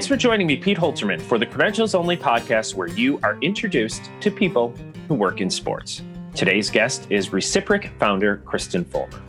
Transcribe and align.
Thanks 0.00 0.08
for 0.08 0.16
joining 0.16 0.46
me, 0.46 0.56
Pete 0.56 0.78
Holterman, 0.78 1.20
for 1.20 1.36
the 1.36 1.44
Credentials 1.44 1.94
Only 1.94 2.16
podcast 2.16 2.74
where 2.74 2.88
you 2.88 3.20
are 3.22 3.36
introduced 3.42 4.10
to 4.20 4.30
people 4.30 4.74
who 5.08 5.14
work 5.14 5.42
in 5.42 5.50
sports. 5.50 6.00
Today's 6.34 6.70
guest 6.70 7.06
is 7.10 7.28
Reciproc 7.28 7.90
founder 7.98 8.38
Kristen 8.46 8.82
Fulmer. 8.82 9.20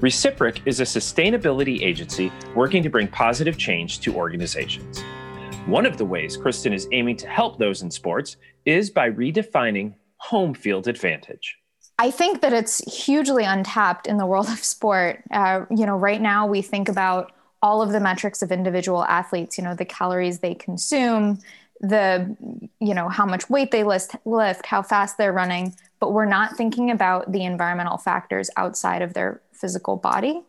Reciproc 0.00 0.62
is 0.64 0.80
a 0.80 0.84
sustainability 0.84 1.82
agency 1.82 2.32
working 2.54 2.82
to 2.82 2.88
bring 2.88 3.08
positive 3.08 3.58
change 3.58 4.00
to 4.00 4.14
organizations. 4.14 5.02
One 5.66 5.84
of 5.84 5.98
the 5.98 6.06
ways 6.06 6.38
Kristen 6.38 6.72
is 6.72 6.88
aiming 6.92 7.18
to 7.18 7.28
help 7.28 7.58
those 7.58 7.82
in 7.82 7.90
sports 7.90 8.38
is 8.64 8.88
by 8.88 9.10
redefining 9.10 9.96
home 10.16 10.54
field 10.54 10.88
advantage. 10.88 11.58
I 11.98 12.10
think 12.10 12.40
that 12.40 12.54
it's 12.54 12.78
hugely 13.04 13.44
untapped 13.44 14.06
in 14.06 14.16
the 14.16 14.24
world 14.24 14.48
of 14.48 14.64
sport. 14.64 15.24
Uh, 15.30 15.66
you 15.68 15.84
know, 15.84 15.98
right 15.98 16.22
now 16.22 16.46
we 16.46 16.62
think 16.62 16.88
about 16.88 17.32
all 17.64 17.80
of 17.80 17.92
the 17.92 17.98
metrics 17.98 18.42
of 18.42 18.52
individual 18.52 19.06
athletes, 19.06 19.56
you 19.56 19.64
know, 19.64 19.74
the 19.74 19.86
calories 19.86 20.40
they 20.40 20.54
consume, 20.54 21.38
the, 21.80 22.36
you 22.78 22.92
know, 22.92 23.08
how 23.08 23.24
much 23.24 23.48
weight 23.48 23.70
they 23.70 23.82
list, 23.82 24.14
lift, 24.26 24.66
how 24.66 24.82
fast 24.82 25.16
they're 25.16 25.32
running, 25.32 25.74
but 25.98 26.12
we're 26.12 26.26
not 26.26 26.58
thinking 26.58 26.90
about 26.90 27.32
the 27.32 27.42
environmental 27.42 27.96
factors 27.96 28.50
outside 28.58 29.00
of 29.00 29.14
their 29.14 29.40
physical 29.52 29.96
body. 29.96 30.42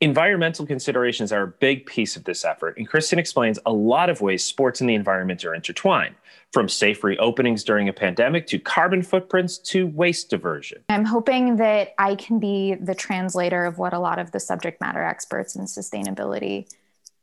Environmental 0.00 0.64
considerations 0.64 1.32
are 1.32 1.42
a 1.42 1.48
big 1.48 1.84
piece 1.84 2.14
of 2.14 2.22
this 2.22 2.44
effort, 2.44 2.78
and 2.78 2.88
Kristen 2.88 3.18
explains 3.18 3.58
a 3.66 3.72
lot 3.72 4.08
of 4.08 4.20
ways 4.20 4.44
sports 4.44 4.80
and 4.80 4.88
the 4.88 4.94
environment 4.94 5.44
are 5.44 5.56
intertwined, 5.56 6.14
from 6.52 6.68
safe 6.68 7.00
reopenings 7.00 7.64
during 7.64 7.88
a 7.88 7.92
pandemic 7.92 8.46
to 8.46 8.58
carbon 8.58 9.02
footprints 9.02 9.56
to 9.56 9.86
waste 9.88 10.28
diversion. 10.28 10.84
I'm 10.90 11.06
hoping 11.06 11.56
that 11.56 11.94
I 11.98 12.14
can 12.14 12.38
be 12.38 12.74
the 12.74 12.94
translator 12.94 13.64
of 13.64 13.78
what 13.78 13.94
a 13.94 13.98
lot 13.98 14.18
of 14.18 14.32
the 14.32 14.40
subject 14.40 14.80
matter 14.80 15.02
experts 15.02 15.56
in 15.56 15.64
sustainability 15.64 16.68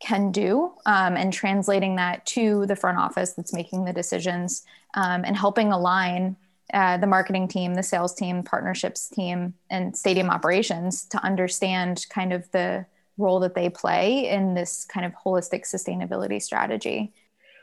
can 0.00 0.32
do 0.32 0.72
um, 0.86 1.16
and 1.16 1.32
translating 1.32 1.96
that 1.96 2.26
to 2.26 2.66
the 2.66 2.74
front 2.74 2.98
office 2.98 3.34
that's 3.34 3.52
making 3.52 3.84
the 3.84 3.92
decisions 3.92 4.64
um, 4.94 5.24
and 5.24 5.36
helping 5.36 5.70
align 5.72 6.36
uh, 6.72 6.96
the 6.96 7.06
marketing 7.06 7.48
team, 7.48 7.74
the 7.74 7.82
sales 7.82 8.14
team, 8.14 8.42
partnerships 8.42 9.08
team, 9.08 9.54
and 9.70 9.96
stadium 9.96 10.30
operations 10.30 11.04
to 11.04 11.22
understand 11.22 12.06
kind 12.10 12.32
of 12.32 12.50
the 12.52 12.84
role 13.18 13.40
that 13.40 13.54
they 13.54 13.68
play 13.68 14.28
in 14.28 14.54
this 14.54 14.84
kind 14.86 15.04
of 15.04 15.12
holistic 15.12 15.62
sustainability 15.62 16.40
strategy. 16.40 17.12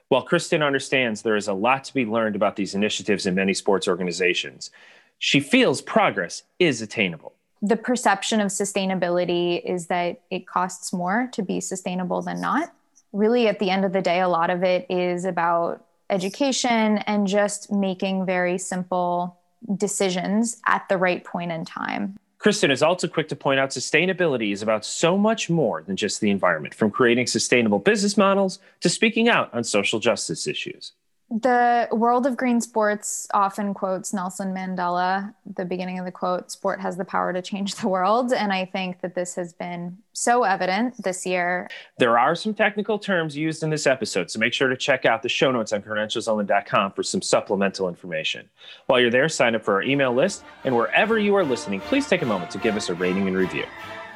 While 0.10 0.22
Kristen 0.22 0.64
understands 0.64 1.22
there 1.22 1.36
is 1.36 1.48
a 1.48 1.54
lot 1.54 1.84
to 1.86 1.94
be 1.94 2.06
learned 2.06 2.36
about 2.36 2.56
these 2.56 2.74
initiatives 2.74 3.26
in 3.26 3.36
many 3.36 3.54
sports 3.54 3.88
organizations, 3.88 4.72
she 5.20 5.40
feels 5.40 5.82
progress 5.82 6.44
is 6.60 6.82
attainable. 6.82 7.34
The 7.62 7.76
perception 7.76 8.40
of 8.40 8.48
sustainability 8.48 9.62
is 9.66 9.88
that 9.88 10.22
it 10.30 10.48
costs 10.48 10.94
more 10.94 11.28
to 11.34 11.42
be 11.42 11.60
sustainable 11.60 12.22
than 12.22 12.40
not. 12.40 12.74
Really, 13.12 13.48
at 13.48 13.60
the 13.60 13.70
end 13.70 13.84
of 13.84 13.94
the 13.94 14.02
day, 14.02 14.22
a 14.22 14.28
lot 14.28 14.50
of 14.50 14.64
it 14.64 14.86
is 14.90 15.26
about 15.26 15.84
education 16.10 17.00
and 17.00 17.28
just 17.28 17.72
making 17.72 18.26
very 18.26 18.58
simple 18.58 19.38
decisions 19.76 20.62
at 20.68 20.88
the 20.88 20.98
right 20.98 21.24
point 21.24 21.52
in 21.52 21.66
time. 21.66 22.18
Kristen 22.40 22.70
is 22.70 22.84
also 22.84 23.08
quick 23.08 23.28
to 23.30 23.36
point 23.36 23.60
out 23.60 23.72
sustainability 23.72 24.52
is 24.52 24.62
about 24.62 24.86
so 24.86 25.18
much 25.18 25.50
more 25.50 25.82
than 25.82 25.96
just 25.96 26.22
the 26.22 26.30
environment, 26.30 26.74
from 26.76 26.92
creating 26.92 27.28
sustainable 27.28 27.80
business 27.80 28.16
models 28.16 28.60
to 28.82 28.90
speaking 28.90 29.28
out 29.28 29.52
on 29.54 29.64
social 29.64 30.00
justice 30.00 30.46
issues 30.48 30.94
the 31.30 31.90
world 31.92 32.26
of 32.26 32.38
green 32.38 32.62
sports 32.62 33.28
often 33.34 33.74
quotes 33.74 34.14
Nelson 34.14 34.54
Mandela, 34.54 35.34
the 35.58 35.66
beginning 35.66 36.00
of 36.00 36.06
the 36.06 36.12
quote, 36.12 36.50
sport 36.50 36.80
has 36.80 36.96
the 36.96 37.04
power 37.04 37.34
to 37.34 37.42
change 37.42 37.76
the 37.76 37.90
world. 37.90 38.32
And 38.32 38.54
I 38.54 38.64
think 38.64 39.02
that 39.02 39.14
this 39.14 39.36
has 39.36 39.52
been 39.52 39.98
so 40.14 40.44
evident 40.44 41.04
this 41.04 41.26
year. 41.26 41.68
There 41.98 42.18
are 42.18 42.34
some 42.34 42.54
technical 42.54 42.98
terms 42.98 43.36
used 43.36 43.62
in 43.62 43.70
this 43.70 43.86
episode, 43.86 44.32
so 44.32 44.40
make 44.40 44.54
sure 44.54 44.70
to 44.70 44.78
check 44.78 45.06
out 45.06 45.22
the 45.22 45.30
show 45.30 45.52
notes 45.52 45.74
on 45.74 45.82
credentialsonly.com 45.82 46.94
for 46.94 47.04
some 47.04 47.22
supplemental 47.22 47.90
information. 47.90 48.48
While 48.86 49.02
you're 49.02 49.12
there, 49.12 49.28
sign 49.28 49.54
up 49.54 49.66
for 49.66 49.74
our 49.74 49.84
email 49.84 50.14
list, 50.14 50.44
and 50.64 50.76
wherever 50.76 51.20
you 51.20 51.36
are 51.36 51.44
listening, 51.44 51.82
please 51.82 52.08
take 52.08 52.22
a 52.22 52.26
moment 52.26 52.52
to 52.52 52.58
give 52.58 52.78
us 52.78 52.88
a 52.88 52.94
rating 52.94 53.28
and 53.28 53.36
review. 53.36 53.66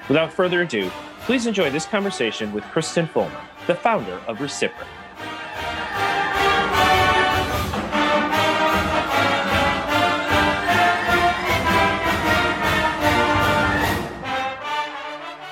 Without 0.08 0.32
further 0.32 0.62
ado, 0.62 0.90
please 1.22 1.46
enjoy 1.46 1.70
this 1.70 1.86
conversation 1.86 2.54
with 2.54 2.64
Kristen 2.66 3.06
Fulmer, 3.06 3.42
the 3.68 3.76
founder 3.76 4.20
of 4.28 4.38
Reciproc. 4.38 5.01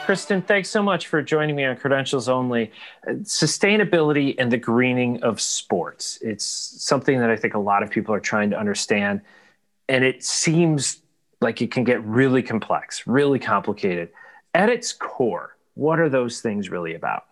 Kristen, 0.10 0.42
thanks 0.42 0.72
so 0.72 0.82
much 0.82 1.06
for 1.06 1.22
joining 1.22 1.56
me 1.56 1.66
on 1.66 1.78
Credentials 1.78 2.28
Only. 2.28 2.72
Sustainability 3.08 4.34
and 4.40 4.52
the 4.52 4.58
greening 4.58 5.22
of 5.22 5.40
sports. 5.40 6.18
It's 6.24 6.44
something 6.44 7.20
that 7.20 7.30
I 7.30 7.36
think 7.36 7.54
a 7.54 7.60
lot 7.60 7.84
of 7.84 7.92
people 7.92 8.16
are 8.16 8.20
trying 8.20 8.50
to 8.50 8.58
understand. 8.58 9.22
And 9.88 10.04
it 10.04 10.24
seems 10.24 11.04
like 11.42 11.62
it 11.62 11.70
can 11.70 11.84
get 11.84 12.04
really 12.04 12.42
complex, 12.42 13.06
really 13.06 13.38
complicated. 13.38 14.10
At 14.56 14.70
its 14.70 14.94
core, 14.94 15.56
what 15.76 16.00
are 16.00 16.10
those 16.10 16.42
things 16.42 16.72
really 16.72 16.96
about? 16.96 17.26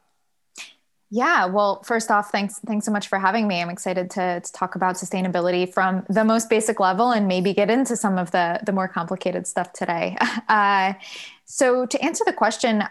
Yeah, 1.09 1.45
well, 1.45 1.81
first 1.83 2.11
off, 2.11 2.31
thanks 2.31 2.59
thanks 2.59 2.85
so 2.85 2.91
much 2.91 3.07
for 3.07 3.17
having 3.17 3.47
me. 3.47 3.61
I'm 3.61 3.69
excited 3.69 4.11
to, 4.11 4.41
to 4.41 4.51
talk 4.51 4.75
about 4.75 4.95
sustainability 4.95 5.73
from 5.73 6.05
the 6.09 6.25
most 6.25 6.49
basic 6.49 6.81
level 6.81 7.11
and 7.11 7.27
maybe 7.29 7.53
get 7.53 7.71
into 7.71 7.95
some 7.95 8.17
of 8.17 8.29
the 8.31 8.59
the 8.65 8.73
more 8.73 8.87
complicated 8.87 9.47
stuff 9.47 9.73
today. 9.73 10.15
Uh, 10.47 10.93
so, 11.49 11.85
to 11.85 12.01
answer 12.03 12.25
the 12.25 12.33
question, 12.33 12.83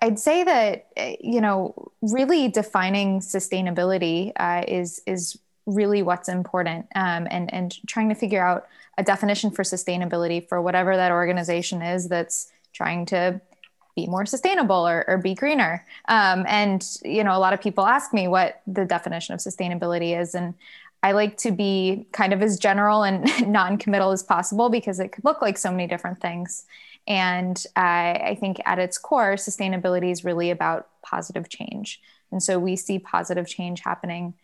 I'd 0.00 0.18
say 0.18 0.42
that 0.42 0.86
eh, 0.96 1.16
you 1.20 1.42
know, 1.42 1.92
really 2.00 2.48
defining 2.48 3.20
sustainability 3.20 4.32
uh, 4.36 4.64
is 4.66 5.02
is 5.06 5.38
really 5.66 6.02
what's 6.02 6.28
important, 6.28 6.86
um, 6.94 7.28
and 7.30 7.52
and 7.52 7.76
trying 7.86 8.08
to 8.08 8.14
figure 8.14 8.44
out 8.44 8.66
a 8.96 9.02
definition 9.02 9.50
for 9.50 9.62
sustainability 9.62 10.48
for 10.48 10.62
whatever 10.62 10.96
that 10.96 11.12
organization 11.12 11.82
is 11.82 12.08
that's 12.08 12.50
trying 12.72 13.04
to 13.06 13.40
be 13.94 14.06
more 14.06 14.24
sustainable 14.24 14.88
or, 14.88 15.04
or 15.06 15.18
be 15.18 15.34
greener. 15.34 15.84
Um, 16.08 16.46
and 16.48 16.82
you 17.04 17.22
know, 17.22 17.36
a 17.36 17.38
lot 17.38 17.52
of 17.52 17.60
people 17.60 17.84
ask 17.84 18.14
me 18.14 18.26
what 18.26 18.62
the 18.66 18.86
definition 18.86 19.34
of 19.34 19.40
sustainability 19.40 20.18
is, 20.18 20.34
and 20.34 20.54
I 21.02 21.12
like 21.12 21.36
to 21.38 21.52
be 21.52 22.06
kind 22.12 22.32
of 22.32 22.40
as 22.40 22.58
general 22.58 23.02
and 23.02 23.30
non-committal 23.52 24.12
as 24.12 24.22
possible 24.22 24.70
because 24.70 24.98
it 24.98 25.12
could 25.12 25.26
look 25.26 25.42
like 25.42 25.58
so 25.58 25.70
many 25.70 25.86
different 25.86 26.22
things. 26.22 26.64
And 27.08 27.64
I 27.74 28.36
think 28.38 28.60
at 28.66 28.78
its 28.78 28.98
core, 28.98 29.34
sustainability 29.34 30.12
is 30.12 30.24
really 30.26 30.50
about 30.50 30.88
positive 31.02 31.48
change. 31.48 32.02
And 32.30 32.42
so 32.42 32.58
we 32.58 32.76
see 32.76 32.98
positive 32.98 33.48
change 33.48 33.80
happening 33.80 34.34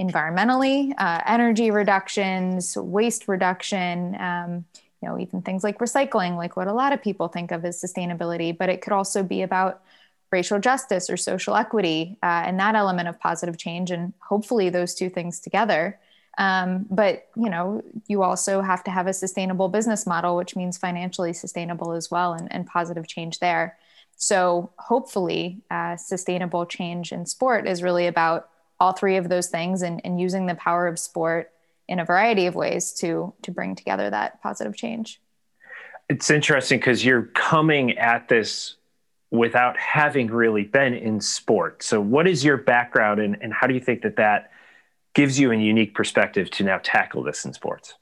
environmentally, 0.00 0.94
uh, 0.96 1.20
energy 1.26 1.70
reductions, 1.70 2.76
waste 2.78 3.28
reduction, 3.28 4.18
um, 4.18 4.64
you 5.02 5.08
know, 5.08 5.18
even 5.18 5.42
things 5.42 5.62
like 5.62 5.78
recycling, 5.78 6.36
like 6.36 6.56
what 6.56 6.66
a 6.66 6.72
lot 6.72 6.94
of 6.94 7.02
people 7.02 7.28
think 7.28 7.50
of 7.52 7.62
as 7.64 7.80
sustainability, 7.80 8.56
but 8.56 8.70
it 8.70 8.80
could 8.80 8.94
also 8.94 9.22
be 9.22 9.42
about 9.42 9.82
racial 10.32 10.58
justice 10.58 11.10
or 11.10 11.18
social 11.18 11.54
equity 11.54 12.16
uh, 12.22 12.42
and 12.46 12.58
that 12.58 12.74
element 12.74 13.06
of 13.06 13.20
positive 13.20 13.58
change. 13.58 13.90
And 13.90 14.14
hopefully 14.18 14.70
those 14.70 14.94
two 14.94 15.10
things 15.10 15.40
together 15.40 16.00
um, 16.38 16.86
but 16.90 17.28
you 17.36 17.48
know, 17.48 17.82
you 18.06 18.22
also 18.22 18.60
have 18.60 18.82
to 18.84 18.90
have 18.90 19.06
a 19.06 19.12
sustainable 19.12 19.68
business 19.68 20.06
model, 20.06 20.36
which 20.36 20.56
means 20.56 20.76
financially 20.78 21.32
sustainable 21.32 21.92
as 21.92 22.10
well, 22.10 22.32
and, 22.32 22.52
and 22.52 22.66
positive 22.66 23.06
change 23.06 23.38
there. 23.38 23.78
So 24.16 24.70
hopefully, 24.78 25.62
uh, 25.70 25.96
sustainable 25.96 26.66
change 26.66 27.12
in 27.12 27.26
sport 27.26 27.66
is 27.68 27.82
really 27.82 28.06
about 28.06 28.48
all 28.80 28.92
three 28.92 29.16
of 29.16 29.28
those 29.28 29.48
things, 29.48 29.82
and, 29.82 30.00
and 30.04 30.20
using 30.20 30.46
the 30.46 30.54
power 30.56 30.86
of 30.86 30.98
sport 30.98 31.52
in 31.86 32.00
a 32.00 32.04
variety 32.04 32.46
of 32.46 32.54
ways 32.54 32.92
to 32.92 33.32
to 33.42 33.50
bring 33.50 33.74
together 33.74 34.10
that 34.10 34.42
positive 34.42 34.76
change. 34.76 35.20
It's 36.08 36.30
interesting 36.30 36.78
because 36.78 37.04
you're 37.04 37.30
coming 37.34 37.96
at 37.96 38.28
this 38.28 38.76
without 39.30 39.76
having 39.76 40.28
really 40.28 40.64
been 40.64 40.94
in 40.94 41.20
sport. 41.20 41.82
So, 41.82 42.00
what 42.00 42.26
is 42.26 42.44
your 42.44 42.56
background, 42.56 43.20
and, 43.20 43.36
and 43.40 43.52
how 43.52 43.66
do 43.66 43.74
you 43.74 43.80
think 43.80 44.02
that 44.02 44.16
that 44.16 44.50
gives 45.14 45.38
you 45.38 45.52
a 45.52 45.56
unique 45.56 45.94
perspective 45.94 46.50
to 46.50 46.64
now 46.64 46.78
tackle 46.82 47.22
this 47.22 47.44
in 47.44 47.52
sports. 47.52 47.94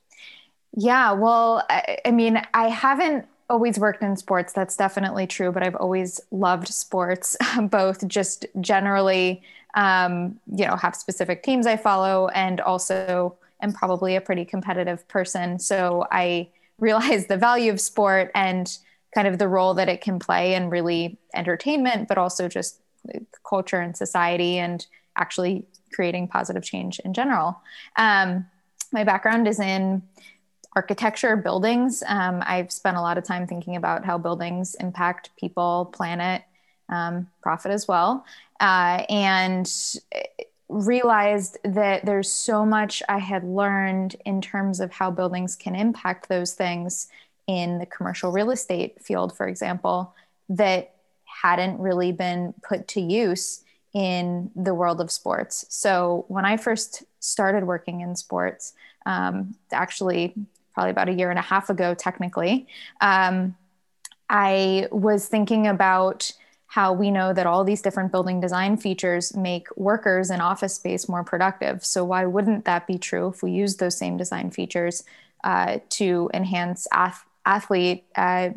Yeah, 0.76 1.12
well, 1.12 1.64
I, 1.68 1.98
I, 2.06 2.10
mean, 2.10 2.40
I 2.54 2.68
haven't 2.68 3.26
always 3.50 3.78
worked 3.78 4.02
in 4.02 4.16
sports. 4.16 4.54
That's 4.54 4.76
definitely 4.76 5.26
true, 5.26 5.52
but 5.52 5.62
I've 5.62 5.76
always 5.76 6.20
loved 6.30 6.68
sports, 6.68 7.36
both 7.62 8.06
just 8.08 8.46
generally, 8.60 9.42
um, 9.74 10.40
you 10.54 10.66
know, 10.66 10.76
have 10.76 10.96
specific 10.96 11.42
teams 11.42 11.66
I 11.66 11.76
follow, 11.76 12.28
and 12.28 12.60
also 12.60 13.36
am 13.60 13.72
probably 13.72 14.16
a 14.16 14.20
pretty 14.20 14.44
competitive 14.44 15.06
person. 15.08 15.58
So 15.58 16.06
I 16.10 16.48
realize 16.78 17.26
the 17.26 17.36
value 17.36 17.70
of 17.70 17.80
sport 17.80 18.30
and 18.34 18.76
kind 19.14 19.28
of 19.28 19.38
the 19.38 19.46
role 19.46 19.74
that 19.74 19.88
it 19.88 20.00
can 20.00 20.18
play 20.18 20.54
in 20.54 20.70
really 20.70 21.18
entertainment, 21.34 22.08
but 22.08 22.16
also 22.18 22.48
just 22.48 22.80
culture 23.46 23.78
and 23.78 23.96
society 23.96 24.58
and 24.58 24.86
actually 25.16 25.66
creating 25.92 26.28
positive 26.28 26.62
change 26.62 26.98
in 27.00 27.14
general. 27.14 27.60
Um, 27.96 28.46
my 28.92 29.04
background 29.04 29.48
is 29.48 29.60
in 29.60 30.02
architecture, 30.74 31.36
buildings. 31.36 32.02
Um, 32.06 32.42
I've 32.46 32.72
spent 32.72 32.96
a 32.96 33.00
lot 33.00 33.18
of 33.18 33.24
time 33.24 33.46
thinking 33.46 33.76
about 33.76 34.04
how 34.04 34.18
buildings 34.18 34.74
impact 34.80 35.30
people, 35.38 35.90
planet, 35.92 36.42
um, 36.88 37.28
profit 37.42 37.72
as 37.72 37.86
well. 37.86 38.24
Uh, 38.60 39.04
and 39.08 39.70
realized 40.68 41.58
that 41.64 42.04
there's 42.04 42.30
so 42.30 42.64
much 42.64 43.02
I 43.08 43.18
had 43.18 43.44
learned 43.44 44.16
in 44.24 44.40
terms 44.40 44.80
of 44.80 44.90
how 44.92 45.10
buildings 45.10 45.54
can 45.54 45.74
impact 45.74 46.28
those 46.28 46.54
things 46.54 47.08
in 47.46 47.78
the 47.78 47.86
commercial 47.86 48.32
real 48.32 48.50
estate 48.50 49.02
field, 49.02 49.36
for 49.36 49.48
example, 49.48 50.14
that 50.48 50.94
hadn't 51.24 51.78
really 51.78 52.12
been 52.12 52.54
put 52.62 52.88
to 52.88 53.00
use 53.00 53.62
in 53.94 54.50
the 54.56 54.74
world 54.74 55.00
of 55.00 55.10
sports. 55.10 55.66
So 55.68 56.24
when 56.28 56.44
I 56.44 56.56
first 56.56 57.02
started 57.20 57.64
working 57.64 58.00
in 58.00 58.16
sports, 58.16 58.72
um, 59.04 59.54
actually 59.72 60.34
probably 60.74 60.90
about 60.90 61.08
a 61.08 61.12
year 61.12 61.30
and 61.30 61.38
a 61.38 61.42
half 61.42 61.68
ago, 61.68 61.94
technically, 61.94 62.66
um, 63.00 63.54
I 64.30 64.88
was 64.90 65.28
thinking 65.28 65.66
about 65.66 66.32
how 66.66 66.94
we 66.94 67.10
know 67.10 67.34
that 67.34 67.46
all 67.46 67.64
these 67.64 67.82
different 67.82 68.10
building 68.10 68.40
design 68.40 68.78
features 68.78 69.36
make 69.36 69.68
workers 69.76 70.30
in 70.30 70.40
office 70.40 70.74
space 70.74 71.06
more 71.06 71.22
productive. 71.22 71.84
So, 71.84 72.02
why 72.02 72.24
wouldn't 72.24 72.64
that 72.64 72.86
be 72.86 72.96
true 72.96 73.28
if 73.28 73.42
we 73.42 73.50
use 73.52 73.76
those 73.76 73.98
same 73.98 74.16
design 74.16 74.50
features 74.50 75.04
uh, 75.44 75.80
to 75.90 76.30
enhance 76.32 76.86
ath- 76.90 77.26
athlete, 77.44 78.04
uh, 78.16 78.50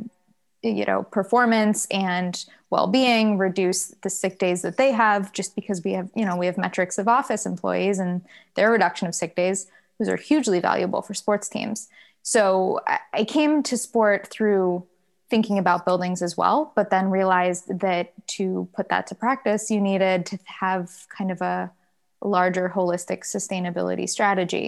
you 0.63 0.85
know, 0.85 1.03
performance 1.03 1.87
and 1.91 2.45
well-being, 2.75 3.37
reduce 3.37 3.81
the 4.03 4.09
sick 4.09 4.35
days 4.45 4.61
that 4.63 4.77
they 4.81 4.91
have, 4.91 5.31
just 5.39 5.51
because 5.59 5.79
we 5.85 5.93
have, 5.97 6.09
you 6.19 6.25
know, 6.25 6.35
we 6.41 6.45
have 6.49 6.57
metrics 6.57 6.97
of 6.97 7.07
office 7.07 7.45
employees 7.45 7.97
and 7.99 8.21
their 8.55 8.69
reduction 8.71 9.07
of 9.07 9.15
sick 9.15 9.33
days. 9.35 9.59
Those 9.97 10.09
are 10.09 10.17
hugely 10.17 10.59
valuable 10.59 11.01
for 11.01 11.13
sports 11.13 11.47
teams. 11.55 11.87
So, 12.21 12.81
I 13.13 13.23
came 13.23 13.63
to 13.69 13.75
sport 13.77 14.27
through 14.33 14.65
thinking 15.29 15.57
about 15.57 15.85
buildings 15.85 16.21
as 16.21 16.37
well, 16.41 16.73
but 16.75 16.89
then 16.89 17.09
realized 17.09 17.79
that 17.79 18.13
to 18.35 18.67
put 18.75 18.89
that 18.89 19.07
to 19.07 19.15
practice, 19.15 19.71
you 19.71 19.81
needed 19.81 20.25
to 20.27 20.37
have 20.45 20.85
kind 21.17 21.31
of 21.31 21.41
a 21.41 21.71
larger 22.21 22.67
holistic 22.75 23.19
sustainability 23.23 24.07
strategy, 24.09 24.67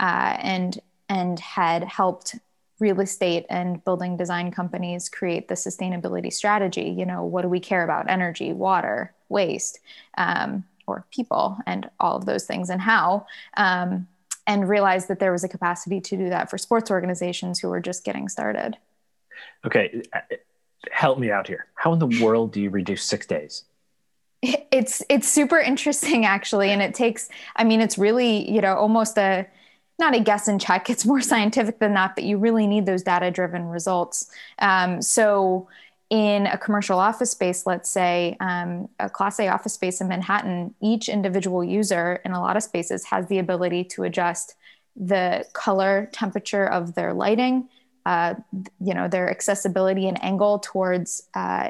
uh, 0.00 0.36
and 0.54 0.80
and 1.08 1.40
had 1.40 1.82
helped 1.84 2.36
real 2.80 3.00
estate 3.00 3.46
and 3.48 3.82
building 3.84 4.16
design 4.16 4.50
companies 4.50 5.08
create 5.08 5.48
the 5.48 5.54
sustainability 5.54 6.32
strategy. 6.32 6.94
You 6.96 7.06
know, 7.06 7.24
what 7.24 7.42
do 7.42 7.48
we 7.48 7.60
care 7.60 7.84
about? 7.84 8.08
Energy, 8.08 8.52
water, 8.52 9.12
waste, 9.28 9.80
um, 10.16 10.64
or 10.86 11.04
people, 11.10 11.58
and 11.66 11.90
all 12.00 12.16
of 12.16 12.24
those 12.24 12.44
things, 12.44 12.70
and 12.70 12.80
how. 12.80 13.26
Um, 13.56 14.06
and 14.46 14.66
realized 14.66 15.08
that 15.08 15.18
there 15.18 15.30
was 15.30 15.44
a 15.44 15.48
capacity 15.48 16.00
to 16.00 16.16
do 16.16 16.30
that 16.30 16.48
for 16.48 16.56
sports 16.56 16.90
organizations 16.90 17.58
who 17.58 17.68
were 17.68 17.80
just 17.80 18.02
getting 18.02 18.28
started. 18.28 18.78
Okay, 19.64 20.02
help 20.90 21.18
me 21.18 21.30
out 21.30 21.46
here. 21.46 21.66
How 21.74 21.92
in 21.92 21.98
the 21.98 22.22
world 22.22 22.52
do 22.52 22.62
you 22.62 22.70
reduce 22.70 23.04
six 23.04 23.26
days? 23.26 23.64
It's 24.40 25.02
it's 25.08 25.28
super 25.28 25.58
interesting 25.58 26.24
actually, 26.24 26.70
and 26.70 26.80
it 26.80 26.94
takes. 26.94 27.28
I 27.56 27.64
mean, 27.64 27.80
it's 27.80 27.98
really 27.98 28.50
you 28.50 28.60
know 28.60 28.74
almost 28.74 29.18
a 29.18 29.46
not 29.98 30.14
a 30.14 30.20
guess 30.20 30.48
and 30.48 30.60
check. 30.60 30.90
It's 30.90 31.04
more 31.04 31.20
scientific 31.32 31.78
than 31.78 31.94
that, 31.94 32.14
but 32.14 32.24
you 32.24 32.38
really 32.38 32.66
need 32.66 32.86
those 32.86 33.02
data 33.02 33.30
driven 33.30 33.64
results. 33.66 34.30
Um, 34.58 35.02
so 35.02 35.68
in 36.10 36.46
a 36.46 36.56
commercial 36.56 36.98
office 36.98 37.30
space, 37.32 37.66
let's 37.66 37.90
say 37.90 38.36
um, 38.40 38.88
a 38.98 39.10
Class 39.10 39.38
A 39.40 39.48
office 39.48 39.74
space 39.74 40.00
in 40.00 40.08
Manhattan, 40.08 40.74
each 40.80 41.08
individual 41.08 41.62
user 41.62 42.20
in 42.24 42.32
a 42.32 42.40
lot 42.40 42.56
of 42.56 42.62
spaces 42.62 43.04
has 43.04 43.26
the 43.26 43.38
ability 43.38 43.84
to 43.84 44.04
adjust 44.04 44.54
the 44.96 45.44
color 45.52 46.08
temperature 46.12 46.66
of 46.66 46.94
their 46.94 47.12
lighting 47.12 47.68
uh, 48.08 48.34
you 48.80 48.94
know 48.94 49.06
their 49.06 49.30
accessibility 49.30 50.08
and 50.08 50.22
angle 50.24 50.58
towards 50.60 51.28
uh, 51.34 51.68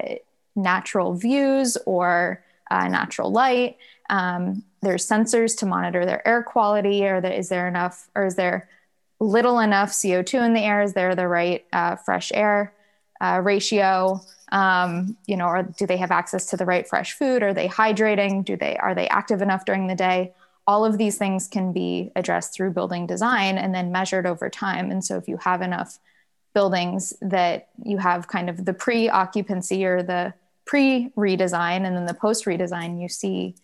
natural 0.54 1.14
views 1.14 1.76
or 1.84 2.44
uh, 2.70 2.86
natural 2.86 3.32
light. 3.32 3.76
Um, 4.08 4.62
there's 4.80 5.06
sensors 5.06 5.56
to 5.58 5.66
monitor 5.66 6.04
their 6.06 6.26
air 6.26 6.42
quality. 6.42 7.06
Or 7.06 7.18
is 7.18 7.48
there 7.48 7.68
enough, 7.68 8.08
or 8.14 8.26
is 8.26 8.36
there 8.36 8.68
little 9.20 9.58
enough 9.58 9.90
CO2 9.90 10.44
in 10.44 10.54
the 10.54 10.60
air? 10.60 10.82
Is 10.82 10.92
there 10.92 11.14
the 11.14 11.28
right 11.28 11.64
uh, 11.72 11.96
fresh 11.96 12.30
air 12.34 12.72
uh, 13.20 13.40
ratio? 13.42 14.20
Um, 14.50 15.16
you 15.26 15.36
know, 15.36 15.46
or 15.46 15.62
do 15.62 15.86
they 15.86 15.96
have 15.98 16.10
access 16.10 16.46
to 16.46 16.56
the 16.56 16.64
right 16.64 16.88
fresh 16.88 17.12
food? 17.12 17.42
Are 17.42 17.54
they 17.54 17.68
hydrating? 17.68 18.44
Do 18.44 18.56
they 18.56 18.76
are 18.76 18.94
they 18.94 19.08
active 19.08 19.42
enough 19.42 19.64
during 19.64 19.86
the 19.88 19.94
day? 19.94 20.32
All 20.66 20.84
of 20.84 20.98
these 20.98 21.18
things 21.18 21.48
can 21.48 21.72
be 21.72 22.12
addressed 22.14 22.54
through 22.54 22.72
building 22.72 23.06
design 23.06 23.58
and 23.58 23.74
then 23.74 23.92
measured 23.92 24.26
over 24.26 24.48
time. 24.48 24.90
And 24.90 25.04
so, 25.04 25.16
if 25.16 25.28
you 25.28 25.38
have 25.38 25.62
enough 25.62 25.98
buildings 26.54 27.14
that 27.20 27.68
you 27.84 27.98
have 27.98 28.28
kind 28.28 28.48
of 28.48 28.64
the 28.64 28.72
pre 28.72 29.08
occupancy 29.08 29.84
or 29.84 30.02
the 30.02 30.32
pre 30.64 31.10
redesign 31.16 31.86
and 31.86 31.96
then 31.96 32.06
the 32.06 32.14
post 32.14 32.44
redesign, 32.46 33.00
you 33.00 33.08
see 33.08 33.54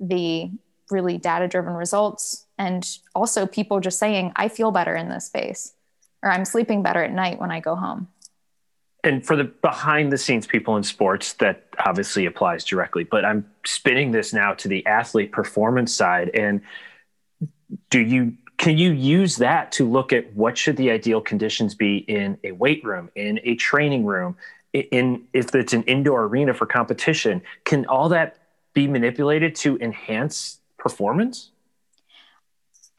the 0.00 0.50
really 0.90 1.18
data 1.18 1.48
driven 1.48 1.74
results 1.74 2.46
and 2.58 2.98
also 3.14 3.46
people 3.46 3.80
just 3.80 3.98
saying, 3.98 4.32
I 4.36 4.48
feel 4.48 4.70
better 4.70 4.94
in 4.94 5.08
this 5.08 5.26
space 5.26 5.74
or 6.22 6.30
I'm 6.30 6.44
sleeping 6.44 6.82
better 6.82 7.02
at 7.02 7.12
night 7.12 7.38
when 7.40 7.50
I 7.50 7.60
go 7.60 7.76
home. 7.76 8.08
And 9.04 9.24
for 9.24 9.36
the 9.36 9.44
behind 9.44 10.12
the 10.12 10.18
scenes 10.18 10.46
people 10.46 10.76
in 10.76 10.82
sports, 10.82 11.34
that 11.34 11.68
obviously 11.78 12.26
applies 12.26 12.64
directly. 12.64 13.04
But 13.04 13.24
I'm 13.24 13.48
spinning 13.64 14.10
this 14.10 14.32
now 14.32 14.54
to 14.54 14.68
the 14.68 14.84
athlete 14.86 15.30
performance 15.30 15.94
side. 15.94 16.30
And 16.34 16.62
do 17.90 18.00
you 18.00 18.34
can 18.56 18.76
you 18.76 18.90
use 18.90 19.36
that 19.36 19.70
to 19.72 19.88
look 19.88 20.12
at 20.12 20.34
what 20.34 20.58
should 20.58 20.76
the 20.76 20.90
ideal 20.90 21.20
conditions 21.20 21.76
be 21.76 21.98
in 21.98 22.38
a 22.42 22.50
weight 22.52 22.82
room 22.82 23.08
in 23.14 23.38
a 23.44 23.54
training 23.54 24.04
room 24.04 24.36
in 24.72 25.26
if 25.32 25.54
it's 25.54 25.72
an 25.72 25.84
indoor 25.84 26.24
arena 26.24 26.52
for 26.52 26.66
competition 26.66 27.40
can 27.64 27.86
all 27.86 28.08
that 28.08 28.36
be 28.78 28.86
manipulated 28.86 29.54
to 29.54 29.78
enhance 29.78 30.60
performance 30.78 31.50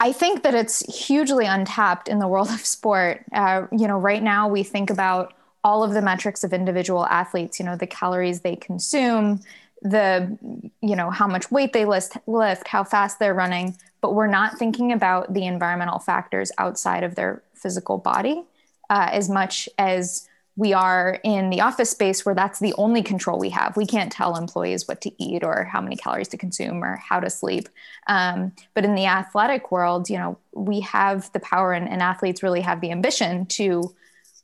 I 0.02 0.12
think 0.12 0.44
that 0.44 0.54
it's 0.54 0.78
hugely 1.06 1.44
untapped 1.44 2.08
in 2.08 2.20
the 2.20 2.26
world 2.26 2.48
of 2.48 2.64
sport. 2.64 3.22
Uh, 3.34 3.66
you 3.70 3.86
know, 3.86 3.98
right 3.98 4.22
now 4.22 4.48
we 4.48 4.62
think 4.62 4.88
about 4.88 5.34
all 5.62 5.82
of 5.82 5.92
the 5.92 6.00
metrics 6.00 6.42
of 6.42 6.54
individual 6.54 7.04
athletes. 7.04 7.58
You 7.58 7.66
know, 7.66 7.76
the 7.76 7.86
calories 7.86 8.40
they 8.40 8.56
consume, 8.56 9.40
the 9.82 10.38
you 10.80 10.96
know 10.96 11.10
how 11.10 11.26
much 11.26 11.50
weight 11.50 11.74
they 11.74 11.84
lift, 11.84 12.16
lift 12.26 12.66
how 12.66 12.82
fast 12.82 13.18
they're 13.18 13.34
running 13.34 13.76
but 14.00 14.14
we're 14.14 14.26
not 14.26 14.58
thinking 14.58 14.92
about 14.92 15.32
the 15.32 15.46
environmental 15.46 15.98
factors 15.98 16.50
outside 16.58 17.04
of 17.04 17.14
their 17.14 17.42
physical 17.54 17.98
body 17.98 18.42
uh, 18.88 19.08
as 19.12 19.28
much 19.28 19.68
as 19.78 20.28
we 20.56 20.72
are 20.72 21.18
in 21.24 21.50
the 21.50 21.60
office 21.60 21.90
space 21.90 22.26
where 22.26 22.34
that's 22.34 22.58
the 22.58 22.74
only 22.74 23.02
control 23.02 23.38
we 23.38 23.50
have. 23.50 23.76
We 23.76 23.86
can't 23.86 24.12
tell 24.12 24.36
employees 24.36 24.86
what 24.86 25.00
to 25.02 25.22
eat 25.22 25.42
or 25.44 25.64
how 25.64 25.80
many 25.80 25.96
calories 25.96 26.28
to 26.28 26.36
consume 26.36 26.82
or 26.84 26.96
how 26.96 27.20
to 27.20 27.30
sleep. 27.30 27.68
Um, 28.08 28.52
but 28.74 28.84
in 28.84 28.94
the 28.94 29.06
athletic 29.06 29.70
world, 29.70 30.10
you 30.10 30.18
know, 30.18 30.38
we 30.52 30.80
have 30.80 31.32
the 31.32 31.40
power 31.40 31.72
and, 31.72 31.88
and, 31.88 32.02
athletes 32.02 32.42
really 32.42 32.60
have 32.60 32.80
the 32.80 32.90
ambition 32.90 33.46
to 33.46 33.94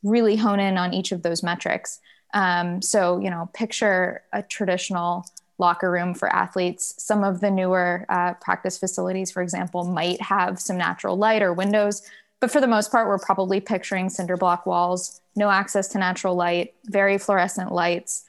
really 0.03 0.37
hone 0.37 0.61
in 0.61 0.79
on 0.79 0.95
each 0.95 1.11
of 1.11 1.23
those 1.23 1.43
metrics. 1.43 2.01
Um, 2.33 2.81
so, 2.81 3.19
you 3.19 3.31
know, 3.31 3.51
picture 3.53 4.23
a 4.33 4.43
traditional 4.43 5.25
locker 5.59 5.91
room 5.91 6.15
for 6.15 6.29
athletes. 6.35 6.95
Some 6.99 7.25
of 7.25 7.41
the 7.41 7.51
newer 7.51 8.05
uh, 8.09 8.35
practice 8.35 8.79
facilities, 8.79 9.31
for 9.31 9.43
example, 9.43 9.85
might 9.85 10.21
have 10.21 10.61
some 10.61 10.77
natural 10.77 11.17
light 11.17 11.43
or 11.43 11.53
windows, 11.53 12.03
but 12.41 12.51
for 12.51 12.61
the 12.61 12.67
most 12.67 12.91
part, 12.91 13.09
we're 13.09 13.19
probably 13.19 13.61
picturing 13.61 14.11
cinder 14.11 14.37
block 14.37 14.67
walls, 14.67 15.21
no 15.35 15.51
access 15.51 15.89
to 15.89 15.99
natural 15.99 16.35
light, 16.35 16.75
very 16.85 17.19
fluorescent 17.19 17.73
lights. 17.73 18.25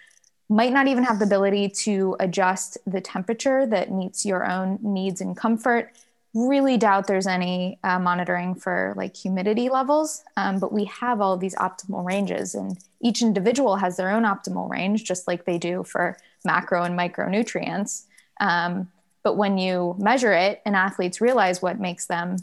Might 0.50 0.72
not 0.72 0.88
even 0.88 1.04
have 1.04 1.20
the 1.20 1.26
ability 1.26 1.70
to 1.70 2.16
adjust 2.20 2.78
the 2.88 3.02
temperature 3.02 3.66
that 3.66 3.92
meets 3.92 4.26
your 4.26 4.50
own 4.50 4.80
needs 4.82 5.20
and 5.20 5.36
comfort. 5.36 5.92
Really 6.34 6.78
doubt 6.78 7.08
there's 7.08 7.28
any 7.28 7.80
uh, 7.84 8.00
monitoring 8.00 8.56
for 8.56 8.94
like 8.96 9.16
humidity 9.16 9.68
levels, 9.68 10.24
um, 10.38 10.60
but 10.60 10.72
we 10.72 10.86
have 10.86 11.20
all 11.20 11.36
these 11.36 11.56
optimal 11.56 12.06
ranges, 12.06 12.56
and 12.56 12.78
each 13.02 13.22
individual 13.22 13.76
has 13.76 13.98
their 13.98 14.10
own 14.10 14.24
optimal 14.24 14.70
range, 14.70 15.04
just 15.04 15.28
like 15.28 15.44
they 15.44 15.58
do 15.58 15.84
for 15.84 16.18
macro 16.46 16.84
and 16.84 16.98
micronutrients. 16.98 18.06
Um, 18.40 18.90
but 19.24 19.36
when 19.36 19.58
you 19.58 19.96
measure 20.00 20.32
it 20.32 20.62
and 20.66 20.76
athletes 20.76 21.20
realize 21.20 21.62
what 21.62 21.80
makes 21.80 22.06
them 22.06 22.38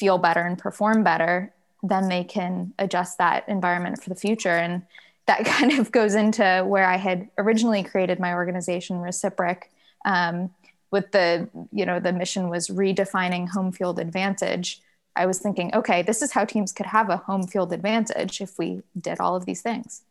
feel 0.00 0.18
better 0.18 0.40
and 0.40 0.58
perform 0.58 1.04
better, 1.04 1.52
then 1.82 2.08
they 2.08 2.24
can 2.24 2.72
adjust 2.78 3.18
that 3.18 3.46
environment 3.48 4.02
for 4.02 4.08
the 4.08 4.16
future. 4.16 4.56
And 4.56 4.82
that 5.26 5.44
kind 5.56 5.72
of 5.78 5.92
goes 5.92 6.14
into 6.14 6.64
where 6.66 6.88
I 6.88 6.96
had 6.96 7.28
originally 7.38 7.82
created 7.84 8.18
my 8.18 8.32
organization, 8.32 8.96
Reciproc. 8.96 9.64
Um, 10.04 10.50
with 10.90 11.12
the, 11.12 11.48
you 11.70 11.86
know, 11.86 12.00
the 12.00 12.12
mission 12.12 12.48
was 12.48 12.66
redefining 12.68 13.48
home 13.48 13.70
field 13.70 14.00
advantage. 14.00 14.80
I 15.14 15.26
was 15.26 15.38
thinking, 15.38 15.72
okay, 15.72 16.02
this 16.02 16.20
is 16.20 16.32
how 16.32 16.44
teams 16.44 16.72
could 16.72 16.86
have 16.86 17.10
a 17.10 17.16
home 17.16 17.46
field 17.46 17.72
advantage 17.72 18.40
if 18.40 18.58
we 18.58 18.82
did 19.00 19.20
all 19.20 19.36
of 19.36 19.46
these 19.46 19.62
things. 19.62 20.02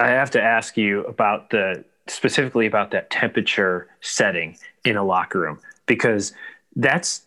I 0.00 0.08
have 0.08 0.30
to 0.30 0.42
ask 0.42 0.78
you 0.78 1.04
about 1.04 1.50
the 1.50 1.84
specifically 2.08 2.66
about 2.66 2.90
that 2.92 3.10
temperature 3.10 3.88
setting 4.00 4.56
in 4.84 4.96
a 4.96 5.04
locker 5.04 5.40
room 5.40 5.60
because 5.86 6.32
that's 6.76 7.22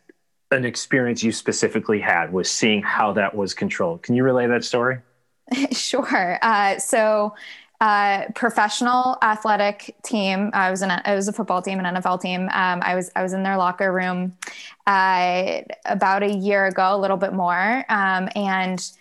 an 0.52 0.66
experience 0.66 1.24
you 1.24 1.32
specifically 1.32 2.00
had 2.00 2.32
was 2.32 2.50
seeing 2.50 2.82
how 2.82 3.14
that 3.14 3.36
was 3.36 3.54
controlled. 3.54 4.04
Can 4.04 4.16
you 4.16 4.24
relay 4.24 4.48
that 4.48 4.64
story? 4.64 5.00
sure. 5.72 6.40
Uh, 6.42 6.78
so 6.80 7.34
uh, 7.82 8.26
professional 8.36 9.18
athletic 9.22 9.96
team. 10.04 10.50
I 10.54 10.72
was 10.72 10.82
in 10.82 10.90
a, 10.90 11.02
it 11.06 11.14
was 11.14 11.28
a 11.28 11.34
football 11.34 11.62
team, 11.62 11.80
an 11.80 11.96
NFL 11.96 12.22
team. 12.22 12.44
Um, 12.44 12.80
I 12.82 12.96
was 12.96 13.12
I 13.16 13.24
was 13.24 13.34
in 13.34 13.44
their 13.44 13.58
locker 13.58 13.92
room 13.92 14.38
uh, 14.88 15.62
about 15.86 16.24
a 16.24 16.34
year 16.34 16.66
ago, 16.66 16.96
a 16.96 16.98
little 16.98 17.18
bit 17.18 17.34
more, 17.34 17.84
um, 17.90 18.30
and 18.36 18.92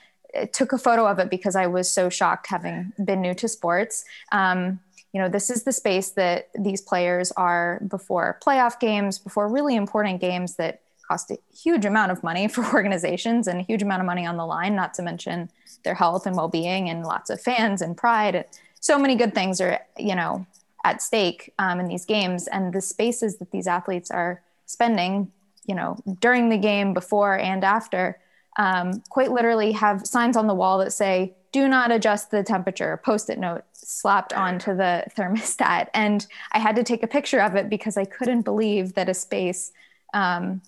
took 0.52 0.72
a 0.72 0.78
photo 0.78 1.06
of 1.06 1.18
it 1.20 1.30
because 1.30 1.54
I 1.54 1.68
was 1.68 1.88
so 1.88 2.08
shocked, 2.08 2.48
having 2.48 2.92
been 3.02 3.20
new 3.20 3.34
to 3.34 3.48
sports. 3.48 4.04
Um, 4.32 4.80
you 5.12 5.20
know, 5.20 5.28
this 5.28 5.48
is 5.48 5.62
the 5.62 5.72
space 5.72 6.10
that 6.10 6.48
these 6.58 6.80
players 6.80 7.30
are 7.32 7.80
before 7.86 8.40
playoff 8.44 8.80
games, 8.80 9.18
before 9.18 9.46
really 9.46 9.76
important 9.76 10.20
games 10.20 10.56
that 10.56 10.80
cost 11.08 11.30
a 11.30 11.38
huge 11.52 11.84
amount 11.84 12.12
of 12.12 12.22
money 12.22 12.48
for 12.48 12.64
organizations 12.74 13.46
and 13.46 13.60
a 13.60 13.64
huge 13.64 13.82
amount 13.82 14.00
of 14.00 14.06
money 14.06 14.26
on 14.26 14.36
the 14.36 14.46
line, 14.46 14.74
not 14.74 14.94
to 14.94 15.02
mention 15.02 15.50
their 15.84 15.94
health 15.94 16.26
and 16.26 16.36
well-being 16.36 16.88
and 16.88 17.04
lots 17.04 17.30
of 17.30 17.40
fans 17.40 17.82
and 17.82 17.96
pride. 17.96 18.44
So 18.80 18.98
many 18.98 19.16
good 19.16 19.34
things 19.34 19.60
are, 19.60 19.80
you 19.98 20.14
know, 20.14 20.46
at 20.84 21.00
stake 21.00 21.52
um, 21.58 21.80
in 21.80 21.86
these 21.86 22.04
games 22.04 22.46
and 22.46 22.72
the 22.72 22.80
spaces 22.80 23.38
that 23.38 23.50
these 23.50 23.66
athletes 23.66 24.10
are 24.10 24.42
spending, 24.66 25.32
you 25.66 25.74
know, 25.74 25.96
during 26.20 26.50
the 26.50 26.58
game, 26.58 26.92
before 26.92 27.38
and 27.38 27.64
after, 27.64 28.18
um, 28.58 29.02
quite 29.08 29.32
literally 29.32 29.72
have 29.72 30.06
signs 30.06 30.36
on 30.36 30.46
the 30.46 30.54
wall 30.54 30.78
that 30.78 30.92
say, 30.92 31.34
do 31.52 31.68
not 31.68 31.90
adjust 31.92 32.30
the 32.30 32.42
temperature, 32.42 33.00
post-it 33.04 33.38
note 33.38 33.64
slapped 33.72 34.32
onto 34.32 34.76
the 34.76 35.04
thermostat. 35.16 35.88
And 35.94 36.26
I 36.52 36.58
had 36.58 36.76
to 36.76 36.82
take 36.82 37.02
a 37.02 37.06
picture 37.06 37.40
of 37.40 37.54
it 37.54 37.68
because 37.68 37.96
I 37.96 38.04
couldn't 38.04 38.42
believe 38.42 38.94
that 38.94 39.08
a 39.08 39.14
space 39.14 39.72
um, 40.12 40.62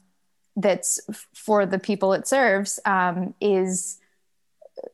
that's 0.57 1.01
for 1.35 1.67
the 1.67 1.79
people 1.79 2.13
it 2.13 2.27
serves 2.27 2.81
um, 2.85 3.35
is 3.41 3.99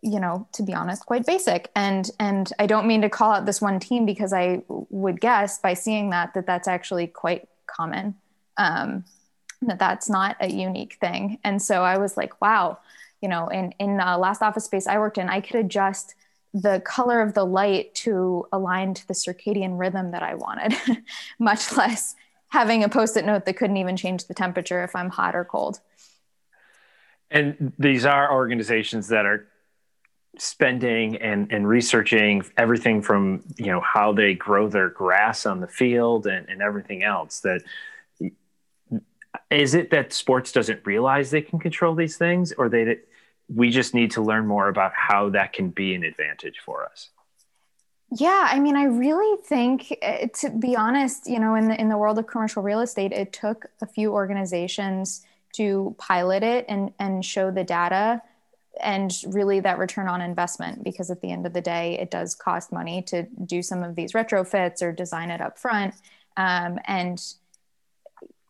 you 0.02 0.20
know 0.20 0.46
to 0.52 0.62
be 0.62 0.74
honest 0.74 1.06
quite 1.06 1.26
basic. 1.26 1.70
And 1.74 2.10
and 2.18 2.52
i 2.58 2.66
don't 2.66 2.86
mean 2.86 3.02
to 3.02 3.08
call 3.08 3.32
out 3.32 3.46
this 3.46 3.60
one 3.60 3.80
team 3.80 4.06
because 4.06 4.32
i 4.32 4.62
would 4.68 5.20
guess 5.20 5.58
by 5.58 5.74
seeing 5.74 6.10
that 6.10 6.34
that 6.34 6.46
that's 6.46 6.68
actually 6.68 7.06
quite 7.06 7.48
common 7.66 8.14
um, 8.56 9.04
that 9.62 9.78
that's 9.78 10.10
not 10.10 10.36
a 10.40 10.48
unique 10.48 10.98
thing. 11.00 11.38
And 11.44 11.62
so 11.62 11.82
i 11.82 11.98
was 11.98 12.16
like 12.16 12.40
wow 12.40 12.78
you 13.22 13.28
know 13.28 13.48
in 13.48 13.72
in 13.78 13.96
the 13.96 14.18
last 14.18 14.42
office 14.42 14.64
space 14.64 14.86
i 14.86 14.98
worked 14.98 15.16
in 15.16 15.28
i 15.28 15.40
could 15.40 15.56
adjust 15.56 16.14
the 16.52 16.82
color 16.84 17.22
of 17.22 17.32
the 17.32 17.44
light 17.44 17.94
to 17.94 18.46
align 18.52 18.92
to 18.92 19.08
the 19.08 19.14
circadian 19.14 19.78
rhythm 19.78 20.10
that 20.10 20.22
i 20.22 20.34
wanted 20.34 20.74
much 21.38 21.74
less 21.76 22.14
having 22.52 22.84
a 22.84 22.88
post-it 22.88 23.24
note 23.24 23.46
that 23.46 23.54
couldn't 23.54 23.78
even 23.78 23.96
change 23.96 24.26
the 24.26 24.34
temperature 24.34 24.84
if 24.84 24.94
I'm 24.94 25.08
hot 25.08 25.34
or 25.34 25.42
cold. 25.42 25.80
And 27.30 27.72
these 27.78 28.04
are 28.04 28.30
organizations 28.30 29.08
that 29.08 29.24
are 29.24 29.48
spending 30.36 31.16
and, 31.16 31.50
and 31.50 31.66
researching 31.66 32.44
everything 32.58 33.00
from 33.00 33.42
you 33.56 33.66
know 33.66 33.80
how 33.80 34.12
they 34.12 34.34
grow 34.34 34.68
their 34.68 34.90
grass 34.90 35.46
on 35.46 35.60
the 35.60 35.66
field 35.66 36.26
and, 36.26 36.48
and 36.48 36.62
everything 36.62 37.02
else 37.02 37.40
that 37.40 37.60
is 39.50 39.74
it 39.74 39.90
that 39.90 40.10
sports 40.10 40.50
doesn't 40.52 40.80
realize 40.86 41.30
they 41.30 41.42
can 41.42 41.58
control 41.58 41.94
these 41.94 42.16
things 42.16 42.50
or 42.52 42.70
they 42.70 42.96
we 43.54 43.68
just 43.68 43.92
need 43.92 44.10
to 44.10 44.22
learn 44.22 44.46
more 44.46 44.68
about 44.68 44.92
how 44.94 45.28
that 45.28 45.52
can 45.52 45.68
be 45.68 45.94
an 45.94 46.02
advantage 46.02 46.60
for 46.64 46.82
us 46.86 47.10
yeah, 48.14 48.48
I 48.50 48.60
mean, 48.60 48.76
I 48.76 48.84
really 48.84 49.40
think, 49.42 49.96
uh, 50.02 50.26
to 50.40 50.50
be 50.50 50.76
honest, 50.76 51.26
you 51.26 51.38
know, 51.38 51.54
in 51.54 51.68
the 51.68 51.80
in 51.80 51.88
the 51.88 51.96
world 51.96 52.18
of 52.18 52.26
commercial 52.26 52.62
real 52.62 52.80
estate, 52.80 53.10
it 53.12 53.32
took 53.32 53.66
a 53.80 53.86
few 53.86 54.12
organizations 54.12 55.24
to 55.54 55.96
pilot 55.98 56.42
it 56.42 56.66
and 56.68 56.92
and 56.98 57.24
show 57.24 57.50
the 57.50 57.64
data 57.64 58.20
and 58.82 59.12
really 59.28 59.60
that 59.60 59.78
return 59.78 60.08
on 60.08 60.20
investment 60.20 60.82
because 60.84 61.10
at 61.10 61.20
the 61.22 61.30
end 61.30 61.46
of 61.46 61.52
the 61.52 61.60
day 61.60 61.98
it 61.98 62.10
does 62.10 62.34
cost 62.34 62.72
money 62.72 63.02
to 63.02 63.22
do 63.44 63.62
some 63.62 63.82
of 63.82 63.94
these 63.94 64.12
retrofits 64.12 64.82
or 64.82 64.92
design 64.92 65.30
it 65.30 65.40
up 65.40 65.58
front. 65.58 65.94
Um, 66.36 66.78
and 66.84 67.22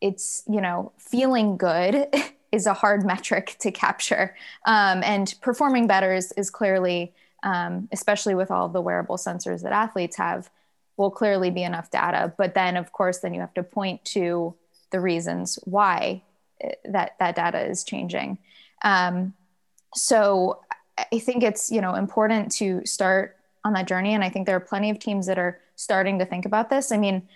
it's 0.01 0.43
you 0.49 0.59
know 0.59 0.91
feeling 0.97 1.55
good 1.55 2.07
is 2.51 2.65
a 2.65 2.73
hard 2.73 3.05
metric 3.05 3.55
to 3.61 3.71
capture. 3.71 4.35
Um, 4.65 5.03
and 5.03 5.33
performing 5.41 5.87
better 5.87 6.13
is, 6.13 6.33
is 6.33 6.49
clearly 6.49 7.13
um, 7.43 7.89
especially 7.91 8.35
with 8.35 8.49
all 8.49 8.69
the 8.69 8.81
wearable 8.81 9.17
sensors 9.17 9.61
that 9.61 9.73
athletes 9.73 10.15
have, 10.17 10.49
will 10.97 11.11
clearly 11.11 11.51
be 11.51 11.63
enough 11.63 11.91
data. 11.91 12.33
But 12.37 12.53
then, 12.53 12.77
of 12.77 12.91
course, 12.91 13.19
then 13.19 13.33
you 13.33 13.41
have 13.41 13.53
to 13.55 13.63
point 13.63 14.03
to 14.05 14.55
the 14.91 14.99
reasons 14.99 15.59
why 15.63 16.23
uh, 16.63 16.69
that 16.85 17.15
that 17.19 17.35
data 17.35 17.59
is 17.65 17.83
changing. 17.83 18.37
Um, 18.83 19.33
so 19.93 20.61
I 21.11 21.19
think 21.19 21.43
it's 21.43 21.71
you 21.71 21.81
know 21.81 21.95
important 21.95 22.51
to 22.53 22.85
start 22.85 23.37
on 23.63 23.73
that 23.73 23.87
journey, 23.87 24.13
and 24.13 24.23
I 24.23 24.29
think 24.29 24.45
there 24.45 24.55
are 24.55 24.61
plenty 24.61 24.89
of 24.89 24.99
teams 24.99 25.25
that 25.27 25.37
are 25.37 25.59
starting 25.75 26.19
to 26.19 26.25
think 26.25 26.45
about 26.45 26.69
this. 26.69 26.91
I 26.91 26.97
mean, 26.97 27.27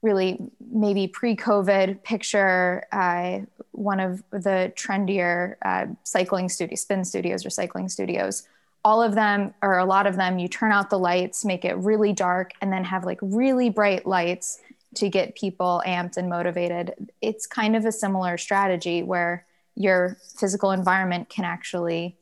really, 0.00 0.38
maybe 0.60 1.08
pre-COVID, 1.08 2.02
picture 2.02 2.86
uh, 2.92 3.40
one 3.72 4.00
of 4.00 4.22
the 4.30 4.72
trendier 4.76 5.56
uh, 5.62 5.86
cycling 6.04 6.48
studios, 6.48 6.82
spin 6.82 7.04
studios, 7.04 7.44
or 7.44 7.50
cycling 7.50 7.88
studios 7.88 8.46
all 8.84 9.02
of 9.02 9.14
them 9.14 9.54
or 9.62 9.78
a 9.78 9.84
lot 9.84 10.06
of 10.06 10.16
them 10.16 10.38
you 10.38 10.48
turn 10.48 10.72
out 10.72 10.90
the 10.90 10.98
lights 10.98 11.44
make 11.44 11.64
it 11.64 11.76
really 11.76 12.12
dark 12.12 12.52
and 12.60 12.72
then 12.72 12.84
have 12.84 13.04
like 13.04 13.18
really 13.22 13.70
bright 13.70 14.06
lights 14.06 14.58
to 14.94 15.08
get 15.08 15.34
people 15.34 15.82
amped 15.86 16.16
and 16.16 16.28
motivated. 16.28 17.10
It's 17.20 17.46
kind 17.46 17.76
of 17.76 17.84
a 17.84 17.92
similar 17.92 18.36
strategy 18.36 19.02
where 19.02 19.46
your 19.74 20.18
physical 20.38 20.70
environment 20.70 21.28
can 21.28 21.44
actually 21.44 22.16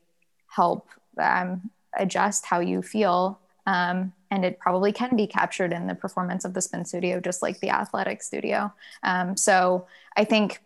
help 0.46 0.88
um, 1.18 1.70
adjust 1.98 2.46
how 2.46 2.60
you 2.60 2.82
feel 2.82 3.40
um, 3.66 4.12
and 4.30 4.44
it 4.44 4.58
probably 4.58 4.92
can 4.92 5.16
be 5.16 5.26
captured 5.26 5.72
in 5.72 5.86
the 5.86 5.94
performance 5.94 6.44
of 6.44 6.54
the 6.54 6.62
spin 6.62 6.84
studio 6.84 7.20
just 7.20 7.42
like 7.42 7.58
the 7.60 7.70
athletic 7.70 8.22
studio. 8.22 8.72
Um, 9.02 9.36
so 9.36 9.86
i 10.16 10.24
think 10.24 10.60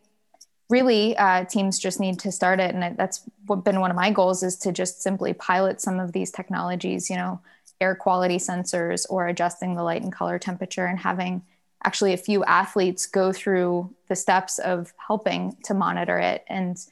really 0.70 1.16
uh, 1.16 1.44
teams 1.44 1.78
just 1.78 2.00
need 2.00 2.18
to 2.20 2.32
start 2.32 2.60
it. 2.60 2.74
And 2.74 2.96
that's 2.96 3.22
been 3.46 3.80
one 3.80 3.90
of 3.90 3.96
my 3.96 4.10
goals 4.10 4.42
is 4.42 4.56
to 4.58 4.72
just 4.72 5.02
simply 5.02 5.32
pilot 5.34 5.80
some 5.80 6.00
of 6.00 6.12
these 6.12 6.30
technologies 6.30 7.10
you 7.10 7.16
know 7.16 7.40
air 7.80 7.94
quality 7.94 8.36
sensors 8.36 9.04
or 9.10 9.26
adjusting 9.26 9.74
the 9.74 9.82
light 9.82 10.02
and 10.02 10.12
color 10.12 10.38
temperature 10.38 10.86
and 10.86 10.98
having 10.98 11.42
actually 11.84 12.14
a 12.14 12.18
few 12.18 12.42
athletes 12.44 13.06
go 13.06 13.32
through 13.32 13.92
the 14.08 14.16
steps 14.16 14.58
of 14.58 14.92
helping 15.06 15.56
to 15.64 15.74
monitor 15.74 16.18
it 16.18 16.44
and 16.48 16.86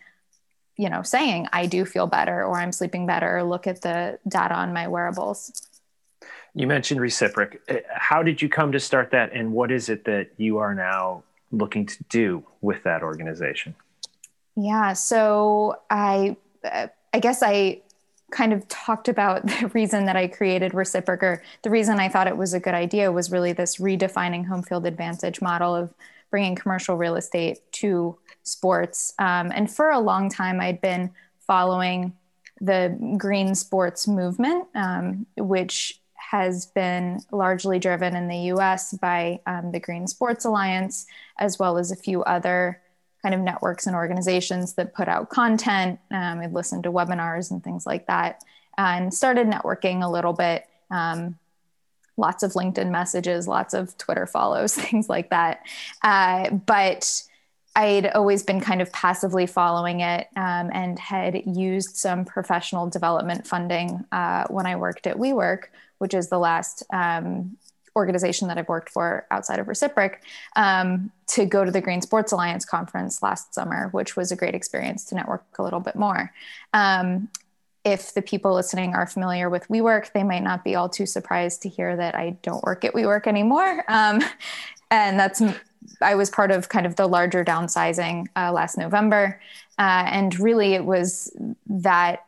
you 0.77 0.91
know 0.91 1.03
saying 1.03 1.47
i 1.53 1.67
do 1.67 1.85
feel 1.85 2.07
better 2.07 2.45
or 2.45 2.59
i'm 2.59 2.73
sleeping 2.73 3.07
better 3.07 3.39
or 3.39 3.43
look 3.43 3.67
at 3.67 3.81
the 3.83 4.19
data 4.29 4.55
on 4.55 4.73
my 4.73 4.89
wearables. 4.89 5.69
You 6.55 6.67
mentioned 6.67 7.01
reciproc. 7.01 7.59
How 7.89 8.23
did 8.23 8.43
you 8.43 8.49
come 8.51 8.73
to 8.73 8.81
start 8.81 9.13
that? 9.13 9.33
And 9.33 9.53
what 9.53 9.71
is 9.71 9.89
it 9.89 10.05
that 10.05 10.33
you 10.37 10.59
are 10.59 10.75
now 10.75 11.25
looking 11.53 11.87
to 11.87 12.03
do 12.09 12.45
with 12.61 12.83
that 12.83 13.03
organization? 13.03 13.75
Yeah, 14.57 14.93
so 14.95 15.77
I 15.91 16.37
uh, 16.65 16.89
I 17.13 17.21
guess 17.21 17.43
I 17.43 17.83
kind 18.31 18.53
of 18.53 18.67
talked 18.69 19.09
about 19.09 19.47
the 19.61 19.71
reason 19.75 20.07
that 20.07 20.17
I 20.17 20.27
created 20.27 20.73
Reciproc, 20.73 21.23
or 21.23 21.43
the 21.63 21.71
reason 21.71 22.01
I 22.01 22.09
thought 22.09 22.27
it 22.27 22.37
was 22.37 22.55
a 22.55 22.61
good 22.61 22.75
idea 22.75 23.13
was 23.13 23.31
really 23.31 23.53
this 23.53 23.77
redefining 23.77 24.47
home 24.47 24.63
field 24.63 24.87
advantage 24.87 25.41
model 25.41 25.75
of 25.75 25.95
bringing 26.31 26.57
commercial 26.57 26.97
real 26.97 27.17
estate 27.17 27.61
to 27.73 28.19
sports. 28.43 29.13
Um, 29.19 29.53
and 29.55 29.71
for 29.71 29.91
a 29.91 30.01
long 30.01 30.31
time, 30.31 30.61
I'd 30.61 30.81
been 30.81 31.11
following 31.47 32.15
the 32.61 32.97
green 33.19 33.55
sports 33.55 34.09
movement, 34.09 34.67
um, 34.75 35.27
which 35.37 36.01
has 36.33 36.65
been 36.65 37.21
largely 37.31 37.79
driven 37.79 38.17
in 38.17 38.27
the 38.27 38.55
US 38.55 38.95
by 38.95 39.39
um, 39.45 39.71
the 39.71 39.79
Green 39.79 40.07
Sports 40.07 40.47
Alliance, 40.47 41.05
as 41.39 41.59
well 41.59 41.77
as 41.77 41.93
a 41.93 41.97
few 41.97 42.23
other 42.23 42.81
kind 43.21 43.35
of 43.35 43.41
networks 43.43 43.87
and 43.87 43.95
organizations 43.95 44.73
that 44.75 44.95
put 44.95 45.09
out 45.09 45.29
content. 45.29 46.01
Um, 46.11 46.41
I 46.41 46.47
listened 46.47 46.85
to 46.85 46.91
webinars 46.91 47.51
and 47.51 47.63
things 47.63 47.85
like 47.85 48.07
that 48.07 48.43
and 48.79 49.13
started 49.13 49.47
networking 49.47 50.03
a 50.03 50.11
little 50.11 50.33
bit. 50.33 50.65
Um, 50.91 51.39
lots 52.17 52.43
of 52.43 52.53
LinkedIn 52.53 52.91
messages, 52.91 53.47
lots 53.47 53.75
of 53.75 53.95
Twitter 53.99 54.27
follows, 54.27 54.75
things 54.89 55.11
like 55.11 55.29
that. 55.29 55.67
Uh, 56.03 56.49
but 56.49 57.23
I'd 57.77 58.07
always 58.07 58.43
been 58.43 58.61
kind 58.61 58.81
of 58.81 58.91
passively 58.91 59.47
following 59.47 60.01
it 60.01 60.29
um, 60.35 60.71
and 60.73 60.99
had 60.99 61.43
used 61.45 61.97
some 61.97 62.25
professional 62.25 62.89
development 62.89 63.47
funding 63.47 64.05
uh, 64.13 64.47
when 64.49 64.65
I 64.65 64.77
worked 64.77 65.07
at 65.07 65.19
WeWork, 65.19 65.65
which 66.03 66.15
is 66.15 66.29
the 66.29 66.39
last 66.39 66.83
um, 66.93 67.57
organization 67.95 68.49
that 68.49 68.59
I've 68.59 68.69
worked 68.69 68.91
for 68.91 69.25
outside 69.31 69.61
of 69.61 69.69
Reciproc, 69.69 70.17
um, 70.57 71.13
to 71.29 71.47
go 71.47 71.65
to 71.65 71.71
the 71.71 71.81
Green 71.81 72.03
Sports 72.03 72.33
Alliance 72.33 72.65
conference 72.65 73.23
last 73.23 73.55
summer, 73.55 73.89
which 73.93 74.17
was 74.17 74.33
a 74.33 74.37
great 74.37 74.57
experience 74.57 75.05
to 75.07 75.15
network 75.15 75.45
a 75.61 75.63
little 75.63 75.79
bit 75.79 75.95
more. 75.95 76.33
Um, 76.75 77.29
if 77.85 78.15
the 78.15 78.23
people 78.23 78.53
listening 78.53 78.95
are 78.95 79.07
familiar 79.07 79.49
with 79.49 79.69
WeWork, 79.69 80.13
they 80.13 80.25
might 80.25 80.43
not 80.43 80.65
be 80.65 80.75
all 80.75 80.89
too 80.89 81.07
surprised 81.07 81.63
to 81.63 81.69
hear 81.69 81.97
that 81.97 82.17
I 82.17 82.37
don't 82.43 82.65
work 82.65 82.85
at 82.85 82.95
WeWork 82.95 83.29
anymore. 83.29 83.85
Um, 83.87 84.21
and 84.91 85.21
that's 85.21 85.41
I 86.01 86.17
was 86.17 86.31
part 86.31 86.51
of 86.51 86.69
kind 86.69 86.85
of 86.85 86.97
the 86.97 87.07
larger 87.07 87.45
downsizing 87.45 88.27
uh, 88.35 88.51
last 88.51 88.77
November, 88.77 89.41
uh, 89.79 90.05
and 90.07 90.39
really 90.41 90.75
it 90.75 90.85
was 90.85 91.33
that 91.67 92.25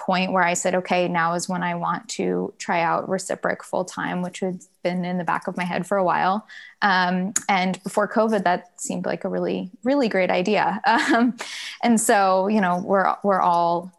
point 0.00 0.32
where 0.32 0.42
I 0.42 0.54
said, 0.54 0.74
okay, 0.76 1.08
now 1.08 1.34
is 1.34 1.48
when 1.48 1.62
I 1.62 1.74
want 1.74 2.08
to 2.10 2.54
try 2.58 2.80
out 2.80 3.08
Reciproc 3.08 3.62
full 3.62 3.84
time, 3.84 4.22
which 4.22 4.40
had 4.40 4.60
been 4.82 5.04
in 5.04 5.18
the 5.18 5.24
back 5.24 5.46
of 5.46 5.56
my 5.56 5.64
head 5.64 5.86
for 5.86 5.98
a 5.98 6.04
while. 6.04 6.46
Um, 6.80 7.34
and 7.48 7.82
before 7.82 8.08
COVID, 8.08 8.44
that 8.44 8.80
seemed 8.80 9.04
like 9.04 9.24
a 9.24 9.28
really, 9.28 9.70
really 9.84 10.08
great 10.08 10.30
idea. 10.30 10.80
Um, 11.10 11.36
and 11.82 12.00
so, 12.00 12.46
you 12.48 12.60
know, 12.60 12.82
we're 12.84 13.16
we're 13.24 13.40
all 13.40 13.90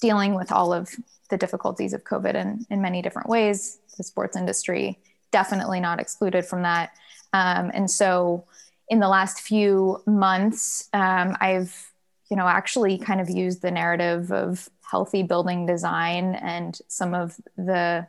dealing 0.00 0.34
with 0.34 0.52
all 0.52 0.72
of 0.72 0.94
the 1.30 1.36
difficulties 1.36 1.92
of 1.92 2.04
COVID 2.04 2.34
in, 2.34 2.66
in 2.70 2.80
many 2.82 3.02
different 3.02 3.28
ways. 3.28 3.78
The 3.96 4.04
sports 4.04 4.36
industry 4.36 4.98
definitely 5.32 5.80
not 5.80 5.98
excluded 5.98 6.44
from 6.44 6.62
that. 6.62 6.90
Um, 7.32 7.70
and 7.74 7.90
so, 7.90 8.44
in 8.88 9.00
the 9.00 9.08
last 9.08 9.40
few 9.40 10.02
months, 10.06 10.88
um, 10.92 11.36
I've 11.40 11.90
you 12.30 12.36
know 12.36 12.46
actually 12.46 12.98
kind 12.98 13.20
of 13.20 13.30
used 13.30 13.62
the 13.62 13.70
narrative 13.70 14.32
of 14.32 14.68
healthy 14.82 15.22
building 15.22 15.66
design 15.66 16.34
and 16.36 16.78
some 16.88 17.14
of 17.14 17.36
the 17.56 18.06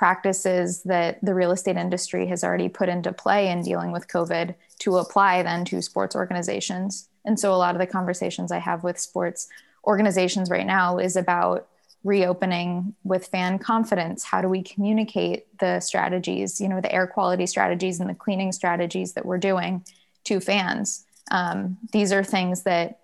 practices 0.00 0.82
that 0.84 1.22
the 1.22 1.34
real 1.34 1.50
estate 1.50 1.76
industry 1.76 2.26
has 2.26 2.42
already 2.42 2.70
put 2.70 2.88
into 2.88 3.12
play 3.12 3.48
in 3.48 3.62
dealing 3.62 3.92
with 3.92 4.08
COVID 4.08 4.54
to 4.78 4.96
apply 4.96 5.42
then 5.42 5.64
to 5.66 5.82
sports 5.82 6.16
organizations. 6.16 7.06
And 7.26 7.38
so 7.38 7.52
a 7.52 7.56
lot 7.56 7.74
of 7.74 7.80
the 7.80 7.86
conversations 7.86 8.50
I 8.50 8.60
have 8.60 8.82
with 8.82 8.98
sports 8.98 9.46
organizations 9.84 10.48
right 10.48 10.64
now 10.64 10.96
is 10.96 11.16
about 11.16 11.68
reopening 12.02 12.94
with 13.04 13.26
fan 13.26 13.58
confidence. 13.58 14.24
How 14.24 14.40
do 14.40 14.48
we 14.48 14.62
communicate 14.62 15.58
the 15.58 15.80
strategies, 15.80 16.62
you 16.62 16.68
know, 16.68 16.80
the 16.80 16.92
air 16.92 17.06
quality 17.06 17.46
strategies 17.46 18.00
and 18.00 18.08
the 18.08 18.14
cleaning 18.14 18.52
strategies 18.52 19.12
that 19.12 19.26
we're 19.26 19.36
doing 19.36 19.84
to 20.24 20.40
fans? 20.40 21.04
Um, 21.30 21.76
these 21.92 22.10
are 22.10 22.24
things 22.24 22.62
that 22.62 23.00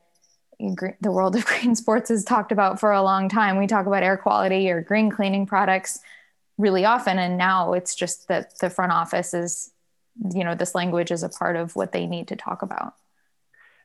the 0.58 1.12
world 1.12 1.36
of 1.36 1.44
green 1.46 1.75
sports 1.75 2.08
has 2.08 2.25
talked 2.25 2.52
about 2.52 2.80
for 2.80 2.92
a 2.92 3.02
long 3.02 3.28
time. 3.28 3.58
We 3.58 3.66
talk 3.66 3.86
about 3.86 4.02
air 4.02 4.16
quality 4.16 4.70
or 4.70 4.80
green 4.80 5.10
cleaning 5.10 5.46
products 5.46 6.00
really 6.58 6.84
often, 6.84 7.18
and 7.18 7.36
now 7.36 7.75
it's 7.75 7.94
just 7.94 8.28
that 8.28 8.58
the 8.60 8.70
front 8.70 8.92
office 8.92 9.34
is, 9.34 9.72
you 10.34 10.44
know, 10.44 10.54
this 10.54 10.75
language 10.75 11.10
is 11.10 11.22
a 11.22 11.28
part 11.28 11.56
of 11.56 11.76
what 11.76 11.92
they 11.92 12.06
need 12.06 12.28
to 12.28 12.36
talk 12.36 12.62
about. 12.62 12.94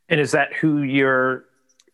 And 0.07 0.19
is 0.19 0.31
that 0.31 0.53
who 0.53 0.81
your 0.81 1.45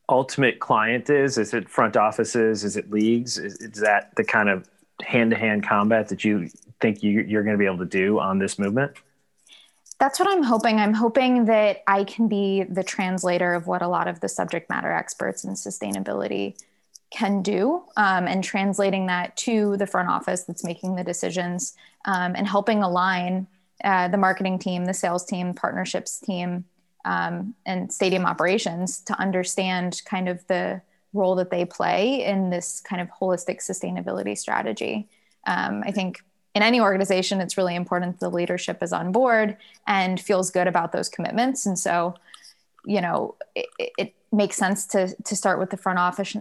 ultimate 0.09 0.59
client 0.59 1.09
is? 1.09 1.37
Is 1.37 1.53
it 1.53 1.69
front 1.69 1.97
offices? 1.97 2.63
Is 2.63 2.77
it 2.77 2.91
leagues? 2.91 3.37
Is, 3.37 3.55
is 3.55 3.81
that 3.81 4.15
the 4.15 4.23
kind 4.23 4.49
of 4.49 4.69
hand 5.01 5.31
to 5.31 5.37
hand 5.37 5.67
combat 5.67 6.09
that 6.09 6.23
you 6.23 6.49
think 6.79 7.03
you, 7.03 7.21
you're 7.21 7.43
going 7.43 7.55
to 7.55 7.59
be 7.59 7.65
able 7.65 7.79
to 7.79 7.85
do 7.85 8.19
on 8.19 8.39
this 8.39 8.57
movement? 8.57 8.93
That's 9.99 10.19
what 10.19 10.29
I'm 10.29 10.43
hoping. 10.43 10.79
I'm 10.79 10.93
hoping 10.93 11.45
that 11.45 11.83
I 11.87 12.03
can 12.03 12.27
be 12.27 12.63
the 12.63 12.83
translator 12.83 13.53
of 13.53 13.65
what 13.65 13.81
a 13.81 13.87
lot 13.87 14.07
of 14.07 14.19
the 14.19 14.29
subject 14.29 14.69
matter 14.69 14.91
experts 14.91 15.43
in 15.43 15.53
sustainability 15.53 16.55
can 17.09 17.41
do 17.41 17.83
um, 17.95 18.27
and 18.27 18.43
translating 18.43 19.07
that 19.07 19.35
to 19.37 19.75
the 19.77 19.87
front 19.87 20.09
office 20.09 20.43
that's 20.43 20.63
making 20.63 20.95
the 20.95 21.03
decisions 21.03 21.75
um, 22.05 22.35
and 22.35 22.47
helping 22.47 22.83
align 22.83 23.47
uh, 23.83 24.07
the 24.07 24.17
marketing 24.17 24.59
team, 24.59 24.85
the 24.85 24.93
sales 24.93 25.25
team, 25.25 25.53
partnerships 25.53 26.19
team, 26.19 26.65
um, 27.05 27.55
and 27.65 27.91
stadium 27.91 28.25
operations 28.25 28.99
to 28.99 29.17
understand 29.19 30.01
kind 30.05 30.27
of 30.27 30.45
the 30.47 30.81
role 31.13 31.35
that 31.35 31.49
they 31.49 31.63
play 31.65 32.23
in 32.25 32.49
this 32.49 32.81
kind 32.81 33.01
of 33.01 33.07
holistic 33.09 33.59
sustainability 33.59 34.37
strategy. 34.37 35.07
Um, 35.47 35.83
I 35.85 35.91
think 35.91 36.21
in 36.57 36.63
any 36.63 36.81
organization, 36.81 37.39
it's 37.39 37.55
really 37.55 37.75
important 37.75 38.19
the 38.19 38.29
leadership 38.29 38.81
is 38.81 38.91
on 38.91 39.11
board 39.11 39.55
and 39.85 40.19
feels 40.19 40.49
good 40.49 40.67
about 40.67 40.91
those 40.91 41.07
commitments. 41.07 41.67
And 41.67 41.77
so, 41.77 42.15
you 42.83 42.99
know, 42.99 43.35
it, 43.55 43.67
it 43.97 44.15
makes 44.31 44.57
sense 44.57 44.87
to 44.87 45.15
to 45.23 45.35
start 45.35 45.59
with 45.59 45.69
the 45.69 45.77
front 45.77 45.99
office 45.99 46.35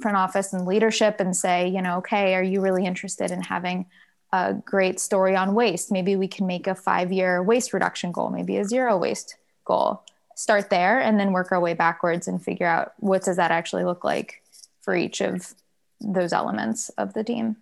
front 0.00 0.16
office 0.16 0.54
and 0.54 0.64
leadership 0.64 1.20
and 1.20 1.36
say, 1.36 1.68
you 1.68 1.82
know, 1.82 1.98
okay, 1.98 2.34
are 2.34 2.42
you 2.42 2.62
really 2.62 2.86
interested 2.86 3.30
in 3.30 3.42
having 3.42 3.84
a 4.32 4.54
great 4.54 4.98
story 5.00 5.36
on 5.36 5.54
waste? 5.54 5.92
Maybe 5.92 6.16
we 6.16 6.28
can 6.28 6.46
make 6.46 6.66
a 6.66 6.74
five 6.74 7.12
year 7.12 7.42
waste 7.42 7.74
reduction 7.74 8.10
goal, 8.10 8.30
maybe 8.30 8.56
a 8.56 8.64
zero 8.64 8.96
waste 8.96 9.36
goal. 9.66 10.02
Start 10.34 10.70
there 10.70 10.98
and 10.98 11.20
then 11.20 11.32
work 11.32 11.52
our 11.52 11.60
way 11.60 11.74
backwards 11.74 12.26
and 12.26 12.42
figure 12.42 12.66
out 12.66 12.94
what 13.00 13.22
does 13.22 13.36
that 13.36 13.50
actually 13.50 13.84
look 13.84 14.02
like 14.02 14.42
for 14.80 14.96
each 14.96 15.20
of 15.20 15.54
those 16.00 16.32
elements 16.32 16.88
of 16.90 17.12
the 17.12 17.22
team. 17.22 17.56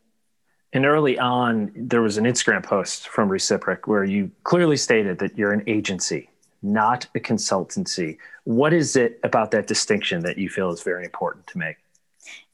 And 0.72 0.84
early 0.84 1.18
on, 1.18 1.72
there 1.74 2.02
was 2.02 2.18
an 2.18 2.24
Instagram 2.24 2.62
post 2.62 3.08
from 3.08 3.28
Reciproc 3.28 3.86
where 3.86 4.04
you 4.04 4.30
clearly 4.44 4.76
stated 4.76 5.18
that 5.20 5.38
you're 5.38 5.52
an 5.52 5.62
agency, 5.66 6.28
not 6.62 7.06
a 7.14 7.20
consultancy. 7.20 8.18
What 8.44 8.72
is 8.72 8.96
it 8.96 9.20
about 9.22 9.52
that 9.52 9.66
distinction 9.66 10.22
that 10.22 10.38
you 10.38 10.48
feel 10.48 10.70
is 10.70 10.82
very 10.82 11.04
important 11.04 11.46
to 11.48 11.58
make? 11.58 11.76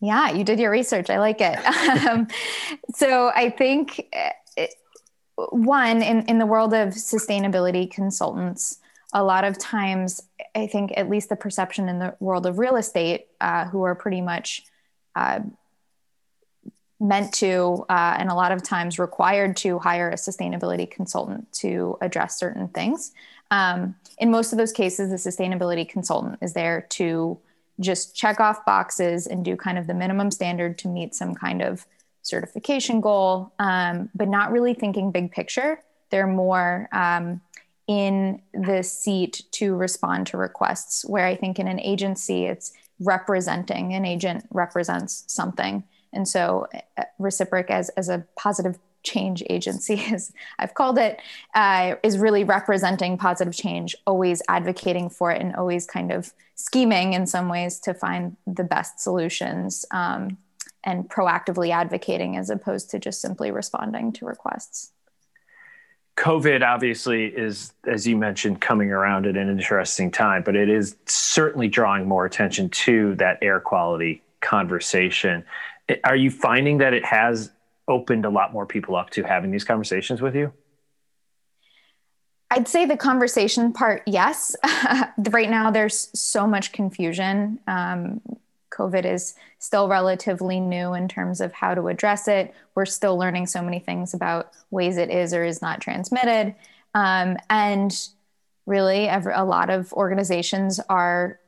Yeah, 0.01 0.31
you 0.31 0.45
did 0.45 0.59
your 0.61 0.71
research. 0.71 1.09
I 1.11 1.19
like 1.19 1.41
it. 1.41 1.59
um, 2.07 2.29
so 2.95 3.31
I 3.35 3.51
think 3.51 3.99
it, 4.13 4.35
eh, 4.57 4.67
one 5.51 6.03
in, 6.03 6.27
in 6.27 6.39
the 6.39 6.47
world 6.47 6.75
of 6.75 6.91
sustainability 6.91 7.91
consultants, 7.91 8.79
a 9.15 9.23
lot 9.23 9.45
of 9.45 9.59
times, 9.59 10.21
I 10.55 10.67
think 10.67 10.93
at 10.97 11.09
least 11.09 11.29
the 11.29 11.37
perception 11.37 11.89
in 11.89 11.99
the 11.99 12.15
world 12.21 12.47
of 12.47 12.59
real 12.59 12.77
estate, 12.77 13.29
uh, 13.41 13.67
who 13.67 13.83
are 13.83 13.95
pretty 13.95 14.21
much 14.21 14.65
uh, 15.15 15.41
meant 17.03 17.35
to, 17.35 17.85
uh, 17.89 18.17
and 18.19 18.31
a 18.31 18.35
lot 18.35 18.53
of 18.53 18.63
times 18.63 18.99
required 18.99 19.57
to 19.57 19.79
hire 19.81 20.11
a 20.11 20.15
sustainability 20.15 20.89
consultant 20.89 21.53
to 21.53 21.99
address 22.01 22.39
certain 22.39 22.69
things. 22.69 23.13
Um, 23.51 23.97
in 24.19 24.31
most 24.31 24.53
of 24.53 24.59
those 24.59 24.73
cases, 24.73 25.11
the 25.11 25.31
sustainability 25.31 25.87
consultant 25.87 26.39
is 26.41 26.53
there 26.53 26.87
to 26.91 27.39
just 27.81 28.15
check 28.15 28.39
off 28.39 28.65
boxes 28.65 29.27
and 29.27 29.45
do 29.45 29.57
kind 29.57 29.79
of 29.79 29.89
the 29.89 29.95
minimum 29.95 30.31
standard 30.31 30.79
to 30.79 30.89
meet 30.89 31.15
some 31.15 31.35
kind 31.35 31.61
of 31.61 31.85
certification 32.23 33.01
goal, 33.01 33.53
um, 33.59 34.09
but 34.15 34.29
not 34.29 34.53
really 34.53 34.73
thinking 34.73 35.11
big 35.11 35.33
picture. 35.33 35.83
They're 36.11 36.29
more 36.29 36.89
um, 36.93 37.41
in 37.89 38.41
the 38.55 38.85
seat 38.85 39.43
to 39.53 39.75
respond 39.75 40.29
to 40.29 40.37
requests, 40.37 41.05
where 41.05 41.27
I 41.27 41.35
think 41.35 41.59
in 41.59 41.67
an 41.67 41.81
agency, 41.81 42.45
it's 42.45 42.73
representing, 43.01 43.93
an 43.93 44.05
agent 44.05 44.47
represents 44.53 45.25
something. 45.27 45.83
And 46.13 46.27
so, 46.29 46.67
uh, 46.97 47.05
Reciproc 47.21 47.71
as, 47.71 47.89
as 47.91 48.09
a 48.09 48.25
positive 48.37 48.79
change 49.03 49.43
agency, 49.51 50.05
as 50.13 50.33
I've 50.59 50.75
called 50.75 50.99
it, 50.99 51.21
uh, 51.55 51.97
is 52.03 52.19
really 52.19 52.45
representing 52.45 53.19
positive 53.19 53.55
change, 53.55 53.97
always 54.07 54.43
advocating 54.49 55.11
for 55.11 55.31
it, 55.31 55.41
and 55.41 55.55
always 55.57 55.87
kind 55.87 56.13
of 56.13 56.33
scheming 56.55 57.15
in 57.15 57.27
some 57.27 57.49
ways 57.49 57.81
to 57.81 57.95
find 57.95 58.37
the 58.47 58.65
best 58.65 59.01
solutions 59.01 59.85
um, 59.91 60.37
and 60.85 61.09
proactively 61.09 61.71
advocating 61.71 62.37
as 62.37 62.51
opposed 62.51 62.91
to 62.91 62.99
just 62.99 63.21
simply 63.21 63.51
responding 63.51 64.13
to 64.13 64.27
requests. 64.27 64.93
COVID 66.17 66.63
obviously 66.63 67.25
is, 67.25 67.73
as 67.87 68.07
you 68.07 68.17
mentioned, 68.19 68.61
coming 68.61 68.91
around 68.93 69.27
at 69.27 69.37
an 69.37 69.49
interesting 69.49 70.11
time, 70.11 70.43
but 70.43 70.55
it 70.55 70.69
is 70.69 70.95
certainly 71.07 71.69
drawing 71.69 72.07
more 72.07 72.27
attention 72.27 72.69
to 72.69 73.15
that 73.15 73.39
air 73.41 73.61
quality 73.61 74.23
conversation. 74.41 75.45
Are 76.05 76.17
you 76.17 76.31
finding 76.31 76.79
that 76.79 76.95
it 76.95 77.05
has 77.05 77.51
opened 77.89 78.25
a 78.25 78.31
lot 78.31 78.53
more 78.53 78.67
people 78.67 78.97
up 78.97 79.11
to 79.11 79.23
having 79.23 79.51
these 79.51 79.65
conversations 79.65 80.21
with 80.21 80.35
you? 80.35 80.53
I'd 82.51 82.69
say 82.69 82.85
the 82.85 82.99
conversation 82.99 83.73
part, 83.73 84.03
yes. 84.07 84.55
right 85.31 85.49
now, 85.49 85.71
there's 85.71 86.11
so 86.19 86.47
much 86.47 86.73
confusion. 86.73 87.59
Um, 87.67 88.21
COVID 88.71 89.05
is 89.07 89.35
still 89.59 89.89
relatively 89.89 90.61
new 90.61 90.93
in 90.93 91.09
terms 91.09 91.41
of 91.41 91.53
how 91.53 91.75
to 91.75 91.89
address 91.89 92.29
it. 92.29 92.55
We're 92.75 92.85
still 92.85 93.17
learning 93.17 93.47
so 93.47 93.63
many 93.63 93.79
things 93.79 94.13
about 94.13 94.53
ways 94.71 94.99
it 94.99 95.11
is 95.11 95.33
or 95.33 95.45
is 95.45 95.63
not 95.63 95.81
transmitted. 95.81 96.55
Um, 96.95 97.39
and 97.49 98.09
really, 98.67 99.09
every, 99.09 99.33
a 99.33 99.45
lot 99.45 99.71
of 99.71 99.93
organizations 99.95 100.79
are 100.91 101.39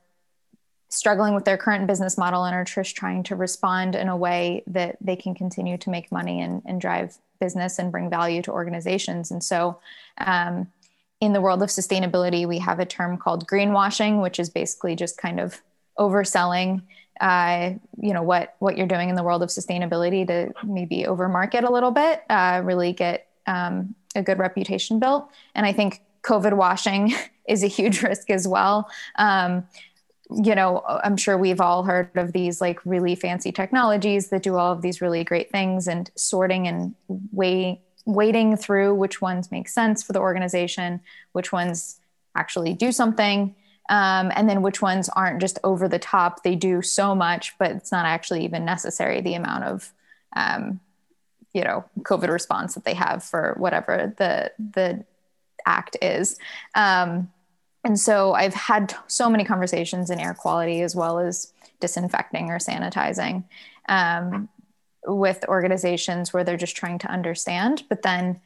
struggling 0.95 1.35
with 1.35 1.45
their 1.45 1.57
current 1.57 1.87
business 1.87 2.17
model 2.17 2.45
and 2.45 2.55
are 2.55 2.65
just 2.65 2.97
trying 2.97 3.23
to 3.25 3.37
respond 3.37 3.95
in 3.95 4.09
a 4.09 4.17
way 4.17 4.63
that 4.67 4.97
they 5.01 5.17
can 5.17 5.35
continue 5.35 5.77
to 5.79 5.91
make 5.91 6.13
money 6.13 6.41
and, 6.41 6.63
and 6.65 6.81
drive 6.81 7.17
business 7.41 7.79
and 7.79 7.91
bring 7.91 8.09
value 8.09 8.43
to 8.43 8.53
organizations. 8.53 9.31
And 9.31 9.43
so, 9.43 9.79
um, 10.19 10.69
in 11.21 11.33
the 11.33 11.41
world 11.41 11.63
of 11.63 11.69
sustainability, 11.69 12.47
we 12.47 12.59
have 12.59 12.81
a 12.81 12.85
term 12.85 13.17
called 13.17 13.47
greenwashing, 13.47 14.21
which 14.21 14.39
is 14.39 14.51
basically 14.51 14.95
just 14.95 15.17
kind 15.17 15.41
of 15.41 15.61
overselling, 15.99 16.83
uh, 17.21 17.73
you 17.99 18.13
know, 18.13 18.23
what 18.23 18.57
what 18.59 18.77
you're 18.77 18.87
doing 18.87 19.09
in 19.09 19.15
the 19.15 19.23
world 19.23 19.43
of 19.43 19.49
sustainability 19.49 20.27
to 20.27 20.53
maybe 20.65 21.05
overmarket 21.05 21.67
a 21.67 21.73
little 21.73 21.93
bit, 21.93 22.23
uh, 22.29 22.61
really 22.65 22.93
get 22.93 23.29
um, 23.47 23.95
a 24.15 24.23
good 24.23 24.39
reputation 24.39 24.99
built. 24.99 25.29
And 25.55 25.65
I 25.65 25.73
think 25.73 26.03
COVID 26.23 26.55
washing 26.55 27.15
is 27.49 27.63
a 27.63 27.69
huge 27.69 28.03
risk 28.03 28.31
as 28.31 28.47
well. 28.47 28.91
Um, 29.17 29.67
you 30.31 30.55
know, 30.55 30.83
I'm 30.87 31.17
sure 31.17 31.37
we've 31.37 31.61
all 31.61 31.83
heard 31.83 32.11
of 32.17 32.33
these 32.33 32.61
like 32.61 32.85
really 32.87 33.15
fancy 33.15 33.53
technologies 33.53 34.31
that 34.31 34.43
do 34.43 34.57
all 34.57 34.73
of 34.73 34.81
these 34.83 35.01
really 35.01 35.25
great 35.25 35.51
things 35.51 35.87
and 35.87 36.11
sorting 36.17 36.67
and 36.67 36.95
weigh, 37.33 37.81
weighting 38.07 38.57
through 38.57 38.95
which 38.95 39.21
ones 39.21 39.51
make 39.51 39.69
sense 39.69 40.03
for 40.03 40.13
the 40.13 40.21
organization, 40.21 41.01
which 41.33 41.53
ones 41.53 42.01
actually 42.35 42.73
do 42.75 42.91
something. 42.91 43.55
um, 43.91 44.33
and 44.35 44.49
then 44.49 44.63
which 44.63 44.81
ones 44.81 45.09
aren't 45.11 45.41
just 45.41 45.59
over 45.63 45.89
the 45.89 45.99
top. 45.99 46.43
They 46.43 46.55
do 46.55 46.81
so 46.83 47.15
much, 47.15 47.55
but 47.59 47.71
it's 47.73 47.93
not 47.93 48.07
actually 48.07 48.45
even 48.45 48.65
necessary 48.65 49.21
the 49.21 49.35
amount 49.35 49.65
of 49.65 49.93
um, 50.35 50.81
you 51.53 51.63
know 51.65 51.85
COVID 52.01 52.29
response 52.29 52.75
that 52.75 52.85
they 52.85 52.95
have 52.95 53.23
for 53.23 53.55
whatever 53.59 54.15
the 54.17 54.53
the 54.59 55.05
act 55.67 55.97
is. 56.03 56.39
Um, 56.75 57.31
and 57.85 58.01
so 58.01 58.33
I've 58.33 58.55
had 58.55 58.95
so 59.07 59.29
many 59.29 59.45
conversations 59.45 60.11
in 60.11 60.19
air 60.19 60.35
quality 60.35 60.81
as 60.81 60.97
well 60.97 61.19
as 61.19 61.53
disinfecting 61.81 62.51
or 62.51 62.59
sanitizing 62.59 63.45
um, 63.89 64.49
with 65.07 65.45
organizations 65.49 66.33
where 66.33 66.45
they're 66.45 66.57
just 66.57 66.77
trying 66.77 66.99
to 67.01 67.11
understand, 67.11 67.83
but 67.91 68.03
then 68.03 68.41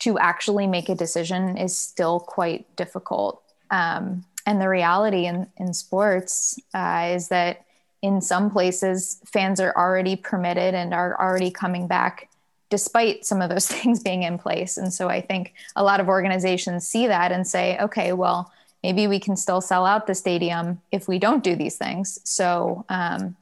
to 0.00 0.18
actually 0.18 0.66
make 0.66 0.88
a 0.88 0.96
decision 0.96 1.56
is 1.56 1.76
still 1.76 2.18
quite 2.18 2.74
difficult. 2.74 3.40
Um, 3.70 4.24
and 4.46 4.60
the 4.60 4.68
reality 4.68 5.26
in, 5.26 5.46
in 5.56 5.72
sports 5.72 6.58
uh, 6.74 7.12
is 7.14 7.28
that 7.28 7.64
in 8.02 8.20
some 8.20 8.50
places, 8.50 9.20
fans 9.24 9.60
are 9.60 9.72
already 9.76 10.16
permitted 10.16 10.74
and 10.74 10.92
are 10.92 11.16
already 11.20 11.52
coming 11.52 11.86
back 11.86 12.28
despite 12.68 13.24
some 13.24 13.40
of 13.40 13.48
those 13.48 13.66
things 13.68 14.02
being 14.02 14.24
in 14.24 14.38
place. 14.38 14.76
And 14.76 14.92
so 14.92 15.08
I 15.08 15.20
think 15.20 15.54
a 15.76 15.84
lot 15.84 16.00
of 16.00 16.08
organizations 16.08 16.88
see 16.88 17.06
that 17.06 17.30
and 17.30 17.46
say, 17.46 17.78
okay, 17.78 18.12
well, 18.12 18.50
maybe 18.82 19.06
we 19.06 19.20
can 19.20 19.36
still 19.36 19.60
sell 19.60 19.86
out 19.86 20.06
the 20.06 20.14
stadium 20.14 20.80
if 20.90 21.08
we 21.08 21.18
don't 21.18 21.44
do 21.44 21.54
these 21.56 21.76
things. 21.76 22.18
So 22.24 22.84
um, 22.88 23.36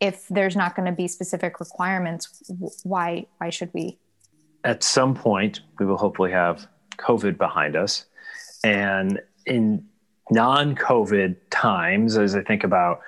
if 0.00 0.26
there's 0.28 0.56
not 0.56 0.76
going 0.76 0.86
to 0.86 0.92
be 0.92 1.08
specific 1.08 1.60
requirements, 1.60 2.42
why 2.84 3.26
why 3.38 3.50
should 3.50 3.72
we? 3.72 3.98
At 4.64 4.82
some 4.82 5.14
point, 5.14 5.60
we 5.78 5.86
will 5.86 5.96
hopefully 5.96 6.32
have 6.32 6.66
COVID 6.96 7.38
behind 7.38 7.76
us, 7.76 8.06
and 8.64 9.20
in 9.46 9.86
non-COVID 10.30 11.36
times, 11.50 12.16
as 12.16 12.34
I 12.34 12.42
think 12.42 12.64
about 12.64 13.00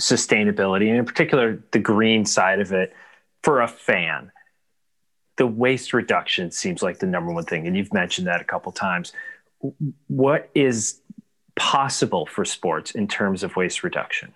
sustainability, 0.00 0.88
and 0.88 0.98
in 0.98 1.04
particular 1.04 1.62
the 1.70 1.78
green 1.78 2.24
side 2.24 2.60
of 2.60 2.72
it, 2.72 2.92
for 3.42 3.60
a 3.60 3.68
fan, 3.68 4.32
the 5.36 5.46
waste 5.46 5.92
reduction 5.92 6.50
seems 6.50 6.82
like 6.82 6.98
the 6.98 7.06
number 7.06 7.32
one 7.32 7.44
thing, 7.44 7.66
and 7.66 7.76
you've 7.76 7.92
mentioned 7.92 8.26
that 8.26 8.40
a 8.40 8.44
couple 8.44 8.72
times 8.72 9.12
what 10.08 10.50
is 10.54 11.00
possible 11.56 12.26
for 12.26 12.44
sports 12.44 12.92
in 12.92 13.08
terms 13.08 13.42
of 13.42 13.56
waste 13.56 13.82
reduction? 13.82 14.34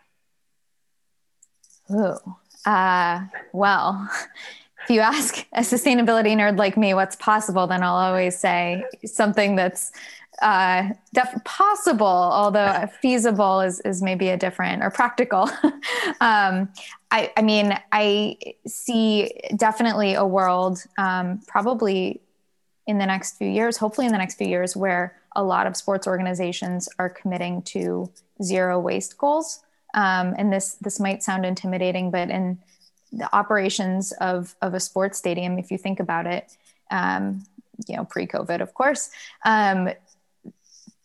Oh, 1.91 2.19
uh, 2.65 3.25
well, 3.53 4.09
if 4.85 4.91
you 4.91 5.01
ask 5.01 5.47
a 5.53 5.61
sustainability 5.61 6.35
nerd 6.37 6.59
like 6.59 6.77
me 6.77 6.95
what's 6.95 7.17
possible, 7.17 7.67
then 7.67 7.83
I'll 7.83 7.95
always 7.95 8.39
say 8.39 8.85
something 9.05 9.57
that's 9.57 9.93
uh, 10.43 10.91
def- 11.15 11.45
possible, 11.45 12.07
although 12.07 12.89
feasible 13.01 13.61
is, 13.61 13.81
is 13.81 14.03
maybe 14.03 14.29
a 14.29 14.37
different 14.37 14.83
or 14.83 14.91
practical. 14.91 15.49
um, 16.21 16.69
I, 17.11 17.33
I, 17.37 17.43
mean, 17.43 17.79
I 17.93 18.37
see 18.67 19.33
definitely 19.57 20.15
a 20.15 20.27
world, 20.27 20.85
um, 20.99 21.41
probably 21.47 22.21
in 22.87 22.99
the 22.99 23.07
next 23.07 23.37
few 23.37 23.49
years, 23.49 23.77
hopefully 23.77 24.07
in 24.07 24.13
the 24.13 24.19
next 24.19 24.37
few 24.37 24.47
years, 24.47 24.77
where 24.77 25.17
a 25.35 25.43
lot 25.43 25.67
of 25.67 25.77
sports 25.77 26.07
organizations 26.07 26.89
are 26.99 27.11
committing 27.11 27.63
to 27.63 28.11
zero 28.43 28.79
waste 28.79 29.19
goals. 29.19 29.61
Um, 29.95 30.35
and 30.37 30.53
this 30.53 30.75
this 30.75 31.01
might 31.01 31.23
sound 31.23 31.45
intimidating, 31.45 32.11
but 32.11 32.31
in 32.31 32.59
the 33.13 33.35
operations 33.35 34.13
of 34.13 34.55
of 34.63 34.75
a 34.75 34.81
sports 34.81 35.19
stadium, 35.19 35.59
if 35.59 35.71
you 35.71 35.79
think 35.79 36.01
about 36.01 36.27
it, 36.27 36.57
um, 36.91 37.45
you 37.89 37.97
know, 37.97 38.05
pre-COVID, 38.05 38.61
of 38.61 38.75
course, 38.75 39.11
um, 39.45 39.89